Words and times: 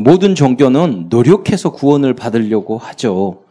모든 0.00 0.34
종교는 0.34 1.06
노력해서 1.08 1.72
구원을 1.72 2.14
받으려고 2.14 2.78
하죠. 2.78 3.44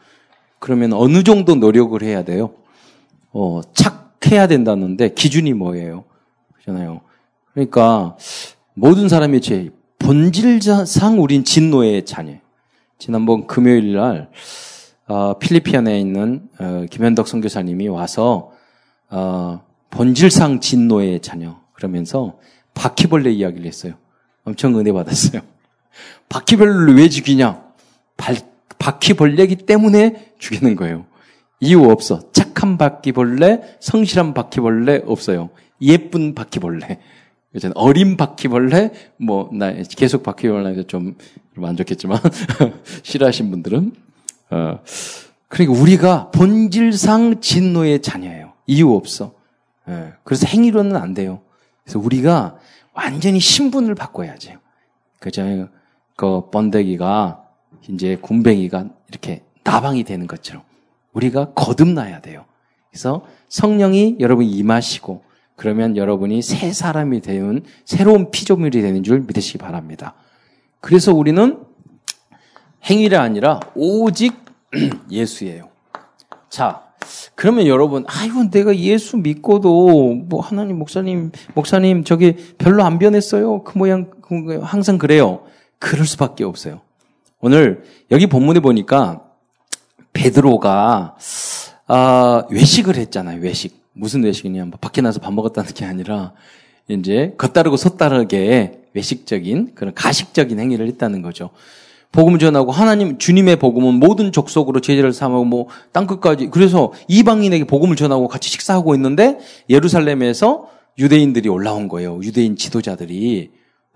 그러면 0.59 0.93
어느 0.93 1.23
정도 1.23 1.55
노력을 1.55 2.01
해야 2.01 2.23
돼요? 2.23 2.51
어, 3.31 3.61
착해야 3.73 4.47
된다는데 4.47 5.13
기준이 5.13 5.53
뭐예요? 5.53 6.05
그렇잖아요. 6.53 7.01
그러니까 7.53 8.17
모든 8.73 9.09
사람이 9.09 9.41
제 9.41 9.71
본질상 9.99 11.21
우린 11.21 11.43
진노의 11.43 12.05
자녀. 12.05 12.33
지난번 12.97 13.47
금요일 13.47 13.93
날 13.93 14.29
어, 15.07 15.37
필리핀에 15.37 15.99
있는 15.99 16.47
어, 16.59 16.85
김현덕 16.89 17.27
선교사님이 17.27 17.87
와서 17.87 18.51
어, 19.09 19.61
본질상 19.89 20.59
진노의 20.59 21.21
자녀 21.21 21.59
그러면서 21.73 22.39
바퀴벌레 22.73 23.31
이야기를 23.31 23.65
했어요. 23.65 23.93
엄청 24.43 24.77
은혜 24.77 24.91
받았어요. 24.91 25.41
바퀴벌레를 26.29 26.95
왜 26.95 27.09
죽이냐? 27.09 27.61
발, 28.17 28.37
바퀴벌레기 28.79 29.55
때문에 29.57 30.33
죽이는 30.39 30.75
거예요. 30.75 31.05
이유 31.59 31.83
없어. 31.89 32.31
착한 32.31 32.77
바퀴벌레, 32.77 33.77
성실한 33.79 34.33
바퀴벌레 34.33 35.03
없어요. 35.05 35.49
예쁜 35.81 36.35
바퀴벌레. 36.35 36.99
어린 37.75 38.17
바퀴벌레, 38.17 38.91
뭐, 39.17 39.49
나 39.53 39.71
계속 39.71 40.23
바퀴벌레에서 40.23 40.83
좀 40.83 41.15
만족했지만, 41.55 42.19
싫어하신 43.03 43.51
분들은. 43.51 43.93
어, 44.49 44.79
그러니까 45.47 45.79
우리가 45.79 46.31
본질상 46.31 47.39
진노의 47.41 48.01
자녀예요. 48.01 48.53
이유 48.65 48.93
없어. 48.93 49.33
예, 49.87 50.13
그래서 50.23 50.47
행위로는 50.47 50.95
안 50.95 51.13
돼요. 51.13 51.41
그래서 51.83 51.99
우리가 51.99 52.57
완전히 52.93 53.39
신분을 53.39 53.95
바꿔야죠. 53.95 54.53
그죠? 55.19 55.69
그 56.15 56.49
번데기가 56.49 57.43
이제 57.89 58.17
군뱅이가 58.21 58.89
이렇게 59.09 59.43
나방이 59.63 60.03
되는 60.03 60.27
것처럼 60.27 60.63
우리가 61.13 61.53
거듭나야 61.53 62.21
돼요. 62.21 62.45
그래서 62.89 63.25
성령이 63.49 64.17
여러분 64.19 64.45
임하시고 64.45 65.23
그러면 65.55 65.97
여러분이 65.97 66.41
새 66.41 66.71
사람이 66.71 67.21
되는 67.21 67.63
새로운 67.85 68.31
피조물이 68.31 68.81
되는 68.81 69.03
줄 69.03 69.21
믿으시기 69.21 69.57
바랍니다. 69.57 70.15
그래서 70.79 71.13
우리는 71.13 71.59
행위가 72.89 73.21
아니라 73.21 73.59
오직 73.75 74.35
예수예요. 75.09 75.69
자, 76.49 76.83
그러면 77.35 77.67
여러분, 77.67 78.05
아이고, 78.07 78.49
내가 78.49 78.75
예수 78.75 79.17
믿고도, 79.17 80.13
뭐, 80.27 80.41
하나님, 80.41 80.79
목사님, 80.79 81.31
목사님, 81.53 82.03
저기 82.03 82.35
별로 82.57 82.83
안 82.83 82.99
변했어요. 82.99 83.63
그 83.63 83.77
모양, 83.77 84.09
그 84.21 84.59
항상 84.61 84.97
그래요. 84.97 85.43
그럴 85.83 86.05
수밖에 86.05 86.45
없어요. 86.45 86.79
오늘, 87.41 87.83
여기 88.09 88.25
본문에 88.25 88.61
보니까, 88.61 89.21
베드로가, 90.13 91.17
아, 91.87 92.43
외식을 92.49 92.95
했잖아요, 92.95 93.41
외식. 93.41 93.83
무슨 93.91 94.23
외식이냐. 94.23 94.63
뭐 94.63 94.79
밖에 94.79 95.01
나서 95.01 95.19
밥 95.19 95.33
먹었다는 95.33 95.73
게 95.73 95.83
아니라, 95.83 96.31
이제, 96.87 97.33
겉다르고 97.37 97.75
섰다르게 97.75 98.83
외식적인, 98.93 99.75
그런 99.75 99.93
가식적인 99.93 100.57
행위를 100.57 100.87
했다는 100.87 101.21
거죠. 101.21 101.49
복음을 102.13 102.39
전하고 102.39 102.71
하나님 102.71 103.17
주님의 103.17 103.57
복음은 103.57 103.95
모든 103.95 104.31
족속으로 104.31 104.79
제자를 104.79 105.11
삼고 105.11 105.45
뭐 105.45 105.67
땅끝까지 105.91 106.49
그래서 106.51 106.93
이방인에게 107.07 107.65
복음을 107.65 107.95
전하고 107.95 108.27
같이 108.27 108.51
식사하고 108.51 108.93
있는데 108.93 109.39
예루살렘에서 109.67 110.69
유대인들이 110.99 111.49
올라온 111.49 111.87
거예요. 111.87 112.19
유대인 112.21 112.55
지도자들이 112.55 113.49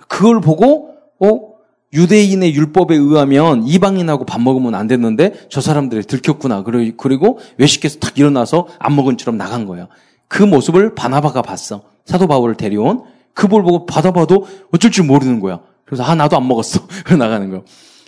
그걸 0.07 0.41
보고 0.41 0.95
어 1.19 1.56
유대인의 1.93 2.53
율법에 2.53 2.95
의하면 2.95 3.65
이방인하고 3.65 4.25
밥 4.25 4.41
먹으면 4.41 4.75
안 4.75 4.87
됐는데 4.87 5.47
저 5.49 5.61
사람들이 5.61 6.03
들켰구나. 6.03 6.63
그리고 6.63 7.39
외식해서 7.57 7.99
탁 7.99 8.17
일어나서 8.17 8.67
안 8.79 8.95
먹은 8.95 9.17
처럼 9.17 9.37
나간 9.37 9.65
거예요. 9.65 9.87
그 10.27 10.43
모습을 10.43 10.95
바나바가 10.95 11.41
봤어. 11.41 11.83
사도 12.05 12.27
바울을 12.27 12.55
데려온 12.55 13.03
그걸 13.33 13.63
보고 13.63 13.85
받아봐도 13.85 14.45
어쩔 14.73 14.91
줄 14.91 15.05
모르는 15.05 15.39
거야. 15.39 15.59
그래서 15.85 16.03
아 16.03 16.15
나도 16.15 16.35
안 16.35 16.47
먹었어. 16.47 16.81
나가는 17.17 17.49
거야. 17.49 17.61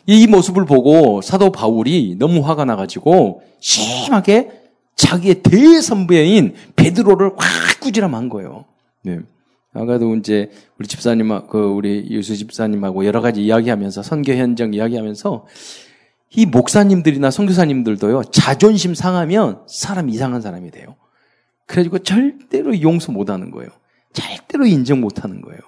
이 0.05 0.27
모습을 0.27 0.65
보고 0.65 1.21
사도 1.21 1.51
바울이 1.51 2.15
너무 2.17 2.41
화가 2.41 2.65
나가지고 2.65 3.43
심하게 3.59 4.49
자기의 4.95 5.43
대선배인 5.43 6.55
베드로를 6.75 7.31
확 7.37 7.79
꾸지람한 7.79 8.27
거예요. 8.29 8.65
네. 9.03 9.19
아까도 9.73 10.15
이제 10.15 10.49
우리 10.77 10.87
집사님, 10.87 11.47
그 11.47 11.59
우리 11.59 12.07
유수 12.09 12.35
집사님하고 12.35 13.05
여러 13.05 13.21
가지 13.21 13.43
이야기하면서 13.43 14.01
선교 14.03 14.33
현장 14.33 14.73
이야기하면서 14.73 15.45
이 16.31 16.45
목사님들이나 16.45 17.31
선교사님들도요 17.31 18.25
자존심 18.25 18.93
상하면 18.93 19.61
사람 19.67 20.09
이상한 20.09 20.41
사람이 20.41 20.71
돼요. 20.71 20.95
그래가지고 21.65 21.99
절대로 21.99 22.81
용서 22.81 23.11
못하는 23.11 23.51
거예요. 23.51 23.69
절대로 24.13 24.65
인정 24.65 25.01
못하는 25.01 25.41
거예요. 25.41 25.59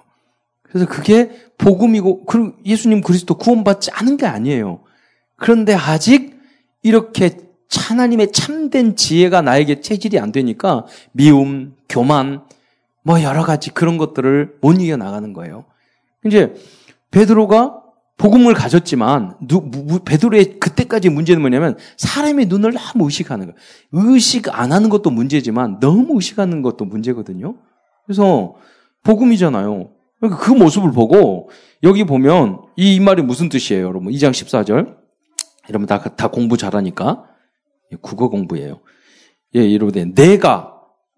그래서 0.62 0.86
그게 0.86 1.30
복음이고 1.58 2.24
예수님 2.64 3.02
그리스도 3.02 3.34
구원받지 3.34 3.90
않은 3.92 4.16
게 4.16 4.26
아니에요. 4.26 4.82
그런데 5.36 5.74
아직 5.74 6.40
이렇게 6.82 7.36
하나님의 7.74 8.32
참된 8.32 8.96
지혜가 8.96 9.42
나에게 9.42 9.80
체질이 9.80 10.18
안 10.18 10.32
되니까 10.32 10.86
미움, 11.12 11.74
교만, 11.88 12.42
뭐 13.02 13.22
여러 13.22 13.44
가지 13.44 13.70
그런 13.70 13.98
것들을 13.98 14.58
못 14.60 14.80
이겨 14.80 14.96
나가는 14.96 15.32
거예요. 15.32 15.64
이제 16.24 16.54
베드로가 17.10 17.82
복음을 18.16 18.54
가졌지만 18.54 19.36
누, 19.48 19.68
베드로의 20.04 20.60
그때까지 20.60 21.08
문제는 21.08 21.40
뭐냐면 21.40 21.76
사람의 21.96 22.46
눈을 22.46 22.74
너무 22.74 23.06
의식하는 23.06 23.46
거예요. 23.46 23.56
의식 23.92 24.56
안 24.56 24.72
하는 24.72 24.88
것도 24.88 25.10
문제지만 25.10 25.80
너무 25.80 26.16
의식하는 26.16 26.62
것도 26.62 26.84
문제거든요. 26.84 27.56
그래서 28.06 28.54
복음이잖아요. 29.02 29.90
그러니까 30.20 30.40
그 30.40 30.52
모습을 30.52 30.92
보고 30.92 31.50
여기 31.82 32.04
보면 32.04 32.60
이 32.76 33.00
말이 33.00 33.22
무슨 33.22 33.48
뜻이에요, 33.48 33.84
여러분? 33.86 34.12
2장 34.12 34.30
14절. 34.30 34.96
여러분 35.68 35.86
다, 35.86 35.98
다 35.98 36.28
공부 36.28 36.56
잘하니까. 36.56 37.24
국어 38.00 38.28
공부예요. 38.28 38.80
예, 39.56 39.74
여러분, 39.74 40.14
내가 40.14 40.71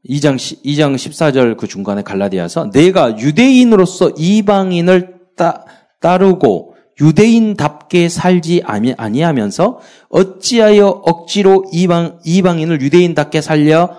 2장, 0.09 0.37
2장 0.37 0.95
14절 0.95 1.57
그 1.57 1.67
중간에 1.67 2.03
갈라디아서 2.03 2.71
내가 2.71 3.19
유대인으로서 3.19 4.11
이방인을 4.17 5.15
따, 5.37 5.65
따르고 6.01 6.75
유대인답게 7.01 8.09
살지 8.09 8.63
아니하면서 8.65 9.81
어찌하여 10.11 10.89
억지로 10.89 11.65
이방, 11.73 12.21
이방인을 12.25 12.81
유대인답게 12.81 13.41
살려, 13.41 13.97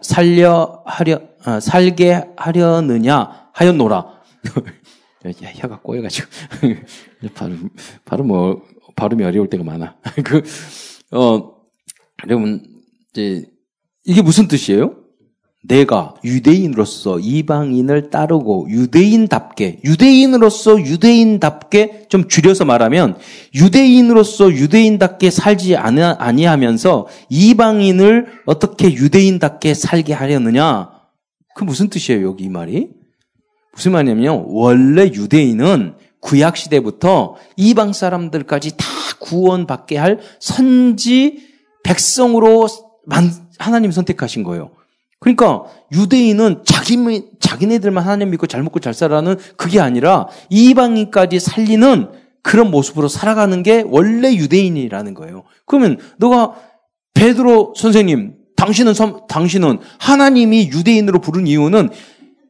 살려 0.00 0.82
하려, 0.86 1.20
아, 1.44 1.60
살게 1.60 2.28
하려느냐 2.36 3.50
하였노라. 3.52 4.20
야, 5.44 5.50
혀가 5.54 5.80
꼬여가지고. 5.80 6.28
발음, 7.34 7.68
발음 8.06 8.26
뭐, 8.28 8.62
발음이 8.96 9.22
어려울 9.24 9.50
때가 9.50 9.62
많아. 9.64 9.96
그, 10.24 10.42
어, 11.12 11.56
여러분, 12.26 12.64
이제, 13.10 13.44
이게 14.04 14.22
무슨 14.22 14.48
뜻이에요? 14.48 14.99
내가 15.62 16.14
유대인으로서 16.24 17.18
이방인을 17.18 18.10
따르고 18.10 18.68
유대인답게, 18.70 19.80
유대인으로서 19.84 20.80
유대인답게 20.80 22.06
좀 22.08 22.28
줄여서 22.28 22.64
말하면 22.64 23.18
유대인으로서 23.54 24.52
유대인답게 24.52 25.30
살지 25.30 25.76
아니하면서 25.76 27.06
이방인을 27.28 28.26
어떻게 28.46 28.92
유대인답게 28.92 29.74
살게 29.74 30.14
하려느냐? 30.14 30.90
그 31.54 31.64
무슨 31.64 31.88
뜻이에요, 31.88 32.26
여기 32.26 32.44
이 32.44 32.48
말이? 32.48 32.88
무슨 33.74 33.92
말이냐면 33.92 34.44
원래 34.48 35.04
유대인은 35.04 35.94
구약 36.20 36.56
시대부터 36.56 37.36
이방 37.56 37.92
사람들까지 37.92 38.76
다 38.76 38.86
구원받게 39.20 39.98
할 39.98 40.20
선지 40.38 41.50
백성으로 41.82 42.66
하나님 43.58 43.90
선택하신 43.90 44.42
거예요. 44.42 44.70
그러니까 45.20 45.64
유대인은 45.92 46.62
자기 46.64 46.96
자기네들만 47.38 48.02
하나님 48.02 48.30
믿고 48.30 48.46
잘 48.46 48.62
먹고 48.62 48.80
잘 48.80 48.94
살아는 48.94 49.36
그게 49.56 49.78
아니라 49.78 50.28
이방인까지 50.48 51.38
살리는 51.38 52.08
그런 52.42 52.70
모습으로 52.70 53.08
살아가는 53.08 53.62
게 53.62 53.84
원래 53.86 54.34
유대인이라는 54.34 55.14
거예요. 55.14 55.44
그러면 55.66 55.98
너가 56.16 56.54
베드로 57.12 57.74
선생님, 57.76 58.34
당신은 58.56 58.94
당신은 59.28 59.78
하나님이 59.98 60.68
유대인으로 60.68 61.20
부른 61.20 61.46
이유는 61.46 61.90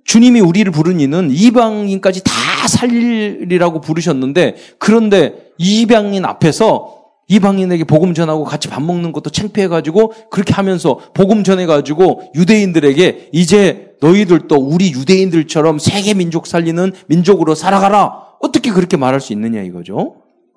주님이 0.05 0.41
우리를 0.41 0.71
부른 0.71 1.01
이는 1.01 1.29
이방인까지 1.31 2.23
다 2.25 2.33
살리라고 2.69 3.81
부르셨는데 3.81 4.57
그런데 4.79 5.51
이방인 5.59 6.25
앞에서 6.25 7.00
이방인에게 7.31 7.85
복음 7.85 8.13
전하고 8.13 8.43
같이 8.43 8.67
밥 8.67 8.83
먹는 8.83 9.13
것도 9.13 9.31
창피해가지고 9.31 10.13
그렇게 10.31 10.53
하면서 10.53 10.99
복음 11.15 11.45
전해가지고 11.45 12.33
유대인들에게 12.35 13.31
이제 13.33 13.93
너희들도 14.01 14.57
우리 14.57 14.91
유대인들처럼 14.91 15.79
세계 15.79 16.13
민족 16.15 16.49
살리는 16.49 16.93
민족으로 17.07 17.55
살아가라. 17.55 18.31
어떻게 18.41 18.73
그렇게 18.73 18.97
말할 18.97 19.21
수 19.21 19.33
있느냐 19.33 19.63
이거죠. 19.63 20.17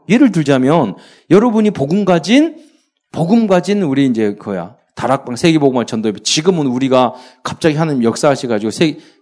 예를 0.09 0.31
들자면 0.31 0.95
여러분이 1.29 1.71
복음 1.71 2.05
가진 2.05 2.57
복음 3.11 3.45
가진 3.45 3.83
우리 3.83 4.07
이제 4.07 4.33
그야 4.33 4.75
다락방 4.95 5.35
세계복음화 5.35 5.85
전도회 5.85 6.13
지금은 6.23 6.65
우리가 6.65 7.13
갑자기 7.43 7.75
하는 7.75 8.03
역사하셔가지고 8.03 8.71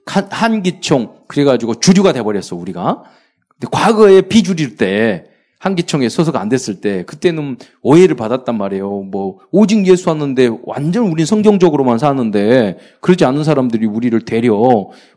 한기총 0.06 1.16
그래가지고 1.28 1.82
주류가 1.82 2.14
돼버렸어 2.14 2.56
우리가. 2.56 3.04
근데 3.50 3.68
과거에 3.70 4.22
비주류일 4.22 4.78
때 4.78 5.26
한기총에 5.62 6.10
소속 6.10 6.38
안 6.38 6.50
됐을 6.50 6.82
때 6.82 7.04
그때는 7.04 7.56
오해를 7.84 8.16
받았단 8.16 8.58
말이에요. 8.58 8.90
뭐 9.04 9.38
오직 9.52 9.86
예수 9.86 10.10
왔는데 10.10 10.50
완전 10.64 11.04
우린 11.04 11.24
성경적으로만 11.28 12.00
사는데 12.00 12.80
그러지 13.00 13.26
않은 13.26 13.44
사람들이 13.44 13.86
우리를 13.86 14.20
데려 14.26 14.56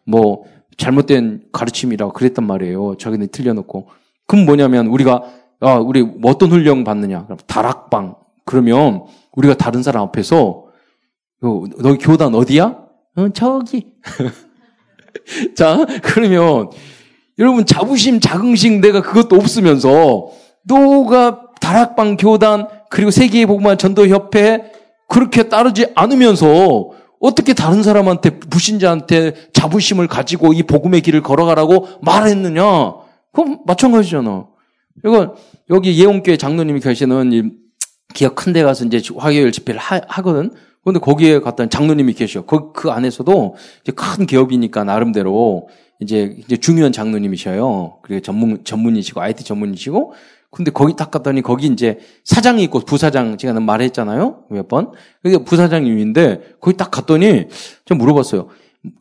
뭐 0.05 0.45
잘못된 0.77 1.45
가르침이라고 1.51 2.13
그랬단 2.13 2.47
말이에요. 2.47 2.97
자기네 2.99 3.29
틀려놓고. 3.29 3.89
그럼 4.27 4.45
뭐냐면 4.45 4.89
우리가 4.89 5.23
아 5.61 5.77
우리 5.77 6.07
어떤 6.23 6.51
훈련 6.51 6.85
받느냐? 6.85 7.25
그럼 7.25 7.39
다락방 7.47 8.15
그러면 8.45 9.05
우리가 9.33 9.55
다른 9.55 9.83
사람 9.83 10.03
앞에서 10.03 10.67
너 11.41 11.97
교단 11.99 12.35
어디야? 12.35 12.85
어, 13.17 13.29
저기. 13.33 13.95
자, 15.57 15.87
그러면 16.03 16.69
여러분 17.39 17.67
자부심, 17.67 18.21
자긍심 18.21 18.81
내가 18.81 19.03
그것도 19.03 19.37
없으면서 19.37 20.29
너가 20.65 21.49
다락방 21.61 22.17
교단 22.17 22.69
그리고 22.91 23.11
세계의 23.11 23.47
복만 23.47 23.77
전도협회 23.79 24.73
그렇게 25.09 25.45
따르지 25.45 25.87
않으면서 25.95 26.91
어떻게 27.21 27.55
다른 27.55 27.83
사람한테 27.83 28.39
불신자한테 28.39 29.51
자부심을 29.53 30.07
가지고 30.09 30.53
이 30.53 30.63
복음의 30.63 31.01
길을 31.01 31.23
걸어가라고 31.23 31.89
말했느냐? 32.03 32.63
그럼 33.33 33.59
마찬가지잖아. 33.67 34.47
이거 35.05 35.35
여기 35.71 35.99
예원교회 35.99 36.37
장로님이 36.37 36.81
계시는 36.81 37.33
이 37.33 37.43
기업 38.15 38.35
큰 38.37 38.53
데 38.53 38.63
가서 38.63 38.85
이제 38.85 39.03
화요일 39.17 39.51
집회를 39.51 39.81
하, 39.81 39.99
거든 40.01 40.53
근데 40.85 41.01
거기에 41.01 41.41
갔다 41.41 41.67
장로님이 41.67 42.13
계셔. 42.13 42.45
그, 42.45 42.73
그 42.73 42.91
안에서도 42.91 43.57
이제 43.83 43.93
큰 43.93 44.27
기업이니까 44.27 44.85
나름대로 44.85 45.69
이제, 46.01 46.35
이제 46.39 46.57
중요한 46.57 46.93
장로님이셔요. 46.93 47.99
그리고 48.03 48.21
전문, 48.21 48.65
전문이시고, 48.65 49.21
IT 49.21 49.45
전문이시고. 49.45 50.13
근데 50.51 50.71
거기 50.71 50.95
딱 50.97 51.11
갔더니 51.11 51.43
거기 51.43 51.67
이제 51.67 51.99
사장이 52.25 52.63
있고 52.65 52.81
부사장, 52.81 53.37
제가 53.37 53.59
말했잖아요. 53.59 54.45
몇 54.51 54.69
번. 54.69 54.93
그게 55.23 55.39
부사장님인데 55.39 56.57
거기 56.61 56.77
딱 56.77 56.91
갔더니 56.93 57.47
좀 57.85 57.99
물어봤어요. 57.99 58.49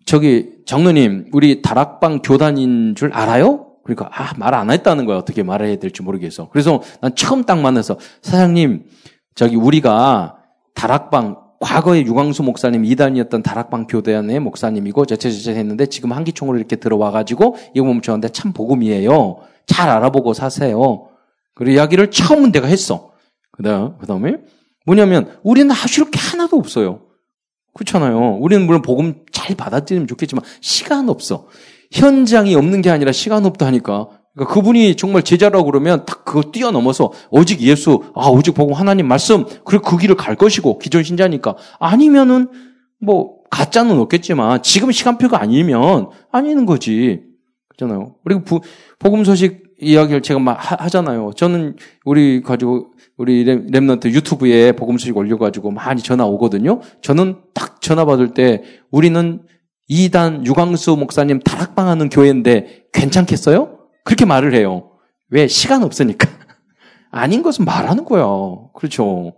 저기 0.05 0.49
장로님, 0.65 1.29
우리 1.31 1.61
다락방 1.61 2.21
교단인 2.23 2.95
줄 2.95 3.13
알아요? 3.13 3.67
그러니까 3.83 4.09
아, 4.13 4.33
말 4.37 4.53
안 4.55 4.71
했다는 4.71 5.05
거야. 5.05 5.17
어떻게 5.17 5.43
말해야 5.43 5.75
될지 5.75 6.01
모르겠어. 6.01 6.49
그래서 6.49 6.81
난 7.01 7.13
처음 7.15 7.43
딱 7.43 7.59
만나서 7.59 7.97
사장님, 8.21 8.85
저기 9.35 9.55
우리가 9.55 10.37
다락방 10.73 11.37
과거에 11.63 12.01
유광수 12.01 12.43
목사님 12.43 12.83
이단이었던 12.83 13.41
다락방 13.41 13.87
교대안의 13.87 14.41
목사님이고 14.41 15.05
저체저체 15.05 15.55
했는데 15.55 15.85
지금 15.85 16.11
한기총으로 16.11 16.57
이렇게 16.57 16.75
들어와가지고 16.75 17.55
이거 17.73 17.99
저한테 18.03 18.27
참 18.29 18.51
복음이에요. 18.51 19.37
잘 19.65 19.89
알아보고 19.89 20.33
사세요. 20.33 21.07
그 21.55 21.69
이야기를 21.69 22.11
처음 22.11 22.51
내가 22.51 22.67
했어. 22.67 23.11
그다음 23.51 23.97
그 23.97 24.05
다음에 24.05 24.35
뭐냐면 24.85 25.37
우리는 25.41 25.71
하실 25.71 26.11
게 26.11 26.19
하나도 26.19 26.57
없어요. 26.57 27.01
그렇잖아요. 27.73 28.37
우리는 28.41 28.65
물론 28.65 28.81
복음 28.81 29.23
잘 29.31 29.55
받아들이면 29.55 30.07
좋겠지만 30.07 30.43
시간 30.59 31.07
없어. 31.07 31.47
현장이 31.93 32.55
없는 32.55 32.81
게 32.81 32.89
아니라 32.89 33.13
시간 33.13 33.45
없다 33.45 33.65
하니까 33.67 34.09
그러니까 34.35 34.53
그분이 34.53 34.95
정말 34.95 35.21
제자라고 35.21 35.65
그러면 35.65 36.05
딱 36.05 36.25
그거 36.25 36.51
뛰어넘어서 36.51 37.11
오직 37.29 37.61
예수, 37.61 38.03
아, 38.15 38.27
오직 38.29 38.53
복음 38.53 38.73
하나님 38.73 39.07
말씀, 39.07 39.45
그리고 39.63 39.83
그 39.83 39.97
길을 39.97 40.15
갈 40.15 40.35
것이고, 40.35 40.79
기존 40.79 41.03
신자니까. 41.03 41.55
아니면은, 41.79 42.49
뭐, 42.99 43.35
가짜는 43.51 43.99
없겠지만, 43.99 44.63
지금 44.63 44.91
시간표가 44.91 45.39
아니면, 45.39 46.09
아니는 46.31 46.65
거지. 46.65 47.21
그렇잖아요. 47.69 48.15
그리고 48.23 48.43
부, 48.43 48.61
복음 48.97 49.23
소식 49.23 49.63
이야기를 49.79 50.21
제가 50.21 50.39
막 50.39 50.53
하, 50.53 50.87
잖아요 50.87 51.31
저는 51.35 51.75
우리 52.05 52.41
가지고, 52.41 52.93
우리 53.17 53.45
랩런트 53.45 54.11
유튜브에 54.11 54.71
복음 54.71 54.97
소식 54.97 55.15
올려가지고 55.15 55.69
많이 55.71 56.01
전화 56.01 56.25
오거든요. 56.25 56.81
저는 57.01 57.37
딱 57.53 57.81
전화 57.81 58.05
받을 58.05 58.33
때, 58.33 58.63
우리는 58.89 59.41
이단 59.87 60.45
유광수 60.47 60.95
목사님 60.95 61.39
다락방 61.39 61.87
하는 61.87 62.09
교회인데 62.09 62.85
괜찮겠어요? 62.93 63.72
그렇게 64.03 64.25
말을 64.25 64.53
해요. 64.53 64.91
왜? 65.29 65.47
시간 65.47 65.83
없으니까. 65.83 66.27
아닌 67.11 67.43
것은 67.43 67.65
말하는 67.65 68.05
거야. 68.05 68.25
그렇죠. 68.73 69.35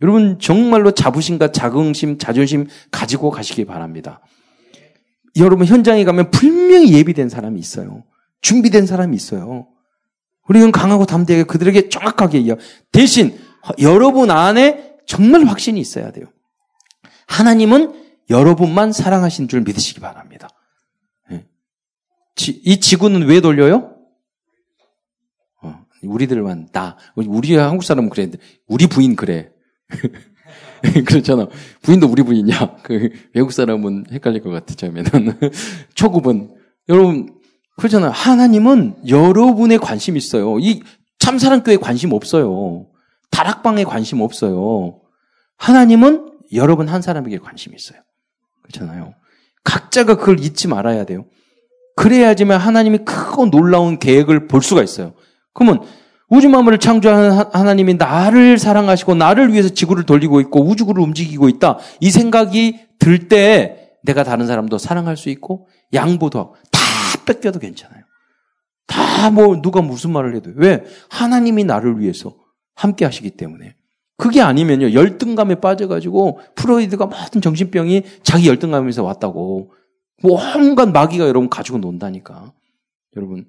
여러분, 0.00 0.38
정말로 0.38 0.90
자부심과 0.90 1.52
자긍심, 1.52 2.18
자존심 2.18 2.66
가지고 2.90 3.30
가시기 3.30 3.64
바랍니다. 3.64 4.20
여러분, 5.36 5.66
현장에 5.66 6.04
가면 6.04 6.30
분명히 6.30 6.92
예비된 6.92 7.28
사람이 7.28 7.60
있어요. 7.60 8.04
준비된 8.40 8.86
사람이 8.86 9.14
있어요. 9.16 9.68
우리는 10.48 10.70
강하고 10.72 11.06
담대하게 11.06 11.44
그들에게 11.44 11.88
정확하게 11.88 12.40
이야. 12.40 12.56
대신 12.90 13.38
여러분 13.80 14.30
안에 14.30 14.96
정말 15.06 15.44
확신이 15.44 15.80
있어야 15.80 16.10
돼요. 16.10 16.26
하나님은 17.26 17.94
여러분만 18.28 18.92
사랑하신 18.92 19.48
줄 19.48 19.62
믿으시기 19.62 20.00
바랍니다. 20.00 20.48
예. 21.30 21.46
이 22.64 22.80
지구는 22.80 23.26
왜 23.26 23.40
돌려요? 23.40 23.91
우리들만 26.02 26.68
나 26.72 26.96
우리 27.14 27.56
한국 27.56 27.84
사람은 27.84 28.10
그래. 28.10 28.30
우리 28.66 28.86
부인 28.86 29.16
그래. 29.16 29.50
그렇잖아. 31.06 31.48
부인도 31.82 32.08
우리 32.08 32.22
부인이야. 32.22 32.78
그 32.82 33.10
외국 33.34 33.52
사람은 33.52 34.06
헷갈릴 34.12 34.42
것 34.42 34.50
같아 34.50 34.74
처음에는. 34.74 35.10
초급은. 35.94 36.54
여러분 36.88 37.34
그렇잖아. 37.76 38.10
하나님은 38.10 39.08
여러분의 39.08 39.78
관심 39.78 40.16
있어요. 40.16 40.58
이 40.58 40.82
참사랑교회 41.18 41.76
관심 41.76 42.12
없어요. 42.12 42.86
다락방에 43.30 43.84
관심 43.84 44.20
없어요. 44.20 45.00
하나님은 45.56 46.32
여러분 46.52 46.88
한 46.88 47.00
사람에게 47.00 47.38
관심 47.38 47.74
있어요. 47.74 48.00
그렇잖아요. 48.62 49.14
각자가 49.64 50.16
그걸 50.16 50.40
잊지 50.40 50.68
말아야 50.68 51.04
돼요. 51.04 51.24
그래야지만 51.96 52.58
하나님이 52.58 52.98
크고 52.98 53.50
놀라운 53.50 53.98
계획을 53.98 54.48
볼 54.48 54.62
수가 54.62 54.82
있어요 54.82 55.14
그러면 55.54 55.82
우주 56.28 56.48
만물을 56.48 56.78
창조하는 56.78 57.44
하나님이 57.52 57.94
나를 57.94 58.58
사랑하시고 58.58 59.14
나를 59.14 59.52
위해서 59.52 59.68
지구를 59.68 60.04
돌리고 60.04 60.40
있고 60.40 60.62
우주구를 60.66 61.02
움직이고 61.02 61.48
있다. 61.48 61.78
이 62.00 62.10
생각이 62.10 62.80
들때 62.98 63.90
내가 64.02 64.24
다른 64.24 64.46
사람도 64.46 64.78
사랑할 64.78 65.16
수 65.16 65.28
있고 65.28 65.68
양보도 65.92 66.38
하고 66.38 66.56
다 66.70 66.80
뺏겨도 67.26 67.58
괜찮아요. 67.58 68.02
다 68.86 69.30
뭐 69.30 69.60
누가 69.62 69.80
무슨 69.82 70.10
말을 70.12 70.34
해도. 70.34 70.50
왜? 70.56 70.84
하나님이 71.10 71.64
나를 71.64 72.00
위해서 72.00 72.34
함께 72.74 73.04
하시기 73.04 73.30
때문에. 73.30 73.76
그게 74.16 74.40
아니면요. 74.40 74.92
열등감에 74.94 75.56
빠져가지고 75.56 76.40
프로이드가 76.54 77.06
모든 77.06 77.40
정신병이 77.40 78.02
자기 78.22 78.48
열등감에서 78.48 79.02
왔다고. 79.02 79.72
뭐 80.22 80.40
온갖 80.56 80.88
마귀가 80.88 81.26
여러분 81.28 81.48
가지고 81.48 81.78
논다니까. 81.78 82.52
여러분 83.16 83.46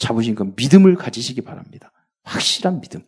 잡으신 0.00 0.34
건 0.34 0.54
믿음을 0.56 0.96
가지시기 0.96 1.42
바랍니다. 1.42 1.92
확실한 2.24 2.80
믿음. 2.80 3.02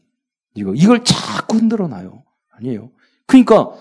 이거, 0.55 0.73
이걸 0.77 1.03
자꾸 1.03 1.57
흔들어 1.57 1.89
놔요. 1.89 2.23
아니에요. 2.51 2.91
그러니까, 3.27 3.73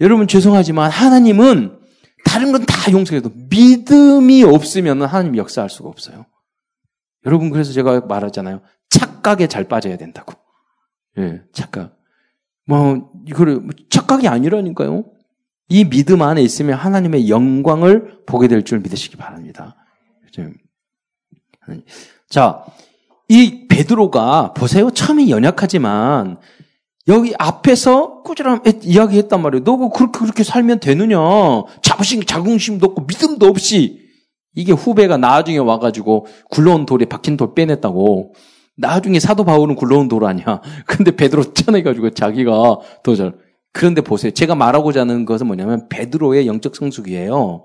여러분 0.00 0.28
죄송하지만 0.28 0.90
하나님은 0.90 1.80
다른 2.24 2.52
건 2.52 2.64
다 2.66 2.92
용서해도 2.92 3.30
믿음이 3.48 4.42
없으면 4.44 5.02
하나님 5.02 5.36
역사할 5.36 5.70
수가 5.70 5.88
없어요. 5.88 6.26
여러분 7.24 7.48
그래서 7.48 7.72
제가 7.72 8.02
말하잖아요. 8.02 8.60
착각에 8.90 9.46
잘 9.46 9.64
빠져야 9.64 9.96
된다고. 9.96 10.34
예, 11.18 11.42
착각. 11.52 11.96
뭐, 12.66 13.10
이거를, 13.26 13.62
착각이 13.88 14.28
아니라니까요. 14.28 15.04
이 15.70 15.84
믿음 15.88 16.20
안에 16.20 16.42
있으면 16.42 16.76
하나님의 16.78 17.30
영광을 17.30 18.22
보게 18.26 18.48
될 18.48 18.62
줄 18.64 18.80
믿으시기 18.80 19.16
바랍니다. 19.16 19.76
자, 22.34 22.64
이 23.28 23.68
베드로가 23.68 24.54
보세요. 24.54 24.90
처음에 24.90 25.28
연약하지만 25.28 26.38
여기 27.06 27.32
앞에서 27.38 28.22
꾸준히 28.22 28.58
이야기했단 28.82 29.40
말이에요. 29.40 29.62
너가 29.62 29.88
그렇게 29.90 30.18
그렇게 30.18 30.42
살면 30.42 30.80
되느냐? 30.80 31.16
자부심, 31.80 32.24
자긍심도 32.24 32.86
없고 32.86 33.02
믿음도 33.02 33.46
없이 33.46 34.00
이게 34.56 34.72
후배가 34.72 35.16
나중에 35.16 35.58
와가지고 35.58 36.26
굴러온 36.50 36.86
돌에 36.86 37.04
박힌 37.04 37.36
돌 37.36 37.54
빼냈다고. 37.54 38.34
나중에 38.76 39.20
사도 39.20 39.44
바울은 39.44 39.76
굴러온 39.76 40.08
돌 40.08 40.24
아니야. 40.24 40.60
근데 40.88 41.14
베드로 41.14 41.54
쳐내가지고 41.54 42.10
자기가 42.10 42.80
더 43.04 43.14
잘. 43.14 43.32
그런데 43.72 44.00
보세요. 44.00 44.32
제가 44.32 44.56
말하고자 44.56 45.02
하는 45.02 45.24
것은 45.24 45.46
뭐냐면 45.46 45.88
베드로의 45.88 46.48
영적 46.48 46.74
성숙이에요. 46.74 47.62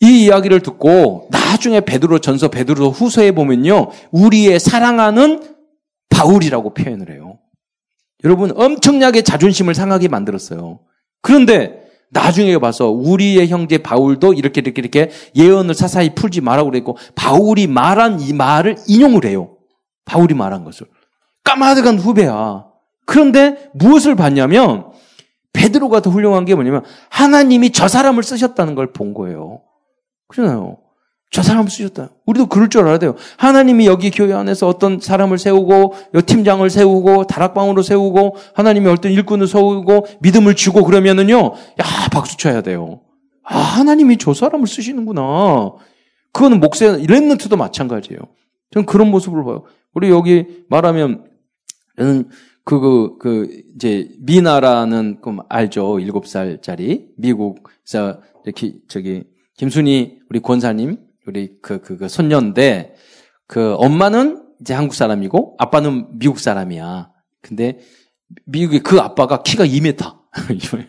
이 0.00 0.24
이야기를 0.24 0.60
듣고 0.60 1.28
나중에 1.30 1.80
베드로 1.80 2.20
전서 2.20 2.48
베드로 2.48 2.90
후서에 2.90 3.32
보면요. 3.32 3.90
우리의 4.12 4.60
사랑하는 4.60 5.42
바울이라고 6.10 6.74
표현을 6.74 7.12
해요. 7.12 7.38
여러분 8.24 8.52
엄청나게 8.54 9.22
자존심을 9.22 9.74
상하게 9.74 10.08
만들었어요. 10.08 10.80
그런데 11.22 11.84
나중에 12.10 12.58
봐서 12.58 12.88
우리의 12.90 13.48
형제 13.48 13.78
바울도 13.78 14.32
이렇게 14.34 14.60
이렇게 14.60 14.80
이렇게 14.80 15.10
예언을 15.36 15.74
사사히 15.74 16.14
풀지 16.14 16.40
말라고 16.40 16.70
그랬고 16.70 16.96
바울이 17.14 17.66
말한 17.66 18.20
이 18.20 18.32
말을 18.32 18.76
인용을 18.86 19.24
해요. 19.26 19.56
바울이 20.04 20.34
말한 20.34 20.64
것을. 20.64 20.86
까마득한 21.44 21.98
후배야. 21.98 22.66
그런데 23.04 23.70
무엇을 23.74 24.14
봤냐면 24.14 24.86
베드로가 25.52 26.00
더 26.02 26.10
훌륭한 26.10 26.44
게 26.44 26.54
뭐냐면 26.54 26.82
하나님이 27.10 27.70
저 27.72 27.88
사람을 27.88 28.22
쓰셨다는 28.22 28.74
걸 28.74 28.92
본 28.92 29.12
거예요. 29.12 29.62
그러잖아요. 30.28 30.78
저 31.30 31.42
사람을 31.42 31.70
쓰셨다. 31.70 32.10
우리도 32.24 32.46
그럴 32.46 32.70
줄 32.70 32.82
알아야 32.82 32.98
돼요. 32.98 33.14
하나님이 33.36 33.86
여기 33.86 34.10
교회 34.10 34.32
안에서 34.32 34.66
어떤 34.66 34.98
사람을 34.98 35.36
세우고, 35.38 35.94
팀장을 36.24 36.68
세우고, 36.70 37.26
다락방으로 37.26 37.82
세우고, 37.82 38.36
하나님이 38.54 38.88
어떤 38.88 39.12
일꾼을 39.12 39.46
세우고, 39.46 40.06
믿음을 40.20 40.54
주고 40.54 40.84
그러면은요, 40.84 41.36
야, 41.36 41.84
박수 42.10 42.38
쳐야 42.38 42.62
돼요. 42.62 43.00
아, 43.42 43.58
하나님이 43.58 44.16
저 44.16 44.32
사람을 44.32 44.66
쓰시는구나. 44.66 45.72
그거는 46.32 46.60
목세, 46.60 46.98
랩런트도 46.98 47.56
마찬가지예요. 47.56 48.20
저는 48.70 48.86
그런 48.86 49.10
모습을 49.10 49.44
봐요. 49.44 49.64
우리 49.92 50.08
여기 50.08 50.46
말하면, 50.70 51.26
저는 51.98 52.30
그, 52.64 52.80
그, 52.80 53.18
그, 53.18 53.62
이제, 53.74 54.08
미나라는, 54.20 55.18
그, 55.20 55.36
알죠. 55.50 56.00
일곱 56.00 56.26
살짜리. 56.26 57.08
미국에서, 57.18 58.20
저기, 58.44 58.80
저기, 58.88 59.24
김순희, 59.58 60.20
우리 60.30 60.40
권사님, 60.40 60.98
우리 61.26 61.58
그, 61.60 61.80
그, 61.82 61.98
그 61.98 62.08
손녀인데, 62.08 62.94
그 63.46 63.74
엄마는 63.74 64.44
이제 64.60 64.72
한국 64.72 64.94
사람이고, 64.94 65.56
아빠는 65.58 66.18
미국 66.18 66.38
사람이야. 66.38 67.10
근데 67.42 67.80
미국의 68.46 68.80
그 68.80 69.00
아빠가 69.00 69.42
키가 69.42 69.66
2m. 69.66 70.16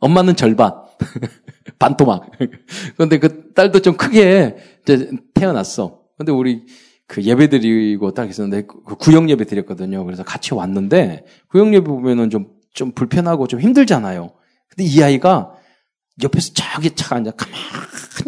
엄마는 0.00 0.36
절반. 0.36 0.72
반토막. 1.78 2.30
그런데 2.96 3.18
그 3.18 3.52
딸도 3.54 3.80
좀 3.80 3.96
크게 3.96 4.56
이제 4.82 5.10
태어났어. 5.34 6.02
근데 6.18 6.30
우리 6.32 6.66
그 7.06 7.22
예배 7.22 7.48
드리고 7.48 8.12
딱 8.12 8.28
있었는데 8.28 8.66
그 8.66 8.96
구역 8.96 9.30
예배 9.30 9.44
드렸거든요. 9.44 10.04
그래서 10.04 10.22
같이 10.24 10.52
왔는데 10.52 11.24
구역 11.48 11.72
예배 11.72 11.86
보면은 11.86 12.28
좀, 12.28 12.48
좀 12.74 12.92
불편하고 12.92 13.46
좀 13.46 13.60
힘들잖아요. 13.60 14.30
근데 14.68 14.84
이 14.84 15.02
아이가 15.02 15.54
옆에서 16.22 16.52
저기 16.54 16.94
착 16.94 17.12
앉아 17.12 17.30
가만히 17.32 17.62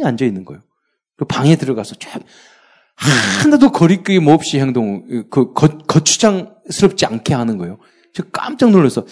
앉아 0.04 0.25
있는 0.25 0.44
거예요. 0.44 0.62
그 1.16 1.25
방에 1.25 1.56
들어가서 1.56 1.96
쫙 1.96 2.22
하나도 3.42 3.72
거리낌 3.72 4.28
없이 4.28 4.58
행동, 4.58 5.26
그 5.30 5.52
거, 5.52 5.66
거추장스럽지 5.78 7.06
않게 7.06 7.34
하는 7.34 7.58
거예요. 7.58 7.78
저 8.14 8.22
깜짝 8.32 8.70
놀라서 8.70 9.04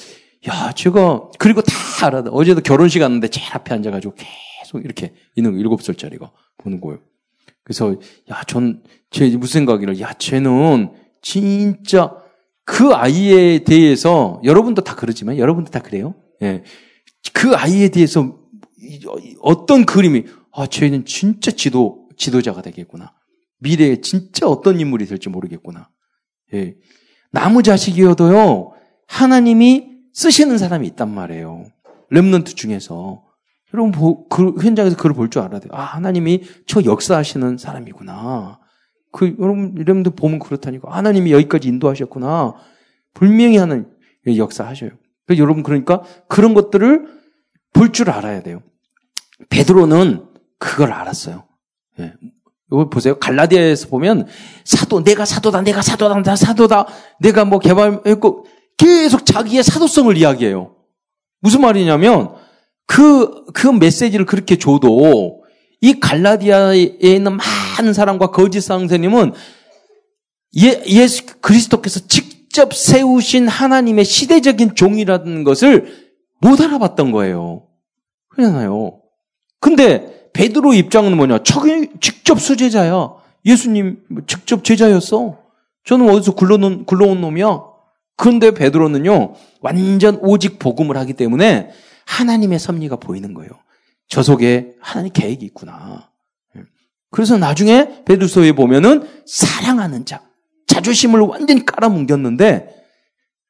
야, 0.49 0.73
제가 0.73 1.31
그리고 1.39 1.61
다 1.63 2.07
알아. 2.07 2.25
어제도 2.31 2.61
결혼식 2.61 3.01
갔는데 3.01 3.29
제일 3.29 3.47
앞에 3.53 3.75
앉아가지고 3.75 4.15
계속 4.15 4.85
이렇게 4.85 5.13
있는 5.37 5.53
거 5.53 5.59
일곱 5.59 5.83
살짜리가 5.83 6.31
보는 6.59 6.81
거예요. 6.81 7.01
그래서 7.65 7.95
야, 8.31 8.43
전 8.47 8.83
제 9.11 9.29
무슨 9.37 9.61
생각이라, 9.61 9.99
야, 10.01 10.13
쟤는 10.15 10.93
진짜 11.21 12.15
그 12.65 12.95
아이에 12.95 13.65
대해서 13.65 14.41
여러분도 14.45 14.83
다 14.83 14.95
그러지만 14.95 15.37
여러분도 15.37 15.71
다 15.73 15.81
그래요. 15.81 16.15
예, 16.43 16.63
그 17.33 17.55
아이에 17.57 17.89
대해서 17.89 18.39
어떤 19.41 19.85
그림이 19.85 20.25
아, 20.53 20.67
쟤는 20.67 21.05
진짜 21.05 21.51
지도, 21.51 22.09
지도자가 22.17 22.63
되겠구나. 22.63 23.13
미래에 23.59 24.01
진짜 24.01 24.47
어떤 24.47 24.81
인물이 24.81 25.07
될지 25.07 25.29
모르겠구나. 25.29 25.91
예. 26.55 26.75
나무 27.31 27.63
자식이어도요, 27.63 28.73
하나님이 29.07 29.89
쓰시는 30.13 30.59
사람이 30.59 30.87
있단 30.89 31.13
말이에요. 31.13 31.67
렘넌트 32.11 32.55
중에서. 32.55 33.25
여러분, 33.73 34.25
그 34.29 34.55
현장에서 34.61 34.97
그걸 34.97 35.13
볼 35.13 35.31
줄 35.31 35.43
알아야 35.43 35.61
돼요. 35.61 35.71
아, 35.73 35.83
하나님이 35.83 36.43
저 36.67 36.83
역사하시는 36.85 37.57
사람이구나. 37.57 38.59
그, 39.13 39.37
여러분, 39.39 39.75
여러분들 39.79 40.13
보면 40.17 40.41
그렇다니까. 40.41 40.91
하나님이 40.91 41.31
여기까지 41.33 41.69
인도하셨구나. 41.69 42.55
분명히 43.15 43.57
하는 43.59 43.89
역사하셔요. 44.27 44.91
여러분, 45.39 45.63
그러니까 45.63 46.03
그런 46.29 46.55
것들을 46.55 47.07
볼 47.73 47.93
줄 47.93 48.11
알아야 48.11 48.43
돼요. 48.43 48.63
베드로는 49.49 50.25
그걸 50.61 50.93
알았어요. 50.93 51.45
예. 51.99 52.13
이거 52.71 52.89
보세요. 52.89 53.19
갈라디아에서 53.19 53.89
보면 53.89 54.29
사도, 54.65 55.03
내가 55.03 55.25
사도다, 55.25 55.63
내가 55.63 55.83
사도다, 55.83 56.23
나 56.23 56.37
사도다, 56.37 56.87
내가 57.19 57.45
뭐 57.45 57.59
개발했고 57.59 58.47
계속 58.77 59.27
자기의 59.27 59.65
사도성을 59.65 60.17
이야기해요. 60.17 60.77
무슨 61.41 61.63
말이냐면 61.63 62.35
그, 62.87 63.45
그 63.53 63.67
메시지를 63.67 64.27
그렇게 64.27 64.57
줘도 64.57 65.43
이 65.81 65.99
갈라디아에 65.99 66.99
있는 67.01 67.39
많은 67.79 67.93
사람과 67.93 68.31
거짓 68.31 68.61
상세님은 68.61 69.33
예, 70.59 70.83
예수 70.87 71.25
그리스도께서 71.41 72.01
직접 72.07 72.75
세우신 72.75 73.49
하나님의 73.49 74.05
시대적인 74.05 74.75
종이라는 74.75 75.45
것을 75.45 76.11
못 76.41 76.61
알아봤던 76.61 77.13
거예요. 77.13 77.67
그러잖아요. 78.29 79.01
근데 79.61 80.20
베드로 80.33 80.75
입장은 80.75 81.17
뭐냐? 81.17 81.41
직접 82.01 82.41
수제자야. 82.41 83.15
예수님 83.45 84.03
직접 84.27 84.65
제자였어. 84.65 85.39
저는 85.85 86.09
어디서 86.11 86.35
굴러온, 86.35 86.85
굴러온 86.85 87.21
놈이야. 87.21 87.63
그런데 88.17 88.51
베드로는요, 88.51 89.35
완전 89.61 90.19
오직 90.21 90.59
복음을 90.59 90.97
하기 90.99 91.15
때문에 91.15 91.71
하나님의 92.07 92.59
섭리가 92.59 92.97
보이는 92.97 93.33
거예요. 93.35 93.51
저 94.09 94.23
속에 94.23 94.75
하나님 94.81 95.13
계획이 95.13 95.45
있구나. 95.47 96.11
그래서 97.11 97.39
나중에 97.39 98.05
베드로서에 98.05 98.53
보면은 98.53 99.09
사랑하는 99.27 100.05
자, 100.05 100.23
자존심을 100.67 101.21
완전히 101.21 101.65
깔아뭉겼는데 101.65 102.77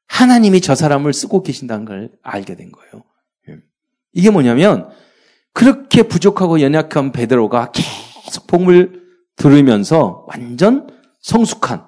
하나님이 0.06 0.60
저 0.60 0.74
사람을 0.74 1.12
쓰고 1.12 1.42
계신다는 1.42 1.84
걸 1.84 2.10
알게 2.22 2.56
된 2.56 2.70
거예요. 2.72 3.04
이게 4.12 4.30
뭐냐면 4.30 4.88
그렇게 5.52 6.02
부족하고 6.04 6.60
연약한 6.60 7.12
베드로가 7.12 7.72
계속 7.72 8.46
복음을 8.46 9.02
들으면서 9.36 10.26
완전 10.28 10.88
성숙한 11.20 11.86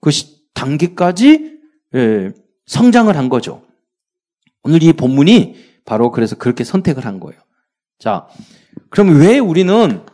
그 0.00 0.10
단계까지 0.54 1.54
예, 1.94 2.32
성장을 2.66 3.14
한 3.16 3.28
거죠. 3.28 3.62
오늘 4.62 4.82
이 4.82 4.92
본문이 4.92 5.56
바로 5.84 6.10
그래서 6.10 6.36
그렇게 6.36 6.64
선택을 6.64 7.04
한 7.04 7.20
거예요. 7.20 7.40
자, 7.98 8.26
그럼 8.90 9.20
왜 9.20 9.38
우리는 9.38 10.04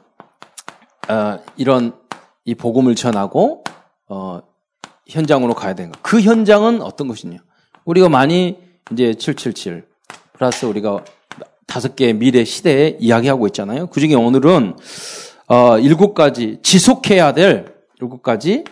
어, 1.09 1.39
이런 1.57 1.95
이 2.45 2.55
복음을 2.55 2.95
전하고 2.95 3.65
어, 4.09 4.43
현장으로 5.07 5.55
가야 5.55 5.75
되는가? 5.75 6.01
그 6.03 6.21
현장은 6.21 6.83
어떤 6.83 7.09
것이냐? 7.09 7.39
우리가 7.85 8.09
많이 8.09 8.59
이제 8.93 9.15
777 9.15 9.89
플러스 10.33 10.67
우리가 10.67 11.05
다섯 11.71 11.95
개의 11.95 12.15
미래 12.15 12.45
시대에 12.45 12.97
이야기하고 12.99 13.47
있잖아요. 13.47 13.87
그 13.87 14.01
중에 14.01 14.15
오늘은 14.15 14.77
어, 15.47 15.79
일곱 15.79 16.15
가지 16.15 16.59
지속해야 16.63 17.33
될 17.33 17.73
일곱 18.01 18.23
가지 18.23 18.65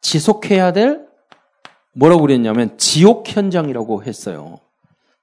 지속해야 0.00 0.72
될 0.72 1.00
뭐라고 1.92 2.22
그랬냐면 2.22 2.78
지옥 2.78 3.28
현장이라고 3.28 4.04
했어요. 4.04 4.60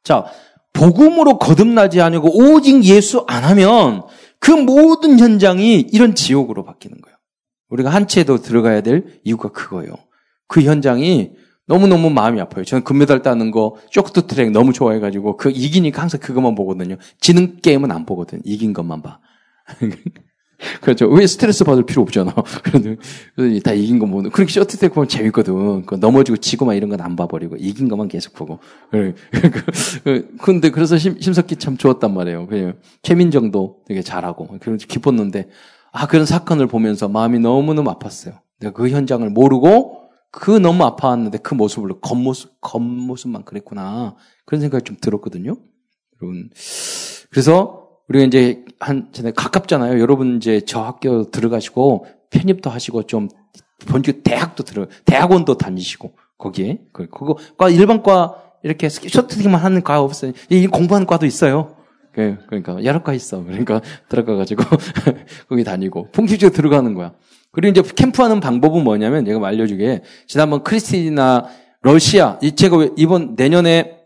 자, 0.03 0.25
복음으로 0.73 1.39
거듭나지 1.39 2.01
않고 2.01 2.29
오직 2.37 2.83
예수 2.83 3.23
안 3.27 3.45
하면 3.45 4.03
그 4.39 4.51
모든 4.51 5.17
현장이 5.17 5.87
이런 5.93 6.13
지옥으로 6.13 6.65
바뀌는 6.65 6.99
거예요. 6.99 7.17
우리가 7.69 7.89
한 7.89 8.07
채도 8.07 8.41
들어가야 8.41 8.81
될 8.81 9.19
이유가 9.23 9.49
그거예요. 9.49 9.93
그 10.47 10.61
현장이 10.61 11.31
너무너무 11.71 12.09
마음이 12.09 12.41
아파요. 12.41 12.65
저는 12.65 12.83
금메달 12.83 13.21
따는 13.21 13.49
거, 13.49 13.77
쇼트 13.91 14.27
트랙 14.27 14.51
너무 14.51 14.73
좋아해가지고, 14.73 15.37
그 15.37 15.49
이기니까 15.51 16.01
항상 16.01 16.19
그것만 16.19 16.53
보거든요. 16.53 16.97
지는 17.21 17.61
게임은 17.61 17.91
안 17.93 18.05
보거든. 18.05 18.41
이긴 18.43 18.73
것만 18.73 19.01
봐. 19.01 19.19
그렇죠. 20.81 21.07
왜 21.07 21.25
스트레스 21.25 21.63
받을 21.63 21.85
필요 21.85 22.01
없잖아. 22.01 22.35
다 23.63 23.71
이긴 23.71 23.99
거 23.99 24.05
보는. 24.05 24.31
그렇게 24.31 24.51
쇼트 24.51 24.77
트랙 24.77 24.93
보면 24.93 25.07
재밌거든. 25.07 25.85
그 25.85 25.95
넘어지고 25.95 26.37
지고 26.37 26.59
막 26.59 26.75
이런 26.75 26.89
건 26.89 26.99
안 26.99 27.15
봐버리고, 27.15 27.55
이긴 27.57 27.87
것만 27.87 28.09
계속 28.09 28.33
보고. 28.33 28.59
근데 30.43 30.71
그래서 30.71 30.97
심, 30.97 31.21
심석기 31.21 31.55
참 31.55 31.77
좋았단 31.77 32.13
말이에요. 32.13 32.47
그냥 32.47 32.73
최민정도 33.01 33.77
되게 33.87 34.01
잘하고, 34.01 34.57
그래서 34.59 34.85
기뻤는데, 34.87 35.47
아, 35.93 36.05
그런 36.07 36.25
사건을 36.25 36.67
보면서 36.67 37.07
마음이 37.07 37.39
너무너무 37.39 37.89
아팠어요. 37.93 38.39
내가 38.59 38.73
그 38.73 38.89
현장을 38.89 39.27
모르고, 39.29 40.00
그 40.31 40.51
너무 40.51 40.83
아파했는데 40.85 41.39
그 41.39 41.53
모습을 41.53 41.99
겉모습 42.01 42.61
겉모습만 42.61 43.43
그랬구나 43.43 44.15
그런 44.45 44.61
생각이 44.61 44.83
좀 44.83 44.97
들었거든요. 44.99 45.55
여러분 46.21 46.49
그래서 47.29 47.89
우리가 48.07 48.25
이제 48.25 48.65
한 48.79 49.11
전에 49.11 49.31
가깝잖아요. 49.31 49.99
여러분 49.99 50.37
이제 50.37 50.61
저 50.65 50.81
학교 50.81 51.29
들어가시고 51.29 52.05
편입도 52.29 52.69
하시고 52.69 53.03
좀 53.03 53.27
본주 53.87 54.21
대학도 54.23 54.63
들어 54.63 54.87
대학원도 55.05 55.57
다니시고 55.57 56.13
거기에. 56.37 56.79
그, 56.91 57.07
그거, 57.07 57.37
과, 57.57 57.69
일반과 57.69 58.35
이렇게 58.63 58.89
쇼트팅만 58.89 59.61
하는 59.61 59.81
과 59.83 60.01
없어요. 60.01 60.33
이 60.49 60.67
공부하는 60.67 61.07
과도 61.07 61.25
있어요. 61.25 61.77
그, 62.11 62.37
그러니까 62.47 62.83
여러 62.83 63.01
과 63.03 63.13
있어. 63.13 63.43
그러니까 63.43 63.81
들어가가지고 64.09 64.63
거기 65.47 65.63
다니고 65.63 66.09
풍식적으로 66.11 66.55
들어가는 66.55 66.93
거야. 66.93 67.13
그리고 67.51 67.79
이제 67.79 67.93
캠프하는 67.95 68.39
방법은 68.39 68.83
뭐냐면 68.83 69.25
제가 69.25 69.45
알려주게 69.45 70.01
지난번 70.27 70.63
크리스티나 70.63 71.47
러시아 71.81 72.39
이 72.41 72.55
제가 72.55 72.89
이번 72.95 73.35
내년에 73.35 73.97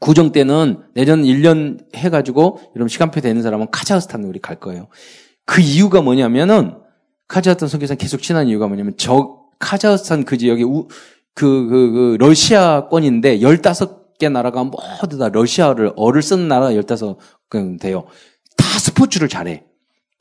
구정 0.00 0.32
때는 0.32 0.82
내년 0.94 1.22
1년 1.22 1.78
해가지고 1.94 2.58
여러분 2.74 2.88
시간표 2.88 3.20
되는 3.20 3.40
사람은 3.40 3.68
카자흐스탄 3.70 4.24
우리 4.24 4.40
갈 4.40 4.56
거예요. 4.56 4.88
그 5.46 5.60
이유가 5.60 6.02
뭐냐면은 6.02 6.74
카자흐스탄 7.28 7.68
선교사 7.68 7.94
계속 7.94 8.20
친한 8.20 8.48
이유가 8.48 8.66
뭐냐면 8.66 8.94
저 8.96 9.38
카자흐스탄 9.60 10.24
그 10.24 10.36
지역에 10.38 10.64
우, 10.64 10.88
그, 11.34 11.66
그, 11.68 11.90
그, 11.92 12.16
러시아권인데 12.18 13.38
15개 13.38 14.30
나라가 14.30 14.64
모두 14.64 15.18
다 15.18 15.28
러시아를, 15.28 15.92
어를 15.96 16.20
쓰는 16.20 16.48
나라가 16.48 16.72
15개 16.72 17.80
돼요. 17.80 18.04
다 18.56 18.78
스포츠를 18.78 19.28
잘해. 19.28 19.64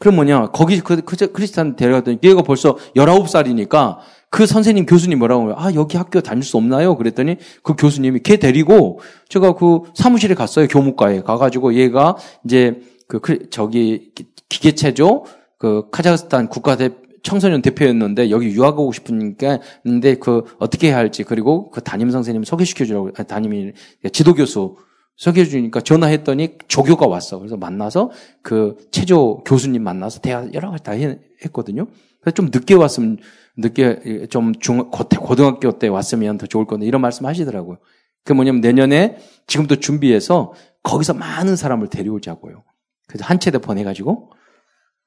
그럼 0.01 0.15
뭐냐, 0.15 0.47
거기 0.47 0.79
그, 0.81 0.99
그 1.01 1.15
크리스탄 1.31 1.75
데려갔더니 1.75 2.17
얘가 2.23 2.41
벌써 2.41 2.75
19살이니까 2.95 3.97
그 4.31 4.47
선생님 4.47 4.87
교수님 4.87 5.19
뭐라고 5.19 5.49
해요? 5.49 5.55
아, 5.59 5.71
여기 5.75 5.95
학교 5.95 6.21
다닐 6.21 6.41
수 6.41 6.57
없나요? 6.57 6.97
그랬더니 6.97 7.35
그 7.61 7.75
교수님이 7.75 8.21
걔 8.23 8.37
데리고 8.37 8.99
제가 9.29 9.53
그 9.53 9.81
사무실에 9.93 10.33
갔어요. 10.33 10.67
교무과에. 10.67 11.21
가 11.21 11.37
가지고 11.37 11.75
얘가 11.75 12.15
이제 12.43 12.81
그, 13.05 13.49
저기 13.51 14.11
기계체조 14.49 15.25
그 15.59 15.83
카자흐스탄 15.91 16.47
국가대 16.47 16.89
청소년 17.21 17.61
대표였는데 17.61 18.31
여기 18.31 18.47
유학하고 18.47 18.91
싶으니까 18.93 19.59
근데 19.83 20.15
그 20.15 20.45
어떻게 20.57 20.87
해야 20.87 20.97
할지 20.97 21.23
그리고 21.23 21.69
그 21.69 21.81
담임 21.81 22.09
선생님 22.09 22.43
소개시켜 22.43 22.85
주라고 22.85 23.11
담임이 23.11 23.73
지도 24.11 24.33
교수 24.33 24.77
소개해 25.21 25.45
주니까 25.45 25.81
전화했더니 25.81 26.57
조교가 26.67 27.05
왔어. 27.05 27.37
그래서 27.37 27.55
만나서 27.55 28.09
그 28.41 28.75
체조 28.89 29.43
교수님 29.45 29.83
만나서 29.83 30.19
대화 30.19 30.47
여러 30.53 30.71
가지 30.71 30.83
다 30.83 30.93
했거든요. 30.93 31.85
그래서 32.19 32.33
좀 32.33 32.49
늦게 32.51 32.73
왔으면 32.73 33.19
늦게 33.55 34.25
좀 34.31 34.55
중, 34.55 34.89
고등학교 34.89 35.77
때 35.77 35.87
왔으면 35.87 36.39
더 36.39 36.47
좋을 36.47 36.65
건데 36.65 36.87
이런 36.87 37.03
말씀 37.03 37.27
하시더라고요. 37.27 37.77
그 38.23 38.33
뭐냐면 38.33 38.61
내년에 38.61 39.17
지금도 39.45 39.75
준비해서 39.75 40.53
거기서 40.81 41.13
많은 41.13 41.55
사람을 41.55 41.89
데려오자고요. 41.89 42.63
그래서 43.07 43.23
한 43.23 43.39
채대 43.39 43.59
보내가지고 43.59 44.31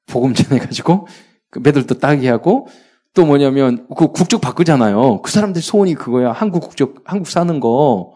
복음 0.07 0.33
전해가지고 0.33 1.07
그 1.51 1.59
매들도 1.59 1.99
따게 1.99 2.29
하고 2.29 2.67
또 3.13 3.25
뭐냐면 3.25 3.85
그 3.97 4.07
국적 4.13 4.39
바꾸잖아요. 4.39 5.21
그 5.23 5.29
사람들 5.29 5.61
소원이 5.61 5.95
그거야. 5.95 6.31
한국 6.31 6.61
국적, 6.61 7.01
한국 7.03 7.27
사는 7.27 7.59
거. 7.59 8.14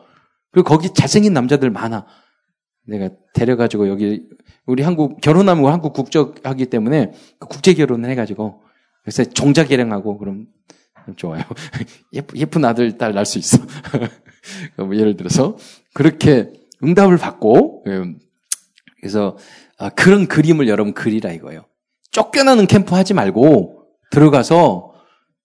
그리고 0.51 0.67
거기 0.67 0.93
잘생긴 0.93 1.33
남자들 1.33 1.69
많아. 1.69 2.05
내가 2.87 3.09
데려가지고 3.33 3.87
여기 3.87 4.23
우리 4.65 4.83
한국 4.83 5.21
결혼하면 5.21 5.71
한국 5.71 5.93
국적 5.93 6.35
하기 6.43 6.65
때문에 6.67 7.11
그 7.39 7.47
국제 7.47 7.73
결혼을 7.73 8.09
해가지고 8.09 8.61
그래서 9.03 9.23
종자 9.23 9.65
개량하고 9.65 10.17
그럼 10.17 10.47
좋아요. 11.15 11.43
예쁜, 12.13 12.37
예쁜 12.37 12.65
아들 12.65 12.97
딸 12.97 13.13
날 13.13 13.25
수 13.25 13.37
있어. 13.37 13.57
뭐 14.77 14.95
예를 14.95 15.17
들어서 15.17 15.57
그렇게 15.93 16.51
응답을 16.83 17.17
받고 17.17 17.83
음, 17.87 18.19
그래서 18.99 19.37
아, 19.77 19.89
그런 19.89 20.27
그림을 20.27 20.67
여러분 20.67 20.93
그리라 20.93 21.31
이거예요. 21.31 21.65
쫓겨나는 22.11 22.67
캠프 22.67 22.95
하지 22.95 23.13
말고 23.13 23.83
들어가서 24.11 24.88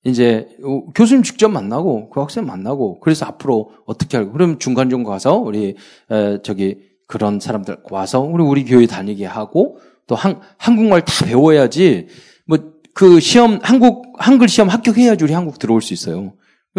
이제 0.05 0.49
교수님 0.95 1.23
직접 1.23 1.49
만나고 1.49 2.11
그 2.11 2.21
학생 2.21 2.47
만나고 2.47 3.01
그래서 3.01 3.27
앞으로 3.27 3.71
어떻게 3.87 4.17
할고 4.17 4.33
그럼 4.33 4.59
중간중간 4.59 5.11
가서 5.11 5.37
우리 5.37 5.77
에, 6.11 6.39
저기 6.43 6.79
그런 7.07 7.41
사람들 7.41 7.79
와서 7.91 8.21
우리 8.21 8.43
우리 8.43 8.65
교회 8.65 8.87
다니게 8.87 9.25
하고 9.27 9.79
또 10.07 10.15
한, 10.15 10.41
한국말 10.59 11.05
다 11.05 11.25
배워야지 11.25 12.09
뭐 12.47 12.75
그 12.95 13.19
시험 13.19 13.59
한국 13.63 14.15
한글 14.19 14.49
시험 14.49 14.69
합격해야지 14.69 15.25
우리 15.25 15.33
한국 15.35 15.59
들어올 15.59 15.83
수 15.83 15.93
있어요. 15.93 16.33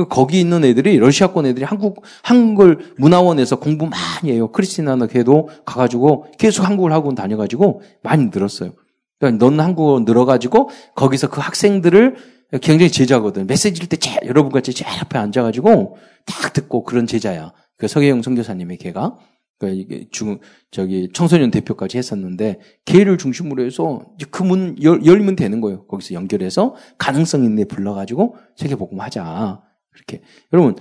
거기 0.10 0.40
있는 0.40 0.66
애들이 0.66 0.98
러시아권 0.98 1.46
애들이 1.46 1.64
한국 1.64 2.02
한글 2.22 2.94
문화원에서 2.98 3.58
공부 3.58 3.86
많이 3.86 4.32
해요. 4.32 4.52
크리스티나나 4.52 5.08
걔도 5.08 5.50
가가지고 5.66 6.28
계속 6.38 6.64
한국을 6.64 6.92
학원 6.92 7.16
다녀가지고 7.16 7.82
많이 8.02 8.26
늘었어요. 8.34 8.72
그러니까 9.20 9.46
넌 9.46 9.60
한국어 9.60 10.02
늘어가지고 10.02 10.70
거기서 10.96 11.30
그 11.30 11.40
학생들을 11.42 12.16
굉장히 12.62 12.92
제자거든. 12.92 13.48
메시지 13.48 13.80
를 13.82 13.88
때 13.88 13.98
제일, 13.98 14.20
여러분 14.26 14.52
같이 14.52 14.74
제일 14.74 14.92
앞에 15.02 15.18
앉아가지고 15.18 15.98
딱 16.26 16.54
듣고 16.54 16.84
그런 16.84 17.08
제자야. 17.08 17.54
그 17.78 17.88
서계영 17.88 18.22
선교사님의 18.22 18.78
걔가. 18.78 19.18
그 19.58 19.86
중, 20.12 20.40
저기 20.70 21.10
청소년 21.14 21.50
대표까지 21.50 21.98
했었는데 21.98 22.60
걔를 22.84 23.18
중심으로 23.18 23.64
해서 23.66 24.02
그 24.30 24.44
문 24.44 24.76
열면 24.82 25.38
되는 25.38 25.62
거예요. 25.62 25.86
거기서 25.88 26.14
연결해서 26.14 26.76
가능성 26.98 27.58
애 27.60 27.66
불러가지고 27.66 28.36
세계 28.58 28.76
복음 28.76 29.00
하자. 29.00 29.62
그렇게. 29.92 30.22
여러분, 30.52 30.76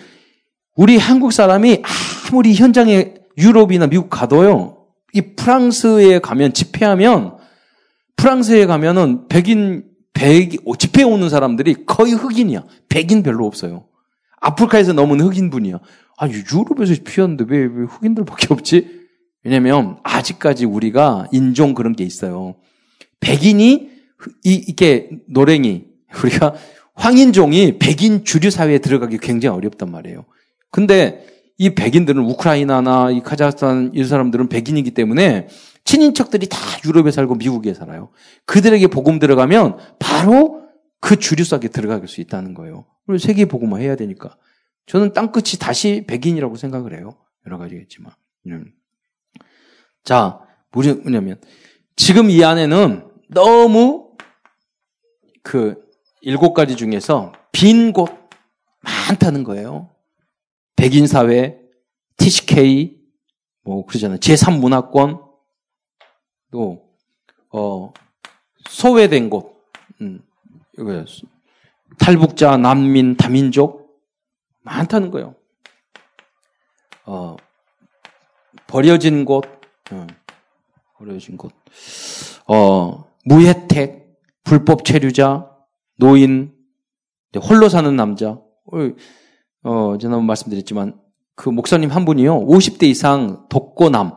우리 0.76 0.98
한국 0.98 1.32
사람이 1.32 1.82
아무리 2.32 2.54
현장에 2.54 3.14
유럽이나 3.38 3.86
미국 3.86 4.10
가도요, 4.10 4.86
이 5.12 5.20
프랑스에 5.36 6.18
가면 6.18 6.52
집회하면 6.52 7.36
프랑스에 8.16 8.66
가면은 8.66 9.28
백인, 9.28 9.84
백, 10.14 10.52
집회 10.78 11.02
오는 11.02 11.28
사람들이 11.28 11.84
거의 11.84 12.12
흑인이야. 12.12 12.64
백인 12.88 13.22
별로 13.22 13.46
없어요. 13.46 13.84
아프리카에서 14.40 14.92
넘은 14.94 15.20
흑인분이야. 15.20 15.78
아, 16.16 16.28
유럽에서 16.28 16.94
피었는데 17.04 17.44
왜, 17.48 17.58
왜 17.64 17.84
흑인들밖에 17.84 18.46
없지? 18.50 19.04
왜냐면, 19.42 19.98
아직까지 20.02 20.64
우리가 20.64 21.28
인종 21.32 21.74
그런 21.74 21.94
게 21.94 22.04
있어요. 22.04 22.54
백인이, 23.20 23.90
이, 24.44 24.64
이게 24.68 25.10
노랭이, 25.28 25.84
우리가 26.22 26.54
황인종이 26.94 27.78
백인 27.78 28.24
주류 28.24 28.50
사회에 28.50 28.78
들어가기 28.78 29.18
굉장히 29.18 29.56
어렵단 29.56 29.90
말이에요. 29.90 30.24
근데 30.70 31.26
이 31.58 31.74
백인들은 31.74 32.22
우크라이나나 32.22 33.10
이 33.10 33.20
카자흐스탄 33.20 33.92
이 33.94 34.04
사람들은 34.04 34.48
백인이기 34.48 34.92
때문에 34.92 35.48
친인척들이 35.84 36.48
다 36.48 36.58
유럽에 36.84 37.10
살고 37.10 37.36
미국에 37.36 37.74
살아요. 37.74 38.10
그들에게 38.46 38.86
복음 38.88 39.18
들어가면 39.18 39.78
바로 39.98 40.62
그 41.00 41.16
주류 41.18 41.44
속에 41.44 41.68
들어갈 41.68 42.06
수 42.08 42.20
있다는 42.20 42.54
거예요. 42.54 42.86
그리고 43.06 43.18
세계 43.18 43.44
복음화 43.44 43.78
해야 43.78 43.94
되니까. 43.96 44.36
저는 44.86 45.12
땅끝이 45.12 45.58
다시 45.60 46.04
백인이라고 46.06 46.56
생각을 46.56 46.96
해요. 46.96 47.10
여러 47.46 47.58
가지겠지만. 47.58 48.12
음. 48.46 48.72
자, 50.02 50.40
뭐냐면 50.72 51.40
지금 51.96 52.30
이 52.30 52.42
안에는 52.42 53.08
너무 53.30 54.10
그 55.42 55.82
일곱 56.22 56.54
가지 56.54 56.76
중에서 56.76 57.32
빈 57.52 57.92
곳 57.92 58.10
많다는 58.80 59.44
거예요. 59.44 59.90
백인 60.76 61.06
사회, 61.06 61.58
TCK, 62.18 62.98
뭐 63.62 63.86
그러잖아요. 63.86 64.18
제3 64.18 64.58
문화권, 64.58 65.20
또, 66.54 66.86
어, 67.50 67.92
소외된 68.68 69.28
곳, 69.28 69.60
음, 70.00 70.22
이거 70.78 71.04
탈북자, 71.98 72.56
난민, 72.56 73.16
다민족 73.16 74.00
많다는 74.62 75.10
거예요. 75.10 75.34
어, 77.06 77.34
버려진 78.68 79.24
곳, 79.24 79.46
어, 79.90 80.06
버려진 80.96 81.36
곳, 81.36 81.50
어, 82.46 83.04
무혜택, 83.24 84.20
불법 84.44 84.84
체류자, 84.84 85.50
노인, 85.96 86.54
홀로 87.36 87.68
사는 87.68 87.96
남자. 87.96 88.38
어, 89.64 89.98
지난번 89.98 90.26
말씀드렸지만 90.26 91.00
그 91.34 91.48
목사님 91.48 91.90
한 91.90 92.04
분이요. 92.04 92.46
50대 92.46 92.84
이상 92.84 93.48
독고남. 93.48 94.12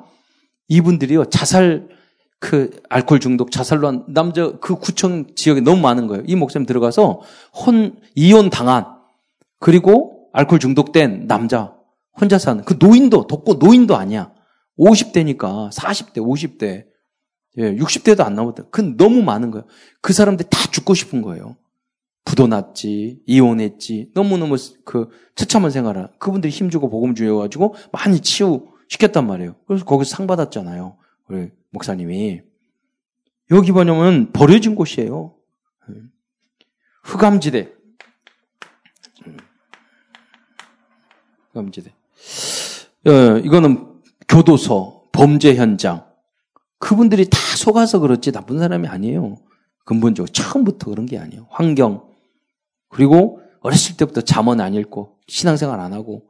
이분들이요. 0.68 1.26
자살 1.26 1.97
그 2.40 2.80
알코올 2.90 3.20
중독 3.20 3.52
자살로 3.52 3.88
한 3.88 4.06
남자 4.08 4.58
그 4.60 4.76
구청 4.76 5.34
지역에 5.36 5.62
너무 5.62 5.82
많은 5.82 6.08
거예요. 6.08 6.24
이 6.28 6.36
목사님 6.36 6.66
들어가서 6.66 7.22
혼 7.54 8.00
이혼 8.16 8.50
당한 8.50 8.86
그리고 9.60 10.30
알코올 10.34 10.60
중독된 10.60 11.28
남자 11.28 11.74
혼자 12.20 12.38
사는 12.38 12.64
그 12.64 12.76
노인도 12.80 13.28
독고 13.28 13.56
노인도 13.56 13.96
아니야. 13.96 14.32
50대니까 14.78 15.72
40대, 15.72 16.18
50대, 16.18 16.86
예, 17.58 17.76
60대도 17.76 18.22
안 18.22 18.36
남았다. 18.36 18.66
그 18.70 18.96
너무 18.96 19.24
많은 19.24 19.50
거예요. 19.50 19.66
그 20.02 20.14
사람들 20.14 20.46
다 20.50 20.70
죽고 20.70 20.94
싶은 20.94 21.24
거예요. 21.24 21.56
부도 22.24 22.46
났지, 22.46 23.22
이혼했지, 23.26 24.12
너무너무 24.14 24.58
그 24.86 25.10
처참한 25.36 25.72
생활을 25.72 26.10
그분들이 26.20 26.52
힘주고 26.52 26.90
복음 26.90 27.16
주여가지고 27.16 27.76
많이 27.92 28.20
치유 28.20 28.68
시켰단 28.90 29.26
말이에요. 29.26 29.56
그래서 29.66 29.86
거기서 29.86 30.16
상 30.16 30.28
받았잖아요. 30.28 30.98
우리 31.30 31.50
목사님이. 31.72 32.42
여기 33.52 33.72
뭐냐면 33.72 34.32
버려진 34.34 34.76
곳이에요. 34.76 35.36
흑암지대. 37.04 37.78
사각지대. 41.58 41.94
어, 43.08 43.38
이거는 43.40 44.02
교도소, 44.28 45.10
범죄 45.12 45.56
현장. 45.56 46.06
그분들이 46.80 47.30
다 47.30 47.38
속아서 47.58 48.00
그렇지 48.00 48.32
나쁜 48.32 48.60
사람이 48.60 48.88
아니에요. 48.88 49.38
근본적으로 49.86 50.32
처음부터 50.32 50.92
그런 50.92 51.06
게 51.06 51.18
아니에요. 51.18 51.48
환경. 51.50 52.08
그리고 52.90 53.42
어렸을 53.62 53.98
때부터 53.98 54.22
잠언 54.22 54.62
안 54.62 54.74
읽고 54.74 55.18
신앙생활 55.28 55.80
안 55.80 55.94
하고 55.94 56.30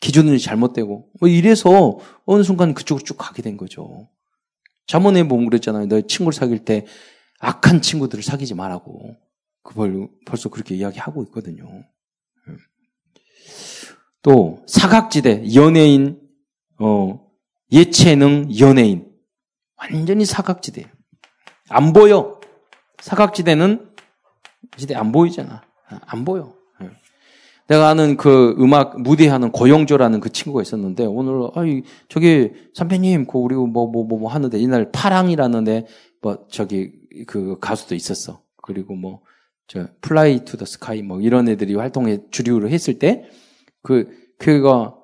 기준이 0.00 0.38
잘못되고 0.38 1.10
뭐 1.20 1.28
이래서 1.28 1.98
어느 2.24 2.42
순간 2.42 2.74
그쪽으로 2.74 3.04
쭉 3.04 3.16
가게 3.18 3.42
된 3.42 3.56
거죠. 3.56 4.08
잠언에 4.86 5.26
보면 5.26 5.46
그랬잖아요. 5.46 5.86
너 5.86 6.00
친구를 6.02 6.34
사귈 6.34 6.64
때 6.64 6.86
악한 7.40 7.82
친구들을 7.82 8.22
사귀지 8.22 8.54
말라고. 8.54 9.16
그걸 9.62 10.08
벌써 10.26 10.48
그렇게 10.48 10.74
이야기하고 10.74 11.22
있거든요. 11.24 11.64
음. 12.48 12.58
또 14.22 14.64
사각지대 14.66 15.54
연예인 15.54 16.20
어 16.78 17.20
예체능 17.70 18.48
연예인 18.58 19.10
완전히 19.76 20.24
사각지대 20.24 20.90
안 21.68 21.92
보여 21.92 22.40
사각지대는 23.00 23.94
지대 24.76 24.94
안 24.94 25.10
보이잖아 25.10 25.62
안 25.86 26.24
보여 26.24 26.54
예. 26.56 26.61
내가 27.72 27.88
아는 27.88 28.16
그 28.18 28.54
음악 28.58 29.00
무대하는 29.00 29.50
고영조라는 29.50 30.20
그 30.20 30.30
친구가 30.30 30.60
있었는데 30.60 31.06
오늘 31.06 31.48
아이 31.54 31.82
저기 32.10 32.50
선배님 32.74 33.26
그 33.26 33.38
우리 33.38 33.54
뭐뭐 33.54 33.66
뭐 33.68 33.86
뭐 33.86 34.04
뭐, 34.04 34.18
뭐 34.18 34.30
하는데 34.30 34.58
이날 34.58 34.90
파랑이라는 34.92 35.64
데뭐 35.64 36.46
저기 36.50 36.92
그 37.26 37.56
가수도 37.60 37.94
있었어. 37.94 38.42
그리고 38.62 38.94
뭐 38.94 39.20
저 39.68 39.86
Fly 40.02 40.44
to 40.44 40.58
the 40.58 40.66
Sky 40.66 41.00
뭐 41.02 41.20
이런 41.22 41.48
애들이 41.48 41.74
활동에 41.76 42.18
주류로 42.30 42.68
했을 42.68 42.98
때 42.98 43.24
그 43.82 44.08
그거 44.38 44.98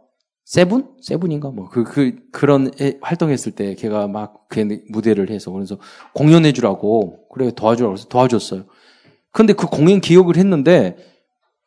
세븐? 0.44 0.88
세븐인가? 1.00 1.50
뭐 1.50 1.68
그 1.70 1.84
그 1.84 2.16
그런 2.32 2.70
애, 2.80 2.98
활동했을 3.00 3.52
때 3.52 3.74
걔가 3.76 4.08
막 4.08 4.45
그 4.45 4.82
무대를 4.90 5.30
해서 5.30 5.50
그래서 5.52 5.78
공연해 6.12 6.52
주라고 6.52 7.28
그래 7.32 7.50
도와주라고 7.50 7.94
해서 7.94 8.08
도와줬어요. 8.08 8.64
근데 9.32 9.54
그 9.54 9.66
공연 9.66 10.00
기억을 10.02 10.36
했는데 10.36 10.96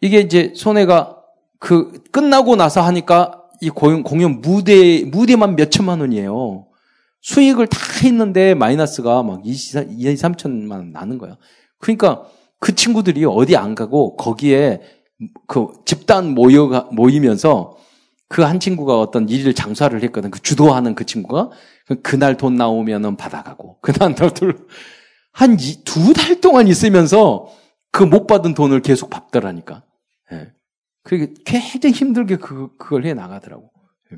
이게 0.01 0.19
이제 0.19 0.53
손해가 0.55 1.17
그 1.59 2.03
끝나고 2.11 2.55
나서 2.55 2.81
하니까 2.81 3.43
이 3.61 3.69
공연, 3.69 4.03
공연 4.03 4.41
무대 4.41 5.03
무대만 5.05 5.55
몇 5.55 5.69
천만 5.71 6.01
원이에요. 6.01 6.65
수익을 7.21 7.67
다 7.67 7.77
했는데 8.03 8.55
마이너스가 8.55 9.21
막 9.21 9.41
2, 9.45 9.51
2, 9.51 9.53
3천만 10.15 10.71
원 10.71 10.91
나는 10.91 11.19
거야. 11.19 11.37
그러니까 11.79 12.23
그 12.59 12.73
친구들이 12.75 13.25
어디 13.25 13.55
안 13.55 13.75
가고 13.75 14.15
거기에 14.15 14.81
그 15.47 15.67
집단 15.85 16.33
모여 16.33 16.89
모이면서 16.91 17.77
그 18.27 18.43
한 18.43 18.59
친구가 18.59 18.99
어떤 18.99 19.29
일을 19.29 19.53
장사를 19.53 20.01
했거든. 20.03 20.31
그 20.31 20.41
주도하는 20.41 20.95
그 20.95 21.05
친구가 21.05 21.51
그날 22.01 22.37
돈 22.37 22.55
나오면은 22.55 23.17
받아가고 23.17 23.77
그날 23.83 24.15
한두 25.33 26.13
달 26.13 26.41
동안 26.41 26.67
있으면서 26.67 27.49
그 27.91 28.03
못 28.03 28.25
받은 28.25 28.53
돈을 28.53 28.81
계속 28.81 29.09
받더라니까. 29.09 29.83
예. 31.05 31.09
그게 31.09 31.33
굉장히 31.45 31.93
힘들게 31.93 32.37
그, 32.37 32.75
그걸 32.77 33.05
해 33.05 33.13
나가더라고. 33.13 33.71
예. 34.13 34.17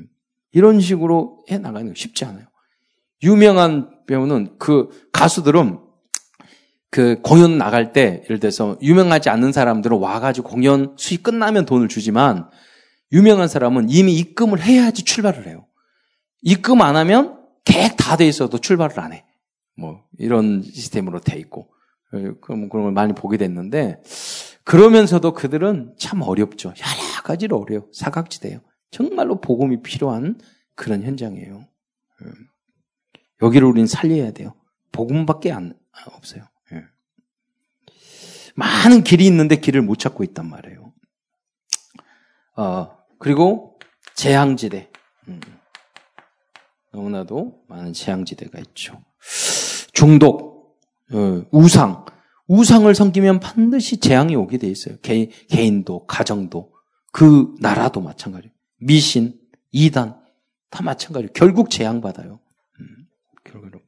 이런 0.52 0.80
식으로 0.80 1.44
해 1.50 1.58
나가는 1.58 1.86
거 1.88 1.94
쉽지 1.94 2.24
않아요. 2.24 2.46
유명한 3.22 4.04
배우는 4.06 4.56
그 4.58 4.88
가수들은 5.12 5.78
그 6.90 7.20
공연 7.22 7.58
나갈 7.58 7.92
때 7.92 8.22
예를 8.24 8.38
들어서 8.38 8.78
유명하지 8.80 9.28
않는 9.30 9.50
사람들은 9.52 9.98
와가지고 9.98 10.48
공연 10.48 10.94
수익 10.96 11.22
끝나면 11.22 11.64
돈을 11.64 11.88
주지만 11.88 12.48
유명한 13.12 13.48
사람은 13.48 13.88
이미 13.90 14.14
입금을 14.16 14.62
해야지 14.62 15.02
출발을 15.02 15.46
해요. 15.46 15.66
입금 16.42 16.82
안 16.82 16.96
하면 16.96 17.40
계획 17.64 17.96
다 17.96 18.16
돼 18.16 18.28
있어도 18.28 18.58
출발을 18.58 19.00
안 19.00 19.12
해. 19.12 19.24
뭐 19.76 20.02
이런 20.18 20.62
시스템으로 20.62 21.20
돼 21.20 21.36
있고 21.38 21.68
그런 22.42 22.68
걸 22.68 22.92
많이 22.92 23.12
보게 23.12 23.38
됐는데 23.38 24.00
그러면서도 24.64 25.34
그들은 25.34 25.94
참 25.98 26.22
어렵죠. 26.22 26.70
여러 26.70 27.22
가지로 27.22 27.58
어려요. 27.58 27.86
사각지대요. 27.92 28.60
정말로 28.90 29.40
복음이 29.40 29.82
필요한 29.82 30.38
그런 30.74 31.02
현장이에요. 31.02 31.66
음. 32.22 32.34
여기를 33.42 33.66
우리는 33.66 33.86
살려야 33.86 34.32
돼요. 34.32 34.54
복음밖에 34.92 35.52
안 35.52 35.74
없어요. 36.06 36.44
예. 36.72 36.82
많은 38.54 39.04
길이 39.04 39.26
있는데 39.26 39.56
길을 39.56 39.82
못 39.82 39.98
찾고 39.98 40.24
있단 40.24 40.48
말이에요. 40.48 40.92
어, 42.56 42.96
그리고 43.18 43.78
재앙지대. 44.14 44.90
음. 45.28 45.40
너무나도 46.92 47.64
많은 47.68 47.92
재앙지대가 47.92 48.60
있죠. 48.60 49.02
중독, 49.92 50.78
어, 51.12 51.44
우상. 51.50 52.06
우상을 52.46 52.92
섬기면 52.94 53.40
반드시 53.40 53.98
재앙이 53.98 54.36
오게 54.36 54.58
돼 54.58 54.68
있어요. 54.68 54.96
개, 55.02 55.30
개인도, 55.48 56.06
가정도, 56.06 56.72
그 57.12 57.54
나라도 57.60 58.00
마찬가지예요. 58.00 58.52
미신, 58.78 59.38
이단, 59.72 60.20
다 60.70 60.82
마찬가지예요. 60.82 61.30
결국 61.32 61.70
재앙받아요. 61.70 62.40
음, 62.80 62.86
결국으로. 63.44 63.80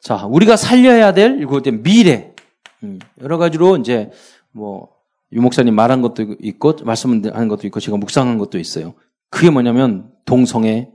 자, 0.00 0.26
우리가 0.26 0.56
살려야 0.56 1.12
될, 1.12 1.40
이거 1.40 1.60
미래. 1.60 2.34
음, 2.82 2.98
여러 3.20 3.38
가지로 3.38 3.76
이제, 3.76 4.10
뭐, 4.50 4.88
유 5.32 5.40
목사님 5.40 5.74
말한 5.74 6.02
것도 6.02 6.36
있고, 6.40 6.78
말씀한 6.82 7.48
것도 7.48 7.66
있고, 7.66 7.78
제가 7.78 7.96
묵상한 7.96 8.38
것도 8.38 8.58
있어요. 8.58 8.94
그게 9.28 9.50
뭐냐면, 9.50 10.10
동성애. 10.24 10.90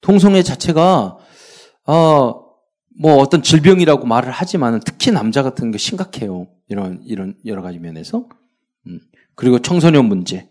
동성애 0.00 0.42
자체가, 0.42 1.16
어, 1.86 2.47
뭐 3.00 3.16
어떤 3.16 3.42
질병이라고 3.42 4.06
말을 4.06 4.32
하지만 4.32 4.80
특히 4.84 5.12
남자 5.12 5.42
같은 5.42 5.70
게 5.70 5.78
심각해요. 5.78 6.48
이런, 6.68 7.00
이런 7.04 7.36
여러 7.46 7.62
가지 7.62 7.78
면에서. 7.78 8.28
음. 8.86 9.00
그리고 9.36 9.60
청소년 9.60 10.06
문제. 10.06 10.48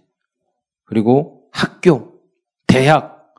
그리고 0.85 1.49
학교, 1.51 2.21
대학, 2.65 3.35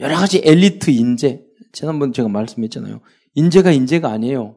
여러 0.00 0.16
가지 0.16 0.42
엘리트 0.44 0.90
인재. 0.90 1.44
지난번 1.72 2.12
제가 2.12 2.28
말씀했잖아요. 2.28 3.00
인재가 3.34 3.70
인재가 3.70 4.10
아니에요. 4.10 4.56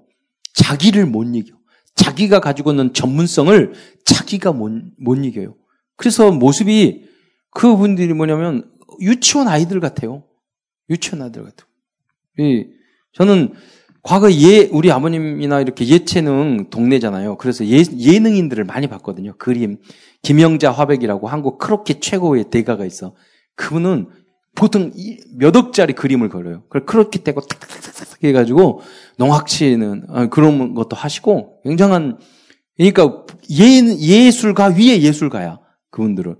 자기를 0.54 1.06
못 1.06 1.24
이겨. 1.36 1.56
자기가 1.94 2.40
가지고 2.40 2.72
있는 2.72 2.94
전문성을 2.94 3.74
자기가 4.06 4.52
못, 4.54 4.72
못 4.98 5.16
이겨요. 5.24 5.56
그래서 5.96 6.32
모습이 6.32 7.06
그분들이 7.52 8.14
뭐냐면 8.14 8.72
유치원 9.00 9.48
아이들 9.48 9.80
같아요. 9.80 10.24
유치원 10.90 11.22
아이들 11.22 11.44
같아요. 11.44 11.68
저는 13.14 13.54
과거 14.04 14.32
예, 14.32 14.68
우리 14.72 14.92
아버님이나 14.92 15.62
이렇게 15.62 15.88
예체능 15.88 16.70
동네잖아요. 16.70 17.38
그래서 17.38 17.66
예, 17.66 17.84
예능인들을 17.98 18.64
많이 18.64 18.88
봤거든요. 18.88 19.36
그림. 19.38 19.78
김영자 20.24 20.72
화백이라고 20.72 21.28
한국 21.28 21.58
크로키 21.58 22.00
최고의 22.00 22.46
대가가 22.50 22.86
있어. 22.86 23.16
그분은 23.56 24.08
보통 24.56 24.92
몇 25.38 25.56
억짜리 25.56 25.94
그림을 25.94 26.30
그려요. 26.30 26.64
그걸 26.64 26.86
크로키 26.86 27.24
떼고 27.24 27.42
탁탁탁탁 27.42 28.24
해가지고 28.24 28.82
농학치는 29.18 30.06
아, 30.10 30.28
그런 30.28 30.74
것도 30.74 30.96
하시고 30.96 31.62
굉장한 31.64 32.18
그러니까 32.78 33.26
예, 33.52 33.98
예술가 33.98 34.68
위에 34.68 35.02
예술가야. 35.02 35.60
그분들은. 35.92 36.38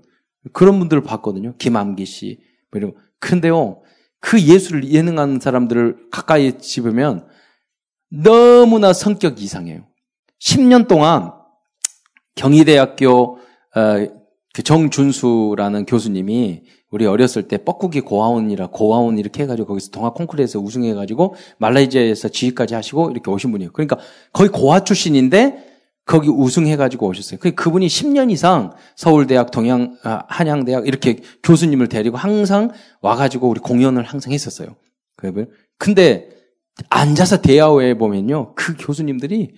그런 0.52 0.78
분들을 0.80 1.02
봤거든요. 1.04 1.54
김암기 1.58 2.04
씨. 2.06 2.40
뭐 2.72 2.92
근데요, 3.20 3.82
그 4.18 4.40
예술을 4.40 4.90
예능하는 4.90 5.38
사람들을 5.38 6.08
가까이 6.10 6.58
집으면 6.58 7.26
너무나 8.12 8.92
성격이 8.92 9.42
이상해요. 9.42 9.86
10년 10.40 10.86
동안 10.86 11.32
경희대학교 12.34 13.38
어, 13.74 14.06
그 14.52 14.62
정준수라는 14.62 15.86
교수님이 15.86 16.62
우리 16.90 17.06
어렸을 17.06 17.48
때 17.48 17.56
뻐꾸기 17.56 18.02
고아원이라 18.02 18.68
고아원 18.68 19.18
이렇게 19.18 19.44
해가지고 19.44 19.68
거기서 19.68 19.90
동아 19.90 20.10
콩쿠르에서 20.10 20.58
우승해가지고 20.58 21.36
말레이시아에서 21.58 22.28
지휘까지 22.28 22.74
하시고 22.74 23.10
이렇게 23.10 23.30
오신 23.30 23.50
분이에요. 23.50 23.72
그러니까 23.72 23.98
거의 24.32 24.50
고아 24.50 24.84
출신인데 24.84 25.72
거기 26.04 26.28
우승해가지고 26.28 27.06
오셨어요. 27.06 27.40
그 27.40 27.52
그분이 27.52 27.86
10년 27.86 28.30
이상 28.30 28.74
서울대학, 28.96 29.52
동양, 29.52 29.96
아, 30.02 30.24
한양대학 30.28 30.86
이렇게 30.86 31.20
교수님을 31.42 31.88
데리고 31.88 32.18
항상 32.18 32.72
와가지고 33.00 33.48
우리 33.48 33.60
공연을 33.60 34.02
항상 34.02 34.32
했었어요. 34.32 34.76
근데 35.78 36.28
앉아서 36.90 37.42
대화에 37.42 37.94
보면요. 37.94 38.54
그 38.54 38.76
교수님들이 38.78 39.54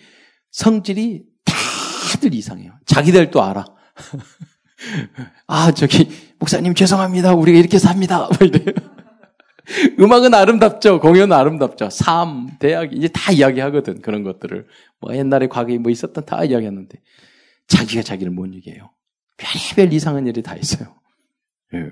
성질이 0.51 1.25
다들 1.45 2.35
이상해요. 2.35 2.73
자기들도 2.87 3.43
알아. 3.43 3.65
아, 5.47 5.73
저기, 5.73 6.09
목사님 6.39 6.75
죄송합니다. 6.75 7.35
우리가 7.35 7.59
이렇게 7.59 7.79
삽니다. 7.79 8.29
뭐 8.29 8.29
음악은 9.99 10.35
아름답죠. 10.35 11.01
공연은 11.01 11.33
아름답죠. 11.35 11.89
삶, 11.91 12.51
대학, 12.59 12.93
이제 12.93 13.09
다 13.09 13.33
이야기하거든. 13.33 14.03
그런 14.03 14.23
것들을. 14.23 14.67
뭐 15.01 15.15
옛날에 15.15 15.49
과거에 15.49 15.79
뭐 15.79 15.91
있었던 15.91 16.27
다 16.27 16.45
이야기하는데. 16.45 17.01
자기가 17.67 18.03
자기를 18.03 18.33
못 18.33 18.47
이겨요. 18.47 18.91
별별 19.37 19.93
이상한 19.93 20.27
일이 20.27 20.43
다 20.43 20.55
있어요. 20.55 20.95
예. 21.75 21.91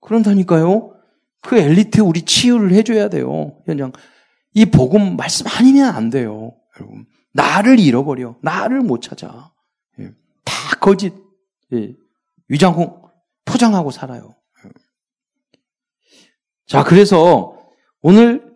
그런다니까요. 0.00 0.94
그 1.42 1.58
엘리트 1.58 2.00
우리 2.00 2.22
치유를 2.22 2.72
해줘야 2.72 3.08
돼요. 3.08 3.58
현장. 3.66 3.92
이 4.54 4.66
복음 4.66 5.16
말씀 5.16 5.46
아니면 5.48 5.94
안 5.94 6.10
돼요. 6.10 6.54
여러분. 6.76 7.06
나를 7.32 7.78
잃어버려. 7.78 8.36
나를 8.42 8.80
못 8.80 9.02
찾아. 9.02 9.52
예. 9.98 10.10
다 10.44 10.76
거짓, 10.80 11.14
예. 11.72 11.94
위장, 12.48 12.74
포장하고 13.44 13.90
살아요. 13.90 14.34
자, 16.66 16.84
그래서 16.84 17.56
오늘 18.00 18.50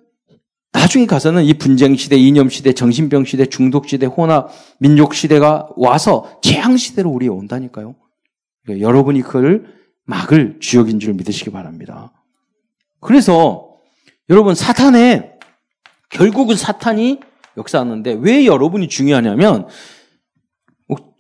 나중에 0.73 1.07
가서는 1.07 1.45
이 1.45 1.55
분쟁 1.55 1.95
시대, 1.95 2.17
이념 2.17 2.49
시대, 2.49 2.73
정신병 2.73 3.25
시대, 3.25 3.47
중독 3.47 3.89
시대, 3.89 4.07
혼합, 4.07 4.51
민족 4.79 5.15
시대가 5.15 5.69
와서 5.77 6.41
재앙 6.43 6.77
시대로 6.77 7.11
우리 7.11 7.29
온다니까요. 7.29 7.95
그러니까 8.65 8.87
여러분이 8.87 9.23
그걸 9.23 9.73
막을 10.05 10.59
주역인 10.61 10.99
줄 10.99 11.15
믿으시기 11.15 11.51
바랍니다. 11.51 12.13
그래서 13.01 13.77
여러분 14.31 14.55
사탄의 14.55 15.34
결국은 16.14 16.57
사탄이 16.57 17.20
역사하는데 17.57 18.18
왜 18.20 18.46
여러분이 18.46 18.88
중요하냐면 18.88 19.68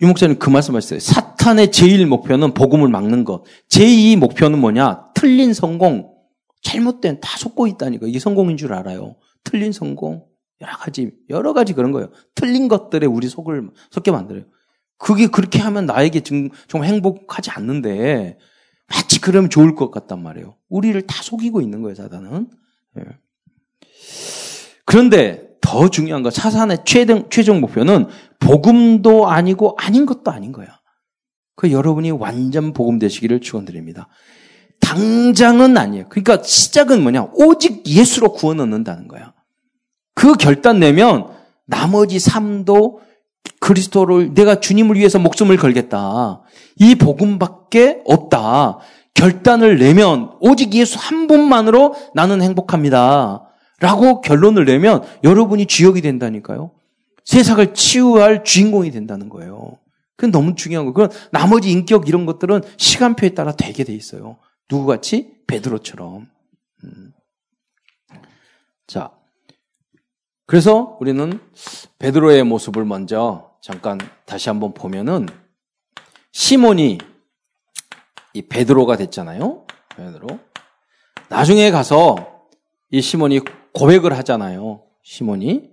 유 0.00 0.06
목사님 0.06 0.38
그 0.38 0.50
말씀하셨어요. 0.50 1.00
사탄의 1.00 1.72
제일 1.72 2.06
목표는 2.06 2.54
복음을 2.54 2.88
막는 2.88 3.24
것. 3.24 3.44
제2 3.70 4.16
목표는 4.16 4.60
뭐냐? 4.60 5.12
틀린 5.14 5.52
성공, 5.52 6.14
잘못된 6.62 7.20
다 7.20 7.36
속고 7.38 7.66
있다니까. 7.66 8.06
이게 8.06 8.18
성공인 8.18 8.56
줄 8.56 8.72
알아요. 8.72 9.16
틀린 9.42 9.72
성공, 9.72 10.26
여러 10.60 10.76
가지 10.76 11.12
여러 11.28 11.52
가지 11.52 11.72
그런 11.72 11.92
거예요. 11.92 12.10
틀린 12.34 12.68
것들에 12.68 13.06
우리 13.06 13.28
속을 13.28 13.70
속게 13.90 14.10
만들어요. 14.10 14.44
그게 14.98 15.26
그렇게 15.26 15.58
하면 15.58 15.86
나에게 15.86 16.20
좀, 16.20 16.50
좀 16.68 16.84
행복하지 16.84 17.50
않는데 17.50 18.38
마치 18.88 19.20
그러면 19.20 19.50
좋을 19.50 19.74
것 19.74 19.90
같단 19.90 20.22
말이에요. 20.22 20.56
우리를 20.68 21.00
다 21.02 21.22
속이고 21.22 21.60
있는 21.60 21.82
거예요, 21.82 21.94
사단은. 21.94 22.48
예. 22.98 23.04
그런데 24.84 25.44
더 25.60 25.88
중요한 25.88 26.22
거, 26.22 26.30
사산의 26.30 26.78
최종, 26.84 27.28
최종 27.30 27.60
목표는 27.60 28.06
복음도 28.38 29.28
아니고 29.28 29.76
아닌 29.78 30.06
것도 30.06 30.30
아닌 30.30 30.52
거야. 30.52 30.66
그 31.56 31.72
여러분이 31.72 32.10
완전 32.10 32.72
복음 32.72 32.98
되시기를 32.98 33.40
축원드립니다. 33.40 34.08
당장은 34.80 35.78
아니에요. 35.78 36.06
그러니까 36.08 36.42
시작은 36.42 37.02
뭐냐? 37.02 37.28
오직 37.34 37.86
예수로 37.86 38.32
구원 38.32 38.60
얻는다는 38.60 39.08
거야. 39.08 39.32
그 40.14 40.34
결단 40.34 40.80
내면 40.80 41.28
나머지 41.66 42.18
삶도 42.18 43.00
그리스도를 43.60 44.34
내가 44.34 44.60
주님을 44.60 44.96
위해서 44.96 45.18
목숨을 45.18 45.56
걸겠다. 45.56 46.42
이 46.76 46.94
복음밖에 46.96 48.02
없다. 48.04 48.78
결단을 49.14 49.78
내면 49.78 50.32
오직 50.40 50.74
예수 50.74 50.98
한 50.98 51.26
분만으로 51.26 51.94
나는 52.14 52.42
행복합니다. 52.42 53.48
라고 53.80 54.20
결론을 54.20 54.64
내면 54.64 55.02
여러분이 55.24 55.66
주역이 55.66 56.00
된다니까요. 56.00 56.70
세상을 57.24 57.74
치유할 57.74 58.44
주인공이 58.44 58.90
된다는 58.90 59.28
거예요. 59.28 59.78
그건 60.16 60.30
너무 60.30 60.54
중요한 60.54 60.86
거예요. 60.86 61.08
그건 61.08 61.28
나머지 61.32 61.70
인격 61.70 62.08
이런 62.08 62.26
것들은 62.26 62.62
시간표에 62.76 63.30
따라 63.30 63.52
되게 63.52 63.84
돼 63.84 63.92
있어요. 63.92 64.36
누구같이? 64.70 65.34
베드로처럼. 65.46 66.28
음. 66.84 67.12
자, 68.86 69.10
그래서 70.46 70.96
우리는 71.00 71.40
베드로의 71.98 72.44
모습을 72.44 72.84
먼저 72.84 73.54
잠깐 73.62 73.98
다시 74.26 74.50
한번 74.50 74.74
보면은 74.74 75.26
시몬이 76.32 76.98
이 78.34 78.42
베드로가 78.42 78.96
됐잖아요. 78.96 79.66
베드로. 79.96 80.26
나중에 81.28 81.70
가서 81.70 82.48
이 82.90 83.00
시몬이 83.00 83.40
고백을 83.74 84.16
하잖아요. 84.18 84.82
시몬이. 85.02 85.70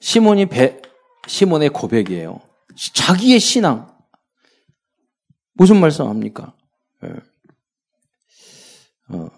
시몬이 0.00 0.46
베, 0.46 0.80
시몬의 1.26 1.70
고백이에요. 1.70 2.40
자기의 2.94 3.40
신앙. 3.40 3.94
무슨 5.52 5.80
말씀 5.80 6.06
합니까? 6.06 6.54
예. 7.04 7.08
어, 9.10 9.30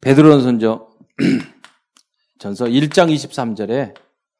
베드로는 0.00 0.42
선저 0.42 0.88
전서 2.38 2.64
1장 2.66 3.14
23절에 3.14 3.94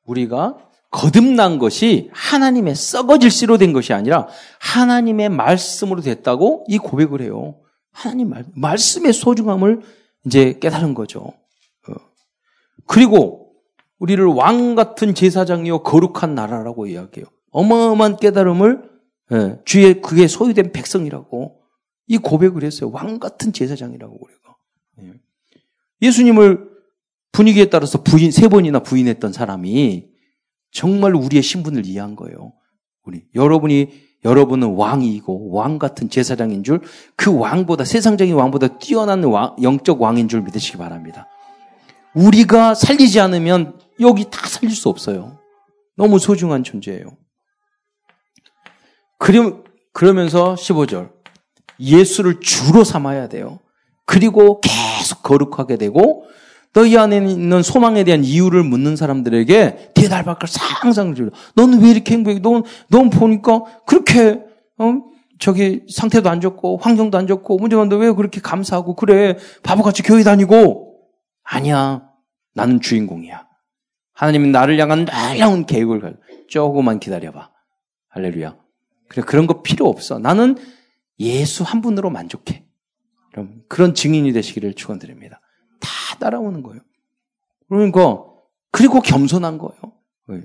우리가 0.04 0.56
거듭난 0.90 1.58
것이 1.58 2.10
하나님의 2.12 2.74
썩어질 2.74 3.30
씨로 3.30 3.58
된 3.58 3.72
것이 3.72 3.92
아니라 3.92 4.28
하나님의 4.60 5.30
말씀으로 5.30 6.02
됐다고 6.02 6.66
이 6.68 6.78
고백을 6.78 7.22
해요. 7.22 7.56
하나님 7.92 8.30
말, 8.30 8.44
말씀의 8.54 9.12
소중함을 9.12 9.82
이제 10.26 10.58
깨달은 10.60 10.94
거죠. 10.94 11.32
어. 12.92 12.94
그리고 12.94 13.54
우리를 13.98 14.22
왕 14.26 14.74
같은 14.74 15.14
제사장이요 15.14 15.82
거룩한 15.82 16.34
나라라고 16.34 16.86
이야기해요. 16.86 17.26
어마어마한 17.50 18.16
깨달음을 18.16 18.90
예, 19.32 19.58
주의 19.64 20.00
그게 20.02 20.26
소유된 20.26 20.72
백성이라고 20.72 21.56
이 22.08 22.18
고백을 22.18 22.64
했어요. 22.64 22.90
왕 22.92 23.18
같은 23.18 23.52
제사장이라고 23.52 24.18
우리가. 24.20 24.56
예. 25.02 25.20
예수님을 26.02 26.68
분위기에 27.30 27.66
따라서 27.70 28.02
부인 28.02 28.30
세 28.30 28.48
번이나 28.48 28.80
부인했던 28.80 29.32
사람이 29.32 30.10
정말 30.70 31.14
우리의 31.14 31.42
신분을 31.42 31.86
이해한 31.86 32.16
거예요. 32.16 32.52
우리 33.04 33.24
여러분이 33.34 33.88
여러분은 34.24 34.74
왕이고 34.74 35.50
왕 35.52 35.78
같은 35.78 36.10
제사장인 36.10 36.62
줄 36.62 36.80
그 37.16 37.36
왕보다 37.36 37.84
세상적인 37.84 38.34
왕보다 38.34 38.78
뛰어난 38.78 39.22
왕, 39.24 39.56
영적 39.62 40.02
왕인 40.02 40.28
줄 40.28 40.42
믿으시기 40.42 40.76
바랍니다. 40.76 41.28
우리가 42.14 42.74
살리지 42.74 43.20
않으면 43.20 43.78
여기 44.00 44.28
다 44.30 44.46
살릴 44.46 44.74
수 44.74 44.88
없어요. 44.88 45.38
너무 45.96 46.18
소중한 46.18 46.64
존재예요. 46.64 47.16
그럼, 49.18 49.64
그러면서 49.92 50.54
15절. 50.54 51.10
예수를 51.78 52.40
주로 52.40 52.84
삼아야 52.84 53.28
돼요. 53.28 53.58
그리고 54.04 54.60
계속 54.60 55.22
거룩하게 55.22 55.76
되고 55.76 56.26
너희 56.72 56.96
안에 56.96 57.16
있는 57.16 57.62
소망에 57.62 58.04
대한 58.04 58.24
이유를 58.24 58.62
묻는 58.62 58.96
사람들에게 58.96 59.92
대달박을 59.94 60.48
상상 60.48 61.14
주려. 61.14 61.30
너는 61.54 61.82
왜 61.82 61.90
이렇게 61.90 62.14
행복해? 62.14 62.40
넌, 62.40 62.62
넌 62.88 63.10
보니까 63.10 63.62
그렇게, 63.86 64.40
어? 64.78 65.02
저기 65.38 65.82
상태도 65.90 66.30
안 66.30 66.40
좋고, 66.40 66.78
환경도 66.78 67.18
안 67.18 67.26
좋고, 67.26 67.54
없는데 67.54 67.96
왜 67.96 68.12
그렇게 68.12 68.40
감사하고, 68.40 68.94
그래. 68.94 69.36
바보같이 69.62 70.02
교회 70.02 70.22
다니고. 70.22 70.91
아니야. 71.42 72.08
나는 72.54 72.80
주인공이야. 72.80 73.46
하나님은 74.14 74.52
나를 74.52 74.78
향한 74.78 75.04
놀라운 75.04 75.66
계획을 75.66 76.00
가지고, 76.00 76.22
조금만 76.48 77.00
기다려봐. 77.00 77.50
할렐루야. 78.08 78.56
그래, 79.08 79.22
그런 79.26 79.46
거 79.46 79.62
필요 79.62 79.88
없어. 79.88 80.18
나는 80.18 80.56
예수 81.18 81.64
한 81.64 81.80
분으로 81.80 82.10
만족해. 82.10 82.66
그럼 83.32 83.62
그런 83.68 83.94
증인이 83.94 84.32
되시기를 84.32 84.74
축원드립니다. 84.74 85.40
다 85.80 85.88
따라오는 86.18 86.62
거예요. 86.62 86.80
그러니까 87.68 88.24
그리고 88.70 89.00
겸손한 89.00 89.58
거예요. 89.58 89.80
네. 90.28 90.42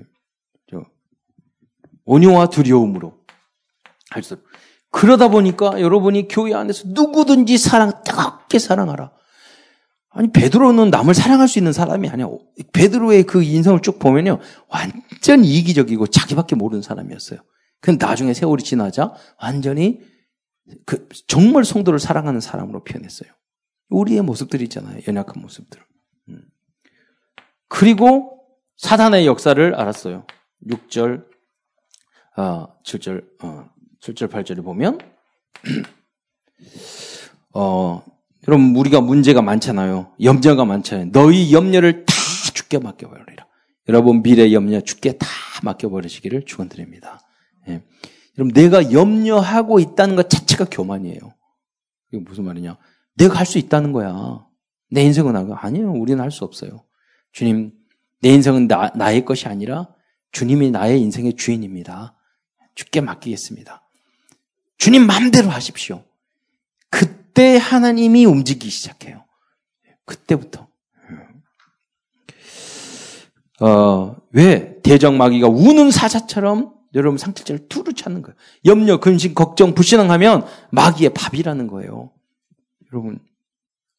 온유와 2.08 2.48
두려움으로 2.48 3.18
할 4.10 4.22
수. 4.22 4.42
그러다 4.90 5.28
보니까 5.28 5.80
여러분이 5.82 6.28
교회 6.28 6.54
안에서 6.54 6.84
누구든지 6.86 7.58
사랑 7.58 8.02
뜨겁게 8.02 8.58
사랑하라. 8.58 9.12
아니 10.18 10.32
베드로는 10.32 10.90
남을 10.90 11.14
사랑할 11.14 11.46
수 11.46 11.60
있는 11.60 11.72
사람이 11.72 12.08
아니야. 12.08 12.26
베드로의 12.72 13.22
그 13.22 13.40
인성을 13.40 13.80
쭉 13.82 14.00
보면요, 14.00 14.40
완전 14.66 15.44
이기적이고 15.44 16.08
자기밖에 16.08 16.56
모르는 16.56 16.82
사람이었어요. 16.82 17.38
근데 17.80 18.04
나중에 18.04 18.34
세월이 18.34 18.64
지나자 18.64 19.14
완전히 19.40 20.00
그 20.86 21.08
정말 21.28 21.64
성도를 21.64 22.00
사랑하는 22.00 22.40
사람으로 22.40 22.82
표현했어요. 22.82 23.30
우리의 23.90 24.22
모습들이 24.22 24.64
있잖아요. 24.64 25.00
연약한 25.06 25.40
모습들. 25.40 25.80
음. 26.30 26.42
그리고 27.68 28.44
사단의 28.76 29.24
역사를 29.24 29.72
알았어요. 29.72 30.26
6절, 30.66 31.26
어, 32.36 32.66
7절, 32.84 33.24
어, 33.44 33.70
7절, 34.02 34.28
8절을 34.32 34.64
보면, 34.64 34.98
어, 37.54 38.02
여러분, 38.48 38.74
우리가 38.74 39.02
문제가 39.02 39.42
많잖아요. 39.42 40.14
염려가 40.22 40.64
많잖아요. 40.64 41.10
너희 41.12 41.52
염려를 41.52 42.06
다 42.06 42.14
죽게 42.54 42.78
맡겨버리라. 42.78 43.46
여러분, 43.88 44.22
미래 44.22 44.52
염려 44.52 44.80
죽게 44.80 45.18
다 45.18 45.26
맡겨버리시기를 45.62 46.46
축원드립니다. 46.46 47.20
예. 47.68 47.82
여러분, 48.38 48.54
내가 48.54 48.90
염려하고 48.90 49.80
있다는 49.80 50.16
것 50.16 50.30
자체가 50.30 50.64
교만이에요. 50.70 51.20
이게 52.10 52.22
무슨 52.24 52.44
말이냐? 52.44 52.78
내가 53.16 53.34
할 53.34 53.44
수 53.44 53.58
있다는 53.58 53.92
거야. 53.92 54.46
내 54.90 55.02
인생은 55.02 55.34
나가. 55.34 55.58
아니에요. 55.66 55.92
우리는 55.92 56.18
할 56.22 56.30
수 56.30 56.44
없어요. 56.44 56.84
주님, 57.32 57.72
내 58.22 58.30
인생은 58.30 58.66
나, 58.66 58.90
나의 58.96 59.26
것이 59.26 59.46
아니라 59.46 59.88
주님이 60.32 60.70
나의 60.70 61.02
인생의 61.02 61.34
주인입니다. 61.36 62.16
주께 62.74 63.02
맡기겠습니다. 63.02 63.82
주님 64.78 65.06
마음대로 65.06 65.50
하십시오. 65.50 66.04
그 66.90 67.17
때 67.34 67.56
하나님이 67.56 68.24
움직이기 68.24 68.70
시작해요. 68.70 69.24
그때부터. 70.04 70.68
어, 73.60 74.16
왜 74.30 74.80
대적마귀가 74.82 75.48
우는 75.48 75.90
사자처럼 75.90 76.74
여러분 76.94 77.18
상태를 77.18 77.68
두루 77.68 77.92
찾는 77.92 78.22
거예요. 78.22 78.36
염려, 78.64 79.00
근심, 79.00 79.34
걱정, 79.34 79.74
불신앙하면 79.74 80.46
마귀의 80.70 81.10
밥이라는 81.10 81.66
거예요. 81.66 82.12
여러분 82.92 83.18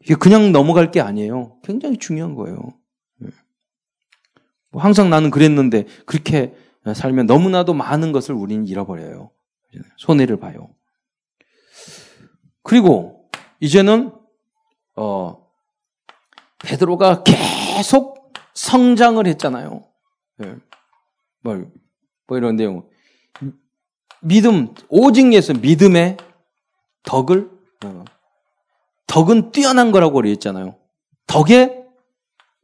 이게 0.01 0.15
그냥 0.15 0.51
넘어갈 0.51 0.91
게 0.91 1.01
아니에요. 1.01 1.59
굉장히 1.63 1.97
중요한 1.97 2.35
거예요. 2.35 2.57
뭐 4.71 4.81
항상 4.81 5.09
나는 5.09 5.29
그랬는데 5.29 5.85
그렇게 6.05 6.53
살면 6.95 7.25
너무나도 7.25 7.73
많은 7.73 8.11
것을 8.11 8.35
우리는 8.35 8.65
잃어버려요. 8.65 9.31
손해를 9.97 10.37
봐요. 10.37 10.69
그리고 12.63 13.18
이제는 13.59 14.13
어 14.95 15.49
베드로가 16.59 17.23
계속 17.23 18.33
성장을 18.53 19.25
했잖아요. 19.25 19.85
네. 20.37 20.55
뭐, 21.41 21.65
뭐 22.27 22.37
이런 22.37 22.55
내용. 22.55 22.87
믿음, 24.21 24.73
오직 24.89 25.31
예수, 25.33 25.53
믿음의 25.53 26.17
덕을, 27.03 27.49
어, 27.85 28.05
덕은 29.07 29.51
뛰어난 29.51 29.91
거라고 29.91 30.15
그랬잖아요. 30.15 30.75
덕에 31.25 31.85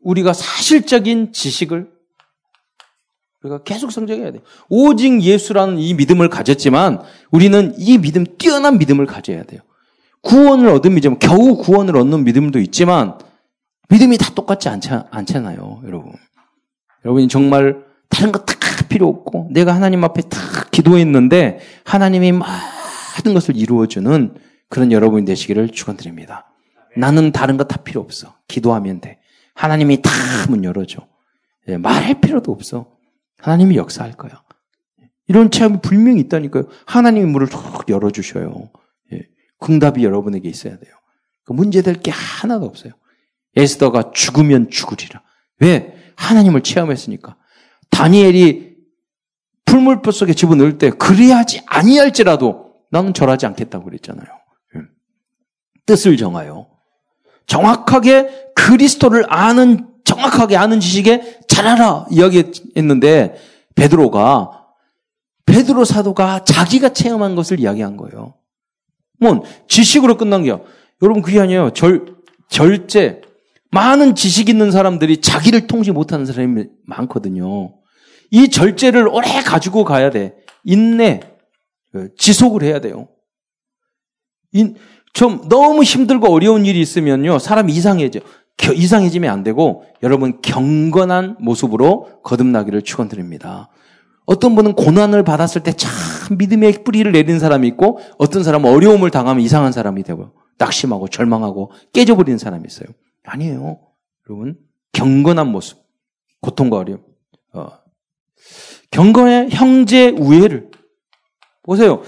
우리가 0.02 0.34
사실적인 0.34 1.32
지식을 1.32 1.92
우리가 3.42 3.64
계속 3.64 3.92
성장해야 3.92 4.32
돼요. 4.32 4.42
오직 4.70 5.22
예수라는 5.22 5.78
이 5.78 5.94
믿음을 5.94 6.30
가졌지만 6.30 7.02
우리는 7.32 7.74
이 7.78 7.98
믿음, 7.98 8.26
뛰어난 8.38 8.78
믿음을 8.78 9.06
가져야 9.06 9.44
돼요. 9.44 9.62
구원을 10.26 10.68
얻은 10.70 10.94
믿음, 10.96 11.18
겨우 11.20 11.56
구원을 11.58 11.96
얻는 11.98 12.24
믿음도 12.26 12.60
있지만 12.60 13.18
믿음이 13.90 14.18
다 14.18 14.32
똑같지 14.36 14.68
않자, 14.70 15.08
않잖아요, 15.12 15.82
여러분. 15.86 16.14
여러분이 17.06 17.28
정말 17.28 17.84
다른 18.10 18.32
거 18.32 18.44
다 18.46 18.56
필요 18.90 19.08
없고 19.08 19.50
내가 19.52 19.74
하나님 19.74 20.04
앞에 20.04 20.22
다 20.24 20.38
기도했는데 20.72 21.60
하나님이 21.86 22.32
모든 22.34 23.34
것을 23.34 23.56
이루어주는 23.58 24.36
그런 24.70 24.92
여러분이 24.92 25.26
되시기를 25.26 25.70
축원드립니다. 25.70 26.46
나는 26.98 27.32
다른 27.32 27.58
거 27.58 27.64
다 27.66 27.78
필요 27.78 28.02
없어. 28.02 28.36
기도하면 28.48 29.02
돼. 29.02 29.20
하나님이 29.54 30.02
다 30.02 30.12
문 30.50 30.64
열어줘. 30.64 31.02
예, 31.70 31.78
말할 31.78 32.22
필요도 32.22 32.52
없어. 32.52 32.88
하나님이 33.40 33.76
역사할 33.78 34.14
거야. 34.14 34.44
이런 35.28 35.50
체험이 35.50 35.78
분명히 35.82 36.20
있다니까요. 36.22 36.66
하나님이 36.86 37.26
문을 37.26 37.48
툭 37.48 37.90
열어주셔요. 37.90 38.70
예, 39.64 39.74
응답이 39.74 40.04
여러분에게 40.04 40.50
있어야 40.50 40.78
돼요. 40.78 40.94
그 41.44 41.54
문제될 41.54 42.02
게 42.02 42.12
하나도 42.12 42.66
없어요. 42.66 42.94
에스더가 43.56 44.12
죽으면 44.12 44.70
죽으리라. 44.70 45.22
왜? 45.60 45.96
하나님을 46.16 46.62
체험했으니까. 46.62 47.38
다니엘이 47.90 48.76
풀물포 49.66 50.12
속에 50.12 50.34
집어넣을 50.34 50.78
때 50.78 50.90
그래야지 50.90 51.62
아니할지라도 51.66 52.74
나는 52.92 53.14
절하지 53.14 53.46
않겠다고 53.46 53.86
그랬잖아요. 53.86 54.28
예. 54.76 54.82
뜻을 55.86 56.18
정하여 56.18 56.68
정확하게 57.48 58.52
그리스도를 58.56 59.26
아는 59.32 59.88
정확하게 60.04 60.56
아는 60.56 60.80
지식에 60.80 61.40
잘하라 61.48 62.08
이야기했는데 62.12 63.36
베드로가 63.76 64.66
베드로 65.46 65.86
사도가 65.86 66.44
자기가 66.44 66.90
체험한 66.90 67.36
것을 67.36 67.60
이야기한 67.60 67.98
거예요. 67.98 68.36
뭐 69.20 69.44
지식으로 69.68 70.18
끝난 70.18 70.44
게요. 70.44 70.66
여러분 71.02 71.22
그게 71.22 71.40
아니에요. 71.40 71.72
절 71.72 72.16
절제 72.50 73.22
많은 73.72 74.16
지식 74.16 74.50
있는 74.50 74.72
사람들이 74.72 75.22
자기를 75.22 75.68
통치 75.68 75.92
못하는 75.92 76.26
사람이 76.26 76.66
많거든요. 76.86 77.74
이 78.32 78.50
절제를 78.50 79.08
오래 79.08 79.42
가지고 79.42 79.84
가야 79.84 80.10
돼. 80.10 80.36
인내, 80.64 81.20
그 81.92 82.10
지속을 82.18 82.64
해야 82.64 82.80
돼요. 82.80 83.08
좀 85.14 85.48
너무 85.50 85.84
힘들고 85.84 86.32
어려운 86.32 86.66
일이 86.66 86.80
있으면요, 86.80 87.40
사람이 87.40 87.72
이상해져. 87.74 88.22
이상해지면 88.74 89.32
안 89.32 89.44
되고, 89.44 89.84
여러분 90.02 90.42
경건한 90.42 91.38
모습으로 91.40 92.22
거듭나기를 92.24 92.82
축원드립니다. 92.82 93.70
어떤 94.26 94.56
분은 94.56 94.74
고난을 94.74 95.24
받았을 95.24 95.64
때 95.64 95.72
참 95.74 95.92
믿음의 96.38 96.84
뿌리를 96.84 97.10
내린 97.12 97.40
사람이 97.40 97.68
있고, 97.70 98.00
어떤 98.18 98.44
사람은 98.44 98.70
어려움을 98.72 99.12
당하면 99.12 99.44
이상한 99.44 99.72
사람이 99.72 100.04
되고, 100.04 100.32
낙심하고 100.58 101.10
절망하고 101.10 101.72
깨져버리는 101.94 102.38
사람이 102.38 102.64
있어요. 102.68 102.88
아니에요. 103.24 103.80
여러분, 104.30 104.58
경건한 104.94 105.52
모습, 105.52 105.80
고통과 106.42 106.78
어려움, 106.78 107.02
어, 107.54 107.70
경건의 108.92 109.50
형제 109.52 110.10
우애를 110.10 110.72
보세요. 111.64 112.02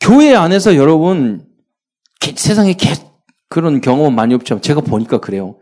교회 0.00 0.34
안에서 0.34 0.76
여러분 0.76 1.46
세상에 2.36 2.74
개, 2.74 2.94
그런 3.48 3.80
경험은 3.80 4.14
많이 4.14 4.34
없지만 4.34 4.62
제가 4.62 4.82
보니까 4.82 5.18
그래요. 5.18 5.58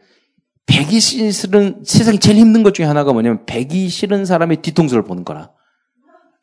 배기 0.67 1.01
싫은 1.01 1.85
세상에 1.85 2.19
제일 2.19 2.39
힘든 2.39 2.63
것 2.63 2.75
중에 2.75 2.87
하나가 2.87 3.13
뭐냐면 3.13 3.45
배기 3.47 3.89
싫은 3.89 4.25
사람의 4.25 4.63
뒤통수를 4.63 5.05
보는 5.05 5.25
거라. 5.25 5.53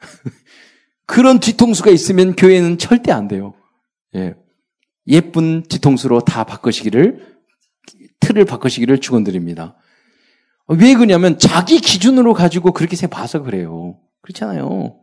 그런 1.06 1.40
뒤통수가 1.40 1.92
있으면 1.92 2.36
교회는 2.36 2.78
절대 2.78 3.12
안 3.12 3.28
돼요. 3.28 3.54
예. 4.16 4.36
예쁜 5.08 5.64
뒤통수로 5.64 6.22
다 6.22 6.44
바꾸시기를 6.44 7.38
틀을 8.20 8.46
바꾸시기를 8.46 9.00
축원드립니다. 9.00 9.76
왜 10.68 10.94
그러냐면 10.94 11.38
자기 11.38 11.80
기준으로 11.80 12.34
가지고 12.34 12.72
그렇게 12.72 12.96
봐서 13.08 13.42
그래요. 13.42 14.00
그렇잖아요. 14.22 14.98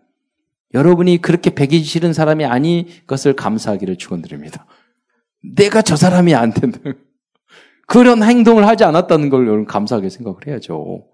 여러분이 0.74 1.20
그렇게 1.20 1.50
배기 1.50 1.82
싫은 1.82 2.12
사람이 2.12 2.44
아닌 2.44 2.86
것을 3.06 3.34
감사하기를 3.34 3.96
축원드립니다. 3.96 4.66
내가 5.42 5.82
저 5.82 5.96
사람이 5.96 6.34
안 6.34 6.52
된다. 6.52 6.78
그런 7.86 8.22
행동을 8.22 8.66
하지 8.66 8.84
않았다는 8.84 9.30
걸 9.30 9.46
여러분 9.46 9.64
감사하게 9.64 10.10
생각을 10.10 10.46
해야죠. 10.46 11.06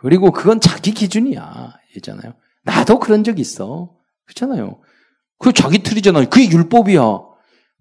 예. 0.00 0.08
그리고 0.08 0.30
그건 0.30 0.60
자기 0.60 0.92
기준이야. 0.92 1.74
있잖아요. 1.96 2.34
나도 2.62 2.98
그런 2.98 3.24
적 3.24 3.38
있어. 3.38 3.96
그렇잖아요. 4.24 4.80
그 5.38 5.52
자기 5.52 5.82
틀이잖아요. 5.82 6.28
그게 6.30 6.50
율법이야. 6.50 7.30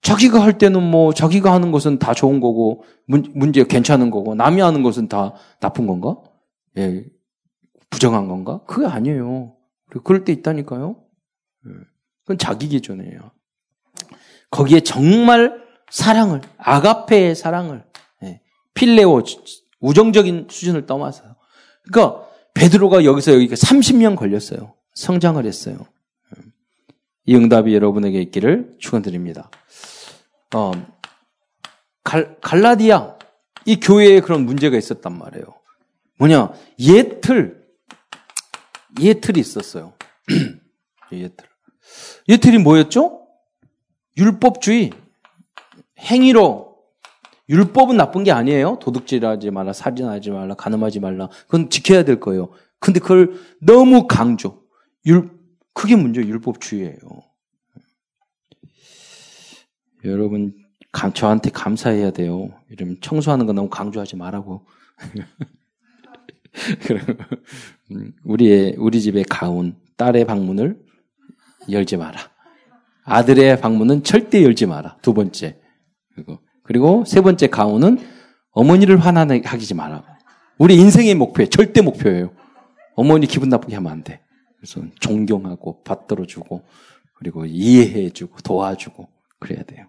자기가 0.02 0.42
할 0.42 0.58
때는 0.58 0.82
뭐 0.82 1.14
자기가 1.14 1.52
하는 1.52 1.72
것은 1.72 2.00
다 2.00 2.14
좋은 2.14 2.40
거고 2.40 2.84
문, 3.06 3.32
문제 3.36 3.66
괜찮은 3.66 4.12
거고 4.12 4.34
남이 4.36 4.62
하는 4.62 4.82
것은 4.82 5.10
다 5.10 5.34
나쁜 5.60 5.88
건가? 5.88 6.18
예, 6.78 7.06
부정한 7.90 8.28
건가? 8.28 8.62
그게 8.66 8.88
아니에요. 8.88 9.56
그럴 10.06 10.24
때 10.24 10.32
있다니까요. 10.32 10.96
예, 11.68 11.72
그건 12.22 12.38
자기 12.38 12.70
기준이에요. 12.70 13.32
거기에 14.52 14.80
정말 14.80 15.62
사랑을 15.92 16.42
아가페의 16.58 17.36
사랑을 17.36 17.84
예, 18.24 18.42
필레오 18.74 19.22
우정적인 19.82 20.48
수준을 20.50 20.86
떠나서 20.86 21.36
그러니까 21.92 22.28
베드로가 22.54 23.04
여기서 23.04 23.34
여기 23.34 23.48
30년 23.48 24.16
걸렸어요. 24.16 24.74
성장을 24.94 25.44
했어요. 25.46 25.86
예. 26.36 26.44
이 27.26 27.36
응답이 27.36 27.74
여러분에게 27.74 28.22
있기를 28.22 28.76
축원드립니다. 28.80 29.50
어, 30.56 30.72
갈, 32.04 32.38
갈라디아 32.42 33.18
이 33.66 33.80
교회에 33.80 34.20
그런 34.22 34.46
문제가 34.46 34.78
있었단 34.78 35.18
말이에요. 35.18 35.46
뭐냐 36.18 36.52
예틀 36.80 37.66
예틀이 39.00 39.40
있었어요. 39.40 39.94
예틀 41.12 41.48
예틀이 42.28 42.58
뭐였죠? 42.60 43.28
율법주의 44.18 44.92
행위로 46.00 46.69
율법은 47.50 47.98
나쁜 47.98 48.24
게 48.24 48.32
아니에요. 48.32 48.78
도둑질하지 48.80 49.52
말라, 49.52 49.74
살인하지 49.74 50.30
말라, 50.30 50.54
가늠하지 50.54 51.00
말라. 51.00 51.30
그건 51.48 51.70
지켜야 51.70 52.04
될 52.04 52.20
거예요. 52.20 52.50
근데 52.80 53.00
그걸 53.00 53.34
너무 53.60 54.08
강조. 54.08 54.62
율 55.06 55.32
그게 55.74 55.96
문제 55.96 56.22
율법주의예요. 56.22 57.00
여러분, 60.06 60.54
감, 60.92 61.14
저한테 61.14 61.50
감사해야 61.50 62.12
돼요. 62.12 62.52
이러면 62.70 62.98
청소하는 63.02 63.46
거 63.46 63.54
너무 63.54 63.70
강조하지 63.70 64.16
말라고. 64.16 64.66
음, 67.92 68.14
우리의, 68.24 68.76
우리 68.78 69.02
집의 69.02 69.26
가운, 69.26 69.76
딸의 69.98 70.26
방문을 70.26 70.80
열지 71.70 71.98
마라. 71.98 72.20
아들의 73.04 73.60
방문은 73.60 74.04
절대 74.04 74.44
열지 74.44 74.68
마라. 74.68 74.98
두 75.02 75.14
번째. 75.14 75.60
그리고, 76.14 76.40
그리고 76.70 77.04
세 77.04 77.22
번째 77.22 77.48
가운은 77.48 77.98
어머니를 78.52 79.00
화나게 79.00 79.42
하지 79.44 79.74
마라. 79.74 80.04
우리 80.60 80.76
인생의 80.76 81.16
목표, 81.16 81.44
절대 81.48 81.82
목표예요. 81.82 82.30
어머니 82.96 83.26
기분 83.26 83.50
나쁘게 83.50 83.74
하면 83.74 83.92
안 83.92 84.04
돼. 84.04 84.22
그래서 84.56 84.80
존경하고 85.00 85.82
받들어 85.82 86.28
주고, 86.28 86.62
그리고 87.16 87.46
이해해 87.48 88.12
주고, 88.12 88.38
도와주고, 88.42 89.08
그래야 89.40 89.64
돼요. 89.64 89.88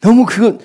너무 0.00 0.26
그거 0.26 0.58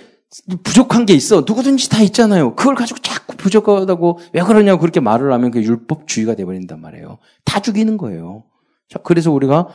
부족한 0.64 1.08
게 1.08 1.16
있어. 1.16 1.38
누구든지 1.38 1.90
다 1.90 2.04
있잖아요. 2.04 2.54
그걸 2.54 2.76
가지고 2.76 3.00
자꾸 3.00 3.36
부족하다고 3.36 4.20
왜 4.34 4.44
그러냐고 4.44 4.80
그렇게 4.80 5.00
말을 5.00 5.34
하면 5.34 5.50
그 5.50 5.64
율법주의가 5.64 6.36
돼버린단 6.36 6.80
말이에요. 6.82 7.18
다 7.44 7.62
죽이는 7.62 7.98
거예요. 7.98 8.44
자, 8.90 9.00
그래서 9.00 9.32
우리가 9.32 9.70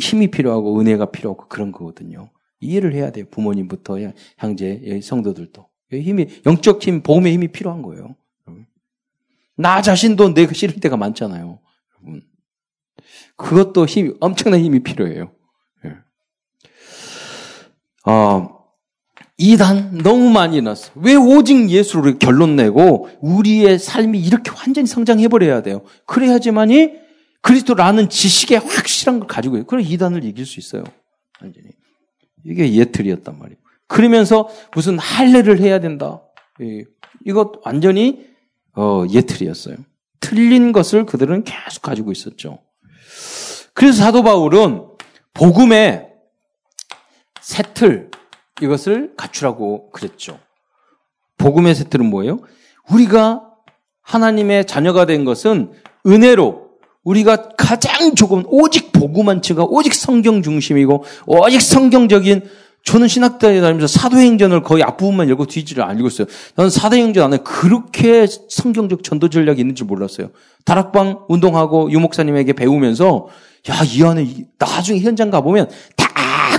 힘이 0.00 0.30
필요하고 0.30 0.80
은혜가 0.80 1.10
필요하고 1.10 1.48
그런 1.48 1.72
거거든요. 1.72 2.30
이해를 2.60 2.94
해야 2.94 3.10
돼요. 3.10 3.26
부모님부터 3.30 3.98
형제, 4.38 5.00
성도들도. 5.02 5.68
힘이, 5.92 6.28
영적 6.44 6.82
힘, 6.82 7.02
복음의 7.02 7.32
힘이 7.32 7.48
필요한 7.48 7.82
거예요. 7.82 8.16
나 9.56 9.80
자신도 9.82 10.34
내가 10.34 10.52
싫을 10.52 10.80
때가 10.80 10.96
많잖아요. 10.96 11.60
그것도 13.36 13.86
힘, 13.86 14.16
엄청난 14.20 14.60
힘이 14.60 14.80
필요해요. 14.82 15.30
예. 15.84 15.96
어, 18.10 18.56
이단 19.38 19.98
너무 19.98 20.30
많이 20.30 20.60
났어. 20.62 20.90
왜 20.94 21.14
오직 21.14 21.68
예수를 21.70 22.18
결론 22.18 22.56
내고 22.56 23.08
우리의 23.20 23.78
삶이 23.78 24.18
이렇게 24.18 24.50
완전히 24.50 24.86
성장해버려야 24.86 25.62
돼요. 25.62 25.82
그래야지만이 26.06 26.94
그리스도라는 27.42 28.08
지식에 28.08 28.56
확실한 28.56 29.20
걸 29.20 29.28
가지고 29.28 29.56
있어요. 29.56 29.66
그래 29.66 29.82
이단을 29.82 30.24
이길 30.24 30.46
수 30.46 30.58
있어요. 30.58 30.84
완전히. 31.40 31.68
이게 32.46 32.72
예틀이었단 32.74 33.38
말이에요. 33.38 33.58
그러면서 33.88 34.48
무슨 34.74 34.98
할례를 34.98 35.60
해야 35.60 35.80
된다. 35.80 36.22
이것 37.24 37.52
완전히 37.64 38.26
어, 38.74 39.04
예틀이었어요. 39.10 39.76
틀린 40.20 40.72
것을 40.72 41.06
그들은 41.06 41.44
계속 41.44 41.82
가지고 41.82 42.12
있었죠. 42.12 42.58
그래서 43.74 44.02
사도 44.04 44.22
바울은 44.22 44.86
복음의 45.34 46.08
새틀 47.40 48.10
이것을 48.60 49.14
갖추라고 49.16 49.90
그랬죠. 49.90 50.38
복음의 51.38 51.74
새틀은 51.74 52.06
뭐예요? 52.06 52.40
우리가 52.90 53.42
하나님의 54.02 54.66
자녀가 54.66 55.04
된 55.04 55.24
것은 55.24 55.72
은혜로 56.06 56.65
우리가 57.06 57.50
가장 57.56 58.14
조금 58.14 58.42
오직 58.46 58.92
복음한 58.92 59.40
치가 59.40 59.64
오직 59.64 59.94
성경 59.94 60.42
중심이고 60.42 61.04
오직 61.26 61.62
성경적인 61.62 62.42
저는 62.82 63.08
신학대에 63.08 63.60
다니면서 63.60 63.86
사도행전을 63.98 64.62
거의 64.62 64.82
앞부분만 64.82 65.28
읽고 65.30 65.46
뒤지를 65.46 65.82
안 65.82 65.98
읽었어요. 65.98 66.26
저는 66.56 66.70
사도행전 66.70 67.24
안에 67.24 67.38
그렇게 67.38 68.26
성경적 68.26 69.02
전도 69.02 69.28
전략이 69.28 69.60
있는 69.60 69.74
줄 69.74 69.86
몰랐어요. 69.86 70.30
다락방 70.64 71.26
운동하고 71.28 71.90
유목사님에게 71.90 72.52
배우면서 72.52 73.28
야, 73.70 73.82
이 73.84 74.02
안에 74.04 74.26
나중에 74.58 75.00
현장 75.00 75.30
가보면 75.30 75.68
다 75.96 76.06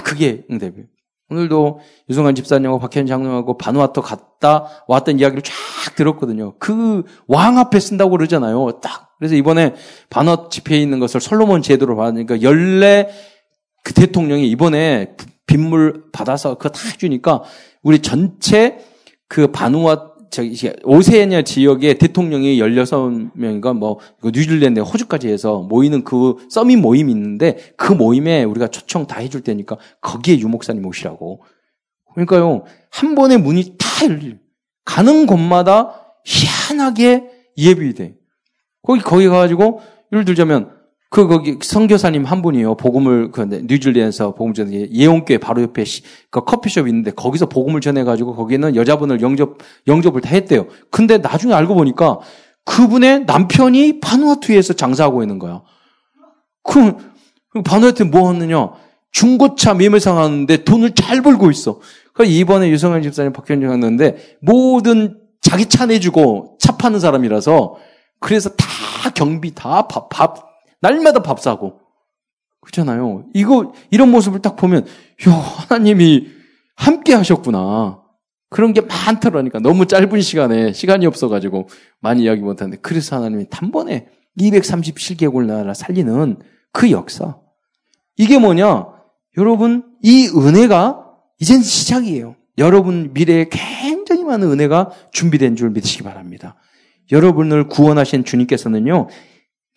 그게 0.03 0.43
응답이에요. 0.51 0.85
오늘도 1.29 1.79
유성환 2.09 2.35
집사님하고 2.35 2.79
박현 2.79 3.05
장로하고 3.05 3.57
바누아토 3.57 4.01
갔다 4.01 4.67
왔던 4.87 5.19
이야기를 5.19 5.41
쫙 5.43 5.53
들었거든요. 5.95 6.53
그 6.57 7.03
왕 7.27 7.57
앞에 7.57 7.79
쓴다고 7.79 8.11
그러잖아요. 8.11 8.79
딱. 8.81 9.11
그래서 9.19 9.35
이번에 9.35 9.75
바누아 10.09 10.47
집회에 10.49 10.79
있는 10.79 10.99
것을 10.99 11.19
솔로몬 11.19 11.61
제도로 11.61 11.95
받으니까 11.95 12.41
연례 12.43 13.09
그 13.83 13.93
대통령이 13.93 14.49
이번에 14.49 15.15
빗물 15.45 16.05
받아서 16.11 16.55
그거 16.55 16.69
다 16.69 16.79
주니까 16.97 17.43
우리 17.83 17.99
전체 17.99 18.79
그 19.27 19.47
바누아 19.47 20.06
저기 20.29 20.71
오세아니아 20.83 21.41
지역의 21.43 21.97
대통령이 21.97 22.59
16명인가 22.59 23.75
뭐 23.75 23.99
뉴질랜드, 24.23 24.79
호주까지 24.79 25.27
해서 25.29 25.59
모이는 25.61 26.03
그 26.03 26.35
서밋 26.49 26.79
모임이 26.79 27.11
있는데 27.11 27.57
그 27.75 27.93
모임에 27.93 28.43
우리가 28.43 28.67
초청 28.67 29.07
다 29.07 29.19
해줄 29.19 29.41
테니까 29.41 29.77
거기에 30.01 30.39
유목사님 30.39 30.85
오시라고. 30.85 31.43
그러니까요 32.13 32.63
한 32.89 33.15
번에 33.15 33.37
문이 33.37 33.75
다 33.77 34.05
열릴 34.05 34.39
가는 34.85 35.25
곳마다 35.25 36.15
희한하게 36.25 37.29
예비 37.57 37.93
돼. 37.93 38.15
거기 38.81 39.01
거기 39.01 39.27
가가지고 39.27 39.81
예를 40.11 40.25
들자면 40.25 40.76
그 41.09 41.27
거기 41.27 41.57
선교사님 41.61 42.25
한 42.25 42.41
분이요 42.41 42.75
복음을 42.75 43.31
그 43.31 43.41
뉴질랜드에서 43.41 44.33
복음 44.33 44.53
전에 44.53 44.89
예원교회 44.91 45.37
바로 45.37 45.61
옆에 45.61 45.85
시, 45.85 46.01
그 46.29 46.43
커피숍 46.43 46.87
있는데 46.87 47.11
거기서 47.11 47.47
복음을 47.47 47.79
전해가지고 47.79 48.35
거기는 48.35 48.75
여자분을 48.75 49.21
영접 49.21 49.57
영접을 49.87 50.21
다 50.21 50.29
했대요. 50.29 50.67
근데 50.91 51.17
나중에 51.17 51.53
알고 51.53 51.75
보니까 51.75 52.19
그분의 52.65 53.23
남편이 53.25 54.01
바누아투에서 54.01 54.73
장사하고 54.73 55.23
있는 55.23 55.39
거야. 55.39 55.61
그, 56.63 56.97
그 57.49 57.61
바누아투 57.61 58.05
뭐 58.05 58.27
하느냐? 58.29 58.71
중고차 59.11 59.73
매매상 59.73 60.17
하는데 60.17 60.63
돈을 60.63 60.93
잘 60.93 61.21
벌고 61.21 61.49
있어. 61.49 61.79
그 62.13 62.25
이번에 62.25 62.69
유성환 62.69 63.01
집사님 63.01 63.31
박현정 63.31 63.71
했는데 63.71 64.17
모든 64.41 65.17
자기 65.41 65.67
차 65.67 65.85
내주고 65.85 66.57
차 66.59 66.75
파는 66.75 66.99
사람이라서 66.99 67.77
그래서 68.19 68.49
다 68.49 68.65
경비 69.15 69.55
다 69.55 69.87
밥, 69.87 70.09
밥 70.09 70.46
날마다 70.81 71.21
밥 71.21 71.39
사고. 71.39 71.79
그렇잖아요. 72.61 73.25
이거, 73.33 73.73
이런 73.91 74.11
모습을 74.11 74.41
딱 74.41 74.55
보면, 74.55 74.85
야, 75.27 75.31
하나님이 75.31 76.27
함께 76.75 77.13
하셨구나. 77.13 78.01
그런 78.49 78.73
게 78.73 78.81
많더라니까. 78.81 79.59
너무 79.59 79.85
짧은 79.87 80.21
시간에 80.21 80.73
시간이 80.73 81.05
없어가지고 81.05 81.67
많이 81.99 82.23
이야기 82.23 82.41
못하는데. 82.41 82.77
그래서 82.81 83.17
하나님이 83.17 83.47
단번에 83.49 84.07
237개국 84.39 85.45
나라 85.45 85.73
살리는 85.73 86.37
그 86.71 86.91
역사. 86.91 87.37
이게 88.15 88.37
뭐냐? 88.37 88.87
여러분, 89.37 89.83
이 90.01 90.27
은혜가 90.27 91.07
이젠 91.39 91.61
시작이에요. 91.61 92.35
여러분 92.57 93.11
미래에 93.13 93.47
굉장히 93.49 94.23
많은 94.23 94.51
은혜가 94.51 94.91
준비된 95.11 95.55
줄 95.55 95.69
믿으시기 95.69 96.03
바랍니다. 96.03 96.55
여러분을 97.11 97.67
구원하신 97.67 98.23
주님께서는요, 98.25 99.07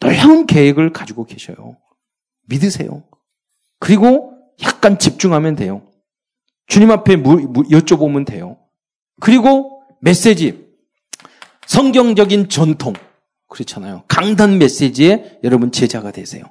놀라운 0.00 0.46
계획을 0.46 0.92
가지고 0.92 1.24
계셔요. 1.24 1.76
믿으세요. 2.46 3.04
그리고 3.78 4.34
약간 4.62 4.98
집중하면 4.98 5.56
돼요. 5.56 5.86
주님 6.66 6.90
앞에 6.90 7.16
여쭤보면 7.16 8.26
돼요. 8.26 8.58
그리고 9.20 9.82
메시지, 10.00 10.66
성경적인 11.66 12.48
전통, 12.48 12.94
그렇잖아요. 13.48 14.04
강단 14.08 14.58
메시지에 14.58 15.40
여러분 15.44 15.72
제자가 15.72 16.10
되세요. 16.10 16.44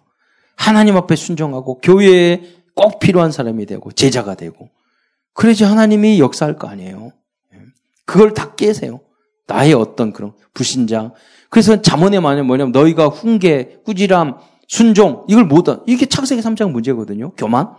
하나님 0.55 0.97
앞에 0.97 1.15
순종하고 1.15 1.79
교회에 1.79 2.41
꼭 2.75 2.99
필요한 2.99 3.31
사람이 3.31 3.65
되고 3.65 3.91
제자가 3.91 4.35
되고 4.35 4.69
그래야지 5.33 5.63
하나님이 5.63 6.19
역사할 6.19 6.57
거 6.57 6.67
아니에요. 6.67 7.13
그걸 8.05 8.33
다 8.33 8.55
깨세요. 8.55 8.99
나의 9.47 9.73
어떤 9.73 10.11
그런 10.13 10.33
불신장, 10.53 11.13
그래서 11.49 11.81
자문에 11.81 12.19
말하면 12.19 12.47
뭐냐면 12.47 12.71
너희가 12.71 13.07
훈계, 13.07 13.79
꾸지람, 13.83 14.37
순종 14.67 15.25
이걸 15.27 15.45
못한 15.45 15.81
이게 15.87 16.05
창세기 16.05 16.41
3장 16.41 16.71
문제거든요. 16.71 17.31
교만. 17.31 17.73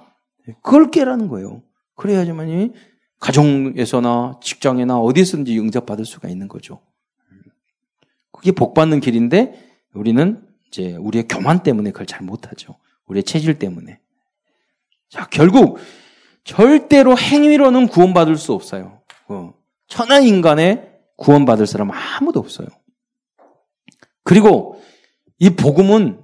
그걸 0.62 0.90
깨라는 0.90 1.28
거예요. 1.28 1.62
그래야지만이 1.94 2.72
가정에서나 3.20 4.40
직장에나 4.42 4.98
어디서든지 4.98 5.58
응답받을 5.58 6.04
수가 6.04 6.28
있는 6.28 6.48
거죠. 6.48 6.80
그게 8.32 8.52
복 8.52 8.74
받는 8.74 9.00
길인데 9.00 9.54
우리는 9.94 10.42
이제 10.68 10.96
우리의 10.96 11.28
교만 11.28 11.62
때문에 11.62 11.90
그걸 11.90 12.06
잘 12.06 12.22
못하죠. 12.22 12.76
우리의 13.06 13.22
체질 13.24 13.58
때문에. 13.58 14.00
자, 15.08 15.26
결국 15.30 15.78
절대로 16.44 17.18
행위로는 17.18 17.88
구원받을 17.88 18.36
수 18.36 18.52
없어요. 18.52 19.02
어. 19.28 19.52
천하 19.88 20.20
인간의 20.20 20.88
구원받을 21.16 21.66
사람 21.66 21.90
아무도 21.90 22.40
없어요. 22.40 22.68
그리고 24.24 24.80
이 25.38 25.50
복음은 25.50 26.20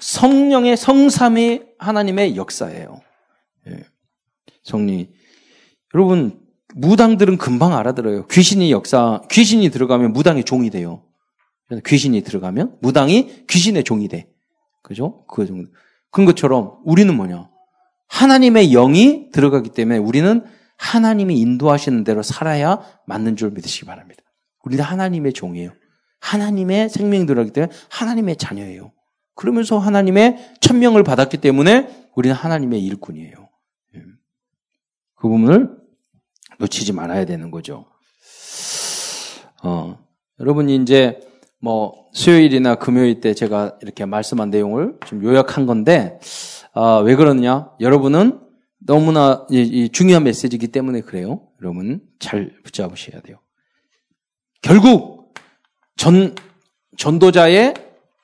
성령의 0.00 0.76
성삼의 0.76 1.74
하나님의 1.78 2.36
역사예요. 2.36 3.00
예. 3.68 3.84
성리 4.62 5.10
여러분 5.94 6.40
무당들은 6.74 7.38
금방 7.38 7.74
알아들어요. 7.76 8.26
귀신이 8.26 8.70
역사 8.72 9.22
귀신이 9.30 9.70
들어가면 9.70 10.12
무당의 10.12 10.44
종이 10.44 10.70
돼요. 10.70 11.04
귀신이 11.86 12.22
들어가면 12.22 12.78
무당이 12.80 13.46
귀신의 13.48 13.84
종이 13.84 14.08
돼. 14.08 14.28
그죠? 14.82 15.24
그 15.26 15.46
정도. 15.46 15.68
그런 16.10 16.26
것처럼 16.26 16.78
우리는 16.84 17.14
뭐냐? 17.14 17.48
하나님의 18.08 18.70
영이 18.70 19.30
들어가기 19.30 19.70
때문에 19.70 19.98
우리는 19.98 20.44
하나님이 20.76 21.38
인도하시는 21.40 22.04
대로 22.04 22.22
살아야 22.22 22.80
맞는 23.06 23.36
줄 23.36 23.50
믿으시기 23.52 23.86
바랍니다. 23.86 24.22
우리는 24.64 24.84
하나님의 24.84 25.32
종이에요. 25.32 25.70
하나님의 26.22 26.88
생명이 26.88 27.26
들어가기 27.26 27.52
때문에 27.52 27.72
하나님의 27.90 28.36
자녀예요. 28.36 28.92
그러면서 29.34 29.78
하나님의 29.78 30.54
천명을 30.60 31.02
받았기 31.02 31.38
때문에 31.38 32.08
우리는 32.14 32.34
하나님의 32.34 32.82
일꾼이에요. 32.84 33.48
예. 33.96 34.00
그 35.16 35.28
부분을 35.28 35.76
놓치지 36.58 36.92
말아야 36.92 37.24
되는 37.24 37.50
거죠. 37.50 37.86
어, 39.64 39.98
여러분이 40.38 40.76
이제 40.76 41.18
뭐 41.60 42.06
수요일이나 42.12 42.76
금요일 42.76 43.20
때 43.20 43.34
제가 43.34 43.78
이렇게 43.82 44.04
말씀한 44.04 44.50
내용을 44.50 44.98
좀 45.06 45.24
요약한 45.24 45.66
건데 45.66 46.20
어, 46.74 47.00
왜 47.00 47.16
그러느냐? 47.16 47.70
여러분은 47.80 48.40
너무나 48.78 49.46
중요한 49.92 50.24
메시지이기 50.24 50.68
때문에 50.68 51.00
그래요. 51.00 51.48
여러분 51.60 52.00
잘 52.18 52.54
붙잡으셔야 52.64 53.22
돼요. 53.22 53.38
결국 54.60 55.11
전 55.96 56.34
전도자의 56.96 57.74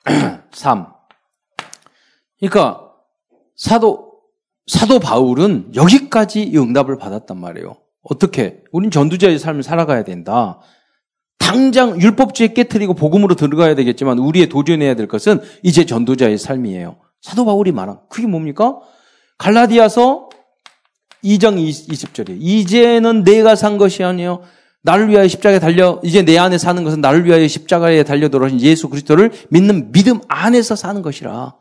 삶. 0.51 0.87
그러니까 2.39 2.91
사도 3.55 4.09
사도 4.67 4.99
바울은 4.99 5.71
여기까지 5.75 6.53
응답을 6.55 6.97
받았단 6.97 7.37
말이에요. 7.37 7.77
어떻게? 8.03 8.63
우린 8.71 8.91
전도자의 8.91 9.39
삶을 9.39 9.63
살아가야 9.63 10.03
된다. 10.03 10.59
당장 11.37 11.99
율법주의 11.99 12.53
깨뜨리고 12.53 12.93
복음으로 12.93 13.35
들어가야 13.35 13.73
되겠지만 13.75 14.19
우리의 14.19 14.49
도전해야 14.49 14.93
될 14.93 15.07
것은 15.07 15.41
이제 15.63 15.85
전도자의 15.85 16.37
삶이에요. 16.37 16.97
사도 17.21 17.45
바울이 17.45 17.71
말한 17.71 18.01
그게 18.09 18.27
뭡니까? 18.27 18.79
갈라디아서 19.39 20.29
2장 21.23 21.57
20절이에요. 21.57 22.37
이제는 22.39 23.23
내가 23.23 23.55
산 23.55 23.77
것이 23.77 24.03
아니요 24.03 24.43
나를 24.81 25.09
위하여 25.09 25.27
십자가에 25.27 25.59
달려 25.59 25.99
이제 26.03 26.23
내 26.23 26.37
안에 26.37 26.57
사는 26.57 26.83
것은 26.83 27.01
나를 27.01 27.25
위하여 27.25 27.47
십자가에 27.47 28.03
달려 28.03 28.29
돌아오신 28.29 28.61
예수 28.61 28.87
그리스도를 28.89 29.31
믿는 29.49 29.91
믿음 29.91 30.19
안에서 30.27 30.75
사는 30.75 31.01
것이라. 31.01 31.55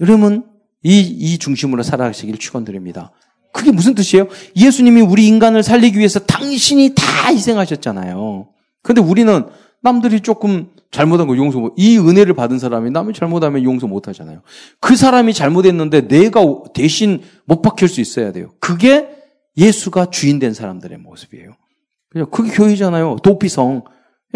여러분 0.00 0.44
이, 0.82 1.00
이 1.00 1.38
중심으로 1.38 1.82
살아가시길 1.82 2.38
축원드립니다. 2.38 3.12
그게 3.52 3.70
무슨 3.70 3.94
뜻이에요? 3.94 4.26
예수님이 4.56 5.00
우리 5.00 5.28
인간을 5.28 5.62
살리기 5.62 5.96
위해서 5.98 6.18
당신이 6.18 6.94
다 6.96 7.28
희생하셨잖아요. 7.28 8.48
근데 8.82 9.00
우리는 9.00 9.46
남들이 9.80 10.20
조금 10.20 10.70
잘못한 10.90 11.26
거 11.26 11.36
용서 11.36 11.60
못, 11.60 11.74
이 11.76 11.98
은혜를 11.98 12.34
받은 12.34 12.58
사람이 12.58 12.90
남이 12.90 13.14
잘못하면 13.14 13.62
용서 13.62 13.86
못 13.86 14.08
하잖아요. 14.08 14.42
그 14.80 14.96
사람이 14.96 15.34
잘못했는데 15.34 16.08
내가 16.08 16.40
대신 16.74 17.22
못 17.44 17.62
박힐 17.62 17.88
수 17.88 18.00
있어야 18.00 18.32
돼요. 18.32 18.50
그게 18.60 19.08
예수가 19.56 20.10
주인 20.10 20.38
된 20.38 20.52
사람들의 20.52 20.98
모습이에요. 20.98 21.52
그게 22.30 22.50
교회잖아요. 22.50 23.16
도피성. 23.22 23.84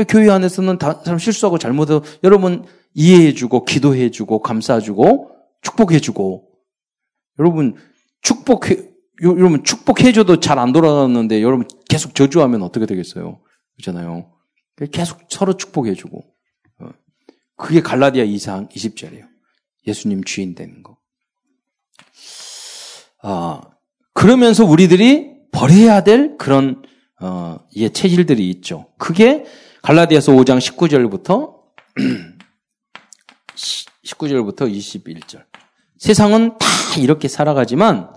교회 0.08 0.30
안에서는 0.30 0.78
다 0.78 1.00
사람 1.04 1.18
실수하고 1.18 1.58
잘못해서 1.58 2.02
여러분 2.22 2.64
이해해주고 2.94 3.64
기도해주고 3.64 4.40
감싸주고 4.42 5.30
축복해주고 5.62 6.48
여러분 7.40 7.74
축복해 8.22 8.76
여러분 9.22 9.64
축복해줘도 9.64 10.38
잘 10.38 10.58
안 10.58 10.72
돌아가는데 10.72 11.42
여러분 11.42 11.66
계속 11.88 12.14
저주하면 12.14 12.62
어떻게 12.62 12.86
되겠어요? 12.86 13.40
그렇잖아요. 13.76 14.30
계속 14.92 15.18
서로 15.28 15.56
축복해주고 15.56 16.24
어. 16.80 16.88
그게 17.56 17.80
갈라디아 17.80 18.24
2상 18.24 18.70
20절이에요. 18.70 19.26
예수님 19.88 20.22
주인 20.22 20.54
되는 20.54 20.84
거. 20.84 20.96
아 23.22 23.60
그러면서 24.14 24.64
우리들이 24.64 25.38
버려야 25.50 26.04
될 26.04 26.36
그런 26.38 26.82
어, 27.20 27.58
예, 27.76 27.88
체질들이 27.88 28.48
있죠. 28.50 28.86
그게 28.96 29.44
갈라디아서 29.82 30.32
5장 30.32 30.58
19절부터 30.58 31.58
19절부터 34.04 34.72
21절. 34.72 35.44
세상은 35.98 36.56
다 36.58 36.66
이렇게 36.98 37.28
살아가지만 37.28 38.10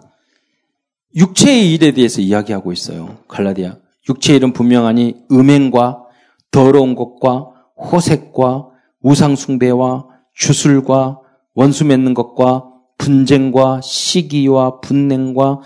육체의 1.15 1.73
일에 1.73 1.91
대해서 1.91 2.21
이야기하고 2.21 2.71
있어요. 2.71 3.17
갈라디아. 3.27 3.77
육체의 4.07 4.37
일은 4.37 4.53
분명하니 4.53 5.25
음행과 5.31 6.03
더러운 6.51 6.95
것과 6.95 7.49
호색과 7.75 8.67
우상숭배와 9.01 10.07
주술과 10.33 11.19
원수 11.53 11.85
맺는 11.85 12.13
것과 12.13 12.67
분쟁과 12.97 13.81
시기와 13.81 14.79
분냉과 14.79 15.59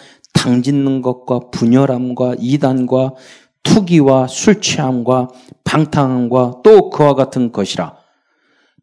당짓는 0.46 1.02
것과 1.02 1.50
분열함과 1.50 2.36
이단과 2.38 3.16
투기와 3.64 4.28
술 4.28 4.62
취함과 4.62 5.30
방탕함과 5.64 6.62
또 6.64 6.92
그와 6.92 7.16
같은 7.16 7.52
것이라 7.52 7.98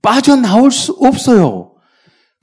빠져나올 0.03 0.73
수 0.73 0.93
없어요. 1.01 1.75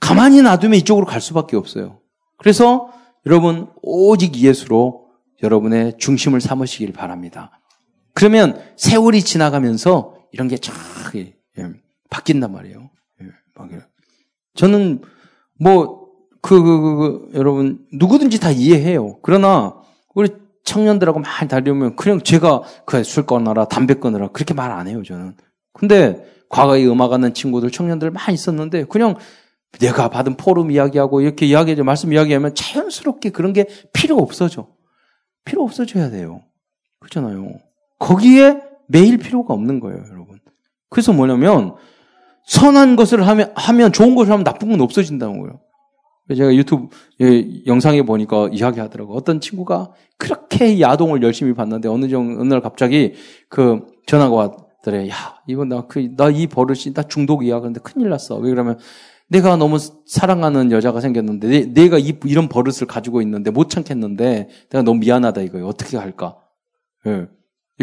가만히 0.00 0.40
놔두면 0.40 0.78
이쪽으로 0.78 1.04
갈 1.04 1.20
수밖에 1.20 1.58
없어요. 1.58 2.00
그래서 2.38 2.90
여러분 3.26 3.68
오직 3.82 4.36
예수로 4.36 5.08
여러분의 5.42 5.98
중심을 5.98 6.40
삼으시길 6.40 6.94
바랍니다. 6.94 7.60
그러면 8.14 8.58
세월이 8.76 9.22
지나가면서 9.22 10.14
이런 10.32 10.48
게쫙 10.48 10.74
예, 11.14 11.34
바뀐단 12.08 12.50
말이에요. 12.50 12.90
예, 13.20 13.26
저는 14.54 15.02
뭐 15.58 15.99
그, 16.40 16.62
그, 16.62 16.80
그, 16.80 16.96
그, 16.96 17.30
여러분 17.34 17.86
누구든지 17.92 18.40
다 18.40 18.50
이해해요. 18.50 19.18
그러나 19.22 19.74
우리 20.14 20.28
청년들하고 20.64 21.20
많이 21.20 21.48
다니면 21.48 21.96
그냥 21.96 22.20
제가 22.20 22.62
그술 22.84 23.26
끊어라 23.26 23.66
담배 23.66 23.94
끊어라 23.94 24.28
그렇게 24.28 24.54
말 24.54 24.70
안 24.70 24.88
해요 24.88 25.02
저는. 25.02 25.34
근데 25.72 26.24
과거에 26.48 26.84
음악하는 26.86 27.32
친구들 27.34 27.70
청년들 27.70 28.10
많이 28.10 28.34
있었는데 28.34 28.84
그냥 28.84 29.16
내가 29.78 30.08
받은 30.08 30.36
포럼 30.36 30.70
이야기하고 30.70 31.20
이렇게 31.20 31.46
이야기하죠. 31.46 31.84
말씀 31.84 32.12
이야기하면 32.12 32.54
자연스럽게 32.54 33.30
그런 33.30 33.52
게 33.52 33.66
필요 33.92 34.16
없어져. 34.16 34.66
필요 35.44 35.62
없어져야 35.62 36.10
돼요. 36.10 36.42
그렇잖아요. 36.98 37.52
거기에 37.98 38.60
매일 38.88 39.16
필요가 39.18 39.54
없는 39.54 39.78
거예요, 39.78 40.02
여러분. 40.10 40.40
그래서 40.88 41.12
뭐냐면 41.12 41.76
선한 42.46 42.96
것을 42.96 43.26
하면, 43.26 43.52
하면 43.54 43.92
좋은 43.92 44.16
것을 44.16 44.32
하면 44.32 44.42
나쁜 44.42 44.70
건 44.70 44.80
없어진다는 44.80 45.38
거예요. 45.38 45.60
제가 46.34 46.54
유튜브 46.54 46.88
영상에 47.66 48.02
보니까 48.02 48.48
이야기하더라고. 48.52 49.14
어떤 49.14 49.40
친구가 49.40 49.92
그렇게 50.16 50.80
야동을 50.80 51.22
열심히 51.22 51.54
봤는데 51.54 51.88
어느 51.88 52.08
정도, 52.08 52.40
어느 52.40 52.48
날 52.48 52.60
갑자기 52.60 53.14
그 53.48 53.80
전화가 54.06 54.34
왔더래. 54.34 55.08
야, 55.08 55.14
이거 55.46 55.64
나 55.64 55.86
그, 55.86 56.10
나이 56.16 56.46
버릇이 56.46 56.94
나 56.94 57.02
중독이야. 57.02 57.60
그런데 57.60 57.80
큰일 57.80 58.08
났어. 58.08 58.36
왜 58.36 58.50
그러면 58.50 58.78
내가 59.28 59.56
너무 59.56 59.78
사랑하는 59.78 60.72
여자가 60.72 61.00
생겼는데 61.00 61.72
내, 61.72 61.88
가 61.88 61.98
이, 61.98 62.18
이런 62.24 62.48
버릇을 62.48 62.86
가지고 62.86 63.22
있는데 63.22 63.50
못 63.50 63.70
참겠는데 63.70 64.48
내가 64.70 64.82
너무 64.82 64.98
미안하다 64.98 65.42
이거예요. 65.42 65.66
어떻게 65.66 65.96
할까? 65.96 66.36
예. 67.06 67.26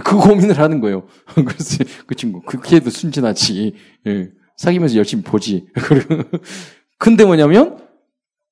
그 0.03 0.17
고민을 0.17 0.59
하는 0.59 0.81
거예요. 0.81 1.07
그래서 1.33 1.83
그 2.05 2.15
친구 2.15 2.41
그 2.41 2.61
걔도 2.61 2.89
순진하지. 2.89 3.73
예. 4.07 4.29
사귀면서 4.57 4.95
열심히 4.97 5.23
보지. 5.23 5.67
근데 6.99 7.25
뭐냐면 7.25 7.86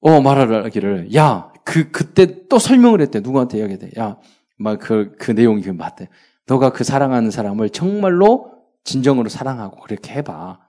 어 0.08 0.22
말하기를 0.22 1.14
야 1.16 1.56
그 1.66 1.90
그때 1.92 2.48
또 2.48 2.60
설명을 2.60 3.02
했대. 3.02 3.20
누구한테 3.20 3.58
이야기해. 3.58 3.80
야, 4.00 4.18
막 4.58 4.80
그그 4.80 5.16
그 5.20 5.32
내용이 5.32 5.64
그 5.64 5.72
맞대. 5.72 6.08
너가 6.48 6.70
그 6.70 6.84
사랑하는 6.84 7.32
사람을 7.32 7.72
정말로 7.72 8.54
진정으로 8.86 9.30
사랑하고 9.30 9.82
그렇게 9.82 10.14
해봐. 10.14 10.60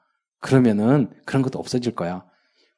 그러면은 0.41 1.11
그런 1.27 1.43
것도 1.43 1.59
없어질 1.59 1.95
거야. 1.95 2.25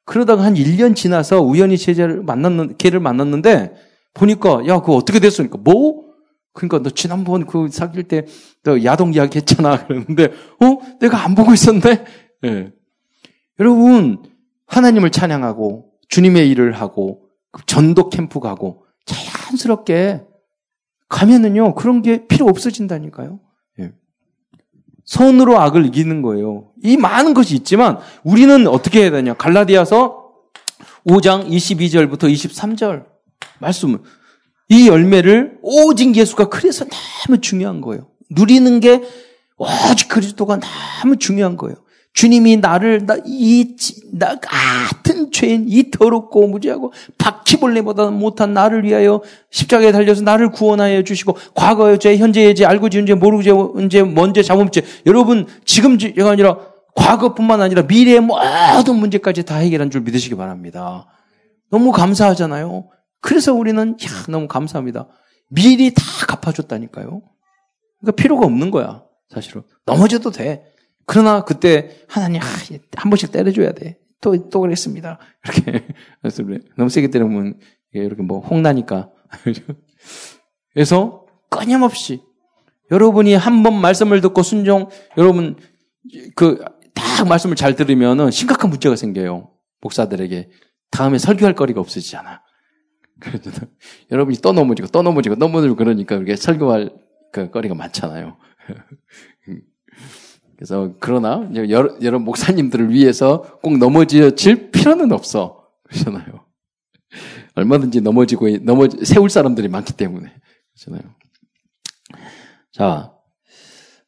그러다가 0.03 0.43
한 0.43 0.55
1년 0.55 0.95
지나서 0.95 1.41
우연히 1.41 1.77
제자를 1.77 2.23
만났는, 2.23 2.75
걔를 2.77 2.99
만났는데 2.99 3.73
보니까 4.13 4.67
야, 4.67 4.79
그거 4.81 4.95
어떻게 4.95 5.19
됐으니까 5.19 5.57
뭐? 5.57 6.09
그러니까 6.51 6.79
너 6.79 6.89
지난번 6.89 7.45
그 7.47 7.69
사귈 7.69 8.03
때 8.03 8.25
너 8.63 8.83
야동 8.83 9.13
이야기 9.13 9.37
했잖아. 9.37 9.85
그러는데 9.87 10.25
어? 10.61 10.97
내가 10.99 11.23
안 11.23 11.35
보고 11.35 11.53
있었네? 11.53 12.05
예. 12.43 12.49
네. 12.49 12.71
여러분, 13.59 14.23
하나님을 14.67 15.11
찬양하고 15.11 15.88
주님의 16.09 16.49
일을 16.49 16.73
하고 16.73 17.29
전도 17.65 18.09
캠프 18.09 18.39
가고 18.39 18.85
자연스럽게 19.05 20.25
가면은요, 21.07 21.73
그런 21.73 22.01
게 22.03 22.27
필요 22.27 22.45
없어진다니까요. 22.47 23.39
손으로 25.05 25.59
악을 25.59 25.87
이기는 25.87 26.21
거예요. 26.21 26.71
이 26.83 26.95
많은 26.95 27.33
것이 27.33 27.55
있지만 27.55 27.97
우리는 28.23 28.67
어떻게 28.67 29.01
해야 29.01 29.09
되냐? 29.09 29.33
갈라디아서 29.33 30.33
5장 31.07 31.49
22절부터 31.49 32.31
23절 32.31 33.05
말씀을 33.59 33.99
이 34.69 34.87
열매를 34.87 35.57
오직 35.63 36.15
예수가 36.15 36.49
그래서 36.49 36.85
너무 36.85 37.41
중요한 37.41 37.81
거예요. 37.81 38.07
누리는 38.29 38.79
게 38.81 39.01
오직 39.57 40.09
그리스도가 40.09 40.59
너무 41.01 41.17
중요한 41.17 41.57
거예요. 41.57 41.77
주님이 42.13 42.57
나를 42.57 43.05
나, 43.05 43.17
이, 43.25 43.75
나 44.11 44.39
같은 44.39 45.31
죄인, 45.31 45.65
이 45.67 45.91
더럽고 45.91 46.47
무지하고 46.47 46.91
바퀴벌레보다 47.17 48.09
못한 48.09 48.53
나를 48.53 48.83
위하여 48.83 49.21
십자가에 49.51 49.91
달려서 49.91 50.23
나를 50.23 50.51
구원하여 50.51 51.03
주시고 51.03 51.37
과거의 51.55 51.99
죄, 51.99 52.17
현재의 52.17 52.55
죄, 52.55 52.65
알고 52.65 52.89
지은 52.89 53.05
죄, 53.05 53.13
모르고 53.13 53.43
지은 53.43 53.89
죄, 53.89 54.03
먼저 54.03 54.41
잡은 54.41 54.71
죄. 54.71 54.81
여러분 55.05 55.47
지금 55.65 55.97
죄가 55.97 56.31
아니라 56.31 56.57
과거뿐만 56.95 57.61
아니라 57.61 57.83
미래의 57.83 58.21
모든 58.21 58.95
문제까지 58.95 59.43
다 59.43 59.55
해결한 59.55 59.89
줄 59.89 60.01
믿으시기 60.01 60.35
바랍니다. 60.35 61.07
너무 61.71 61.91
감사하잖아요. 61.91 62.89
그래서 63.21 63.53
우리는 63.53 63.91
야, 63.91 64.07
너무 64.27 64.47
감사합니다. 64.47 65.07
미리 65.49 65.93
다 65.93 66.03
갚아줬다니까요. 66.27 67.21
그러니까 67.99 68.21
필요가 68.21 68.45
없는 68.45 68.71
거야. 68.71 69.03
사실은 69.29 69.63
넘어져도 69.85 70.31
돼. 70.31 70.65
그러나 71.09 71.43
그때 71.43 71.97
하나님 72.07 72.41
아, 72.41 72.45
한 72.97 73.09
번씩 73.09 73.31
때려줘야 73.31 73.71
돼. 73.71 73.97
또, 74.21 74.49
또 74.49 74.59
그랬습니다. 74.61 75.17
이렇게. 75.43 75.87
그래서 76.21 76.43
너무 76.77 76.89
세게 76.89 77.07
때리면 77.07 77.59
이렇게 77.93 78.21
뭐 78.21 78.39
홍나니까. 78.41 79.09
그래서 80.73 81.25
끊임없이 81.49 82.21
여러분이 82.91 83.33
한 83.33 83.63
번 83.63 83.79
말씀을 83.81 84.21
듣고 84.21 84.43
순종, 84.43 84.89
여러분 85.17 85.57
그 86.35 86.63
딱 87.19 87.27
말씀을 87.27 87.57
잘 87.57 87.75
들으면은 87.75 88.31
심각한 88.31 88.69
문제가 88.69 88.95
생겨요. 88.95 89.51
목사들에게 89.81 90.49
다음에 90.91 91.17
설교할 91.17 91.53
거리가 91.53 91.81
없어지잖아. 91.81 92.41
그래서 93.19 93.51
여러분이 94.11 94.37
또 94.37 94.53
넘어지고 94.53 94.87
또 94.87 95.01
넘어지고 95.01 95.35
넘어지고 95.35 95.75
그러니까 95.75 96.17
그게 96.17 96.37
설교할 96.37 96.91
그 97.33 97.51
거리가 97.51 97.75
많잖아요. 97.75 98.37
그래서 100.59 100.93
그러나 100.99 101.49
여러, 101.55 102.19
목사님들을 102.19 102.91
위해서 102.91 103.43
꼭 103.61 103.77
넘어질 103.77 104.71
필요는 104.71 105.13
없어. 105.13 105.65
그렇잖아요. 105.83 106.45
얼마든지 107.55 108.01
넘어지고 108.01 108.49
넘어 108.63 108.89
세울 109.05 109.29
사람들이 109.29 109.69
많기 109.69 109.93
때문에 109.93 110.29
그렇잖아요. 110.73 111.15
자, 112.73 113.13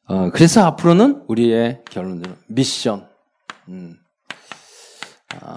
어, 0.04 0.30
그래서 0.30 0.62
앞으로는 0.66 1.24
우리의 1.26 1.84
결론은 1.90 2.22
미션. 2.48 3.08
음, 3.70 3.96
아, 5.40 5.54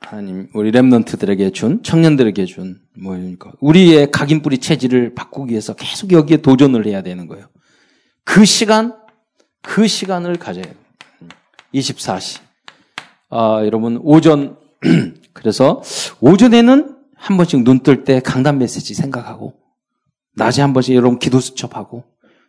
하나님 0.00 0.48
우리 0.54 0.70
렘넌트들에게 0.70 1.50
준 1.50 1.82
청년들에게 1.82 2.46
준 2.46 2.80
뭐니까 2.98 3.52
우리의 3.60 4.10
각인 4.10 4.40
뿌리 4.40 4.56
체질을 4.56 5.14
바꾸기 5.14 5.50
위해서 5.50 5.74
계속 5.74 6.10
여기에 6.10 6.38
도전을 6.38 6.86
해야 6.86 7.02
되는 7.02 7.26
거예요. 7.26 7.50
그 8.24 8.44
시간 8.44 8.94
그 9.62 9.86
시간을 9.86 10.36
가져야 10.36 10.64
돼요. 10.64 10.74
24시. 11.74 12.40
아, 13.30 13.60
여러분 13.64 13.98
오전 14.02 14.56
그래서 15.32 15.82
오전에는 16.20 16.96
한 17.14 17.36
번씩 17.36 17.62
눈 17.64 17.80
뜰 17.80 18.04
때 18.04 18.20
강단 18.20 18.58
메시지 18.58 18.94
생각하고 18.94 19.54
낮에 20.36 20.62
한 20.62 20.72
번씩 20.72 20.94
여러분 20.94 21.18
기도 21.18 21.38
수첩하고 21.38 22.04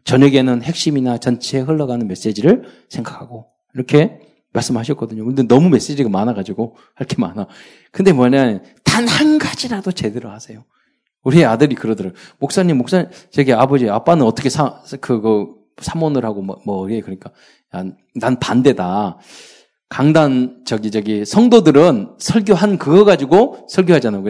저녁에는 0.05 0.62
핵심이나 0.64 1.18
전체에 1.18 1.62
흘러가는 1.62 2.07
메시지를 2.07 2.64
생각하고 2.89 3.47
이렇게 3.76 4.20
말씀하셨거든요. 4.53 5.24
근데 5.26 5.43
너무 5.43 5.70
메시지가 5.70 6.09
많아가지고 6.09 6.76
할 6.95 7.07
게 7.07 7.16
많아. 7.20 7.47
근데 7.91 8.12
뭐냐 8.14 8.59
단 8.84 9.07
한 9.07 9.38
가지라도 9.38 9.91
제대로 9.91 10.30
하세요. 10.32 10.64
우리 11.24 11.45
아들이 11.45 11.76
그러더라고요. 11.76 12.20
목사님, 12.39 12.78
목사님, 12.78 13.09
저기 13.30 13.53
아버지, 13.53 13.88
아빠는 13.89 14.26
어떻게 14.26 14.49
사, 14.49 14.82
그거, 15.01 15.55
사모을 15.80 16.26
하고 16.26 16.41
뭐, 16.41 16.59
뭐, 16.65 16.91
예, 16.91 17.01
그러니까. 17.01 17.32
난 18.15 18.39
반대다. 18.39 19.17
강단, 19.89 20.63
저기, 20.65 20.89
저기, 20.91 21.26
성도들은 21.26 22.15
설교한 22.17 22.78
그거 22.78 23.03
가지고 23.03 23.67
설교하잖아요. 23.69 24.24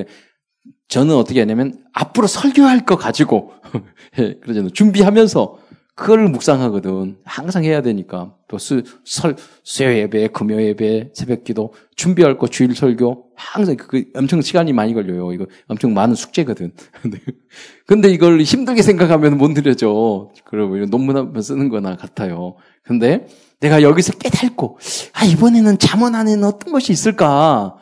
저는 0.88 1.16
어떻게 1.16 1.40
하냐면, 1.40 1.84
앞으로 1.94 2.28
설교할 2.28 2.86
거 2.86 2.98
가지고, 2.98 3.52
예, 4.20 4.36
그러잖아요. 4.42 4.72
준비하면서, 4.72 5.58
그걸 5.96 6.28
묵상하거든. 6.30 7.18
항상 7.24 7.64
해야 7.64 7.82
되니까. 7.82 8.34
또 8.48 8.58
수, 8.58 8.84
설, 9.06 9.36
수요 9.64 9.94
예배, 9.94 10.30
금요 10.30 10.62
예배, 10.62 11.12
새벽 11.14 11.44
기도, 11.44 11.74
준비할 11.96 12.38
거 12.38 12.48
주일 12.48 12.76
설교. 12.76 13.26
항상 13.36 13.76
그 13.76 14.06
엄청 14.16 14.42
시간이 14.42 14.74
많이 14.74 14.94
걸려요. 14.94 15.34
이거 15.34 15.46
엄청 15.68 15.94
많은 15.94 16.16
숙제거든. 16.16 16.72
근데 17.86 18.10
이걸 18.10 18.42
힘들게 18.42 18.82
생각하면 18.82 19.38
못 19.38 19.52
느려져. 19.52 20.32
그러고 20.46 20.78
논문 20.86 21.18
한번 21.18 21.42
쓰는 21.42 21.70
거나 21.70 21.98
같아요. 21.98 22.56
근데 22.84 23.28
내가 23.60 23.84
여기서 23.84 24.14
깨닫고, 24.14 24.80
아, 25.14 25.26
이번에는 25.26 25.78
잠언 25.78 26.16
안에는 26.16 26.44
어떤 26.46 26.74
것이 26.74 26.92
있을까? 26.92 27.76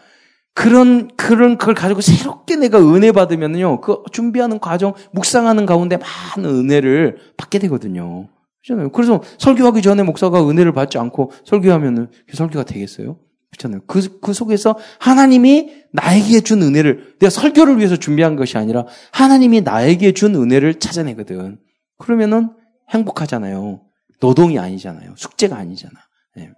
그런, 0.53 1.07
그런, 1.15 1.57
그걸 1.57 1.73
가지고 1.73 2.01
새롭게 2.01 2.55
내가 2.57 2.79
은혜 2.79 3.11
받으면요. 3.11 3.81
그 3.81 4.03
준비하는 4.11 4.59
과정, 4.59 4.93
묵상하는 5.13 5.65
가운데 5.65 5.97
많은 5.97 6.49
은혜를 6.49 7.17
받게 7.37 7.59
되거든요. 7.59 8.27
그렇잖아요. 8.61 8.91
그래서 8.91 9.21
설교하기 9.37 9.81
전에 9.81 10.03
목사가 10.03 10.47
은혜를 10.47 10.73
받지 10.73 10.97
않고 10.97 11.31
설교하면은 11.45 12.09
그 12.27 12.35
설교가 12.35 12.63
되겠어요? 12.65 13.17
그렇잖아요. 13.51 13.81
그, 13.87 14.19
그 14.19 14.33
속에서 14.33 14.77
하나님이 14.99 15.83
나에게 15.91 16.41
준 16.41 16.61
은혜를, 16.61 17.15
내가 17.19 17.29
설교를 17.29 17.77
위해서 17.77 17.95
준비한 17.95 18.35
것이 18.35 18.57
아니라 18.57 18.85
하나님이 19.11 19.61
나에게 19.61 20.11
준 20.11 20.35
은혜를 20.35 20.79
찾아내거든. 20.79 21.59
그러면은 21.97 22.51
행복하잖아요. 22.89 23.81
노동이 24.19 24.59
아니잖아요. 24.59 25.13
숙제가 25.15 25.55
아니잖아. 25.55 25.93
네. 26.35 26.51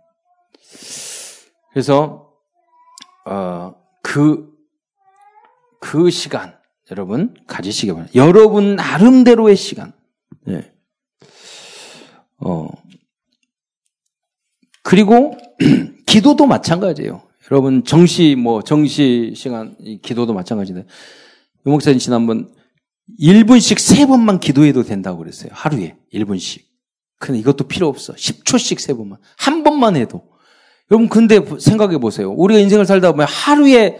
그래서, 1.72 2.32
어, 3.26 3.74
그, 4.02 4.52
그 5.80 6.10
시간, 6.10 6.58
여러분, 6.92 7.36
가지시기 7.48 7.92
바랍니다. 7.92 8.16
여러분 8.16 8.76
나름대로의 8.76 9.56
시간. 9.56 9.94
네. 10.46 10.72
어, 12.38 12.68
그리고, 14.84 15.38
기도도 16.06 16.48
마찬가지예요. 16.48 17.22
여러분, 17.50 17.84
정시, 17.84 18.36
뭐, 18.36 18.62
정시 18.62 19.34
시간, 19.36 19.76
기도도 20.02 20.34
마찬가지인데, 20.34 20.88
유 21.66 21.70
목사님 21.70 22.00
지난번 22.00 22.54
1분씩 23.20 23.76
3번만 23.76 24.40
기도해도 24.40 24.84
된다고 24.84 25.20
그랬어요. 25.20 25.52
하루에 25.54 25.98
1분씩. 26.14 26.64
근데 27.20 27.40
이것도 27.40 27.68
필요 27.68 27.88
없어. 27.88 28.14
10초씩 28.14 28.78
3번만. 28.78 29.18
한 29.38 29.64
번만 29.64 29.96
해도. 29.96 30.31
여러분, 30.92 31.08
근데 31.08 31.40
생각해 31.60 31.98
보세요. 32.00 32.32
우리가 32.34 32.60
인생을 32.60 32.86
살다 32.86 33.12
보면 33.12 33.26
하루에 33.30 33.98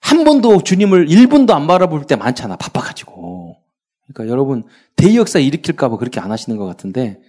한 0.00 0.22
번도 0.24 0.62
주님을 0.62 1.06
1분도 1.06 1.52
안 1.52 1.66
바라볼 1.66 2.04
때 2.04 2.14
많잖아. 2.14 2.56
바빠가지고. 2.56 3.56
그러니까 4.06 4.30
여러분, 4.30 4.64
대역사 4.96 5.38
일으킬까봐 5.38 5.96
그렇게 5.96 6.20
안 6.20 6.30
하시는 6.30 6.56
것 6.58 6.66
같은데, 6.66 7.20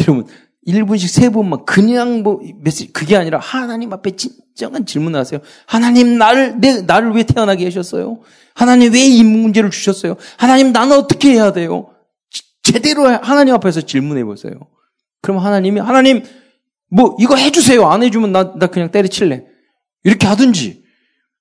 여러분, 0.00 0.26
1분씩 0.66 1.32
3번만 1.32 1.64
그냥 1.64 2.22
뭐, 2.22 2.40
메시지, 2.60 2.92
그게 2.92 3.16
아니라 3.16 3.38
하나님 3.38 3.92
앞에 3.94 4.10
진정한 4.14 4.84
질문을 4.84 5.18
하세요. 5.18 5.40
하나님, 5.66 6.18
나를, 6.18 6.60
내, 6.60 6.82
나를 6.82 7.12
왜 7.12 7.22
태어나게 7.22 7.64
하셨어요? 7.64 8.20
하나님 8.54 8.92
왜 8.92 9.00
이 9.00 9.24
문제를 9.24 9.70
주셨어요? 9.70 10.16
하나님, 10.36 10.72
나는 10.72 10.98
어떻게 10.98 11.30
해야 11.32 11.52
돼요? 11.52 11.88
제대로 12.62 13.06
하나님 13.06 13.54
앞에서 13.54 13.80
질문해 13.80 14.24
보세요. 14.24 14.52
그럼 15.22 15.38
하나님이, 15.38 15.80
하나님, 15.80 16.22
뭐, 16.90 17.16
이거 17.18 17.36
해주세요. 17.36 17.86
안 17.86 18.02
해주면 18.02 18.32
나, 18.32 18.54
나 18.54 18.66
그냥 18.66 18.90
때려칠래. 18.90 19.46
이렇게 20.04 20.26
하든지, 20.26 20.84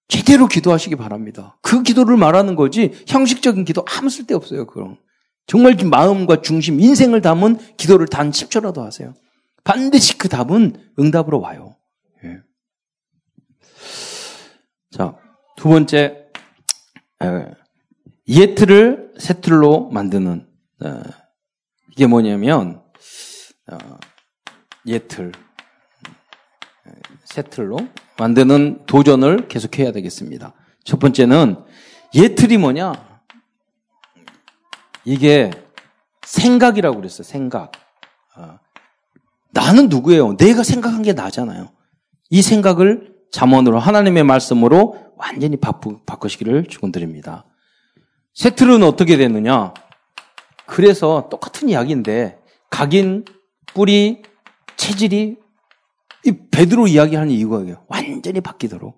제대로 0.08 0.48
기도하시기 0.48 0.96
바랍니다. 0.96 1.58
그 1.62 1.84
기도를 1.84 2.18
말하는 2.18 2.56
거지, 2.56 2.92
형식적인 3.08 3.66
기도 3.66 3.84
아무 3.88 4.10
쓸데 4.10 4.34
없어요, 4.34 4.68
그럼. 4.68 4.98
정말 5.46 5.76
마음과 5.76 6.42
중심, 6.42 6.80
인생을 6.80 7.22
담은 7.22 7.76
기도를 7.78 8.08
단 8.08 8.32
10초라도 8.32 8.82
하세요. 8.82 9.14
반드시 9.64 10.18
그 10.18 10.30
답은 10.30 10.92
응답으로 11.00 11.40
와요. 11.40 11.76
예. 12.24 12.38
자, 14.92 15.16
두 15.58 15.70
번째, 15.70 16.28
예트를 18.28 19.14
세틀로 19.18 19.90
만드는, 19.90 20.48
이게 21.92 22.08
뭐냐면, 22.08 22.82
어, 23.72 23.78
예틀, 24.86 25.32
세틀로 27.26 27.78
만드는 28.18 28.86
도전을 28.86 29.48
계속해야 29.48 29.92
되겠습니다. 29.92 30.54
첫 30.84 31.00
번째는 31.00 31.58
예틀이 32.14 32.58
뭐냐? 32.58 32.94
이게 35.06 35.52
생각이라고 36.26 36.98
그랬어요. 36.98 37.24
생각. 37.24 37.72
어. 38.36 38.60
나는 39.52 39.90
누구예요? 39.90 40.38
내가 40.38 40.64
생각한 40.64 41.02
게 41.02 41.14
나잖아요. 41.14 41.72
이 42.30 42.42
생각을 42.42 43.14
잠언으로 43.32 43.80
하나님의 43.80 44.24
말씀으로 44.24 45.14
완전히 45.18 45.58
바꾸, 45.58 46.00
바꾸시기를 46.06 46.66
축원드립니다. 46.66 47.46
세틀은 48.34 48.84
어떻게 48.84 49.18
되느냐? 49.18 49.74
그래서 50.66 51.28
똑같은 51.30 51.70
이야기인데 51.70 52.40
각인, 52.70 53.26
뿌리, 53.74 54.22
체질이 54.80 55.38
이 56.26 56.32
베드로 56.52 56.88
이야기하는 56.88 57.32
이유가 57.32 57.62
완전히 57.88 58.40
바뀌도록 58.40 58.98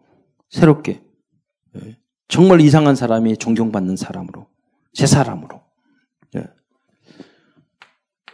새롭게 0.50 1.02
예. 1.76 1.98
정말 2.28 2.62
이상한 2.62 2.96
사람이 2.96 3.38
존경받는 3.38 3.96
사람으로 3.96 4.48
새 4.94 5.08
사람으로 5.08 5.62
예. 6.38 6.46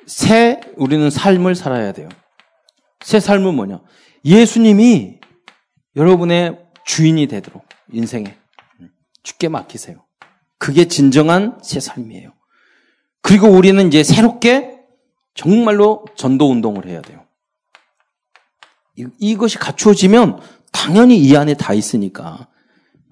새 0.05 0.59
우리는 0.75 1.09
삶을 1.09 1.55
살아야 1.55 1.93
돼요. 1.93 2.09
새 3.01 3.21
삶은 3.21 3.55
뭐냐? 3.55 3.81
예수님이 4.25 5.19
여러분의 5.95 6.65
주인이 6.85 7.27
되도록 7.27 7.65
인생에 7.93 8.37
죽게 9.23 9.47
맡기세요. 9.47 10.05
그게 10.57 10.87
진정한 10.87 11.59
새 11.63 11.79
삶이에요. 11.79 12.33
그리고 13.21 13.47
우리는 13.47 13.87
이제 13.87 14.03
새롭게 14.03 14.81
정말로 15.33 16.05
전도 16.15 16.49
운동을 16.49 16.87
해야 16.87 17.01
돼요. 17.01 17.26
이것이 19.19 19.57
갖추어지면 19.57 20.39
당연히 20.71 21.17
이 21.17 21.35
안에 21.35 21.53
다 21.53 21.73
있으니까 21.73 22.47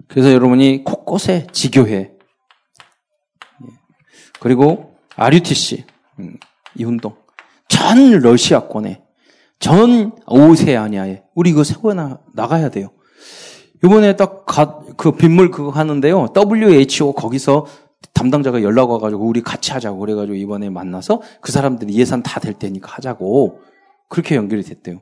그래서 0.08 0.32
여러분이 0.32 0.84
곳곳에 0.84 1.46
지교회 1.52 2.12
그리고 4.40 4.96
RUTC 5.16 5.84
음, 6.20 6.36
이 6.76 6.84
운동 6.84 7.16
전 7.68 8.10
러시아권에 8.18 9.02
전 9.58 10.12
오세아니아에 10.28 11.22
우리 11.34 11.50
이거 11.50 11.64
세워 11.64 11.94
나가야 12.34 12.70
돼요. 12.70 12.90
이번에 13.82 14.16
딱 14.16 14.44
그 14.96 15.12
빗물 15.12 15.50
그거 15.50 15.70
하는데요. 15.70 16.28
WHO 16.34 17.12
거기서 17.12 17.66
담당자가 18.14 18.62
연락 18.62 18.90
와가지고 18.90 19.24
우리 19.26 19.42
같이 19.42 19.72
하자고 19.72 19.98
그래가지고 19.98 20.34
이번에 20.34 20.70
만나서 20.70 21.20
그 21.40 21.52
사람들이 21.52 21.94
예산 21.94 22.22
다 22.22 22.40
될 22.40 22.54
테니까 22.54 22.92
하자고 22.92 23.60
그렇게 24.08 24.36
연결이 24.36 24.62
됐대요. 24.62 25.00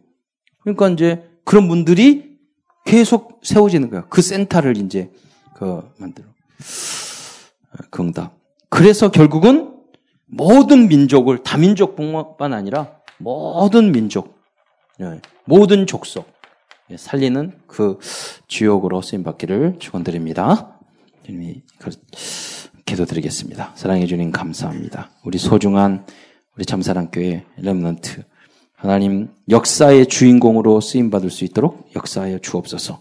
그러니까 0.64 0.88
이제 0.88 1.28
그런 1.44 1.68
분들이 1.68 2.38
계속 2.84 3.40
세워지는 3.42 3.90
거야. 3.90 4.06
그 4.08 4.22
센터를 4.22 4.76
이제 4.78 5.10
그 5.54 5.88
만들어. 5.98 6.26
그 7.90 8.02
응답. 8.02 8.36
그래서 8.68 9.10
결국은 9.10 9.74
모든 10.26 10.88
민족을 10.88 11.42
다민족뿐만 11.42 12.52
아니라 12.52 12.96
모든 13.18 13.92
민족, 13.92 14.38
예, 15.00 15.20
모든 15.44 15.86
족속 15.86 16.26
예, 16.90 16.96
살리는 16.96 17.52
그 17.66 17.98
주역으로 18.48 19.00
쓰임 19.02 19.22
받기를 19.22 19.76
축원드립니다. 19.78 20.78
주님이 21.24 21.62
기도드리겠습니다. 22.84 23.72
사랑해 23.76 24.06
주님 24.06 24.30
감사합니다. 24.30 25.10
우리 25.24 25.38
소중한 25.38 26.04
우리 26.56 26.64
참사랑교회 26.64 27.46
렘넌트 27.56 28.24
하나님 28.84 29.30
역사의 29.48 30.08
주인공으로 30.08 30.78
쓰임 30.82 31.08
받을 31.08 31.30
수 31.30 31.44
있도록 31.46 31.88
역사하여 31.96 32.40
주옵소서. 32.40 33.00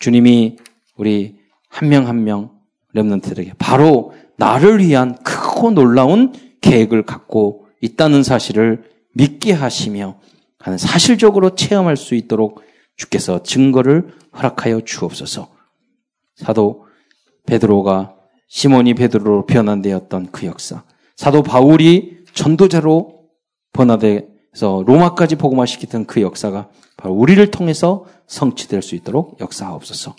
주님이 0.00 0.56
우리 0.96 1.36
한 1.68 1.88
명 1.88 2.08
한 2.08 2.24
명 2.24 2.50
렘넌트들에게 2.94 3.52
바로 3.56 4.12
나를 4.38 4.80
위한 4.80 5.14
크고 5.22 5.70
놀라운 5.70 6.32
계획을 6.60 7.04
갖고 7.04 7.68
있다는 7.80 8.24
사실을 8.24 8.82
믿게 9.14 9.52
하시며 9.52 10.18
하는 10.58 10.78
사실적으로 10.78 11.54
체험할 11.54 11.96
수 11.96 12.16
있도록 12.16 12.62
주께서 12.96 13.44
증거를 13.44 14.08
허락하여 14.36 14.80
주옵소서. 14.80 15.48
사도 16.34 16.86
베드로가 17.46 18.16
시몬이 18.48 18.94
베드로로 18.94 19.46
변환되었던 19.46 20.32
그 20.32 20.46
역사. 20.46 20.82
사도 21.14 21.44
바울이 21.44 22.24
전도자로 22.34 23.26
번화 23.72 23.98
돼서 24.52 24.82
로마까지 24.86 25.36
복음화시키던 25.36 26.06
그 26.06 26.22
역사가 26.22 26.68
바로 26.96 27.14
우리를 27.14 27.50
통해서 27.50 28.04
성취될 28.26 28.82
수 28.82 28.94
있도록 28.94 29.40
역사하옵소서. 29.40 30.14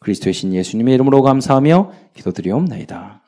그리스도의 0.00 0.32
신 0.34 0.54
예수님의 0.54 0.94
이름으로 0.94 1.22
감사하며 1.22 1.92
기도드리옵나이다. 2.14 3.23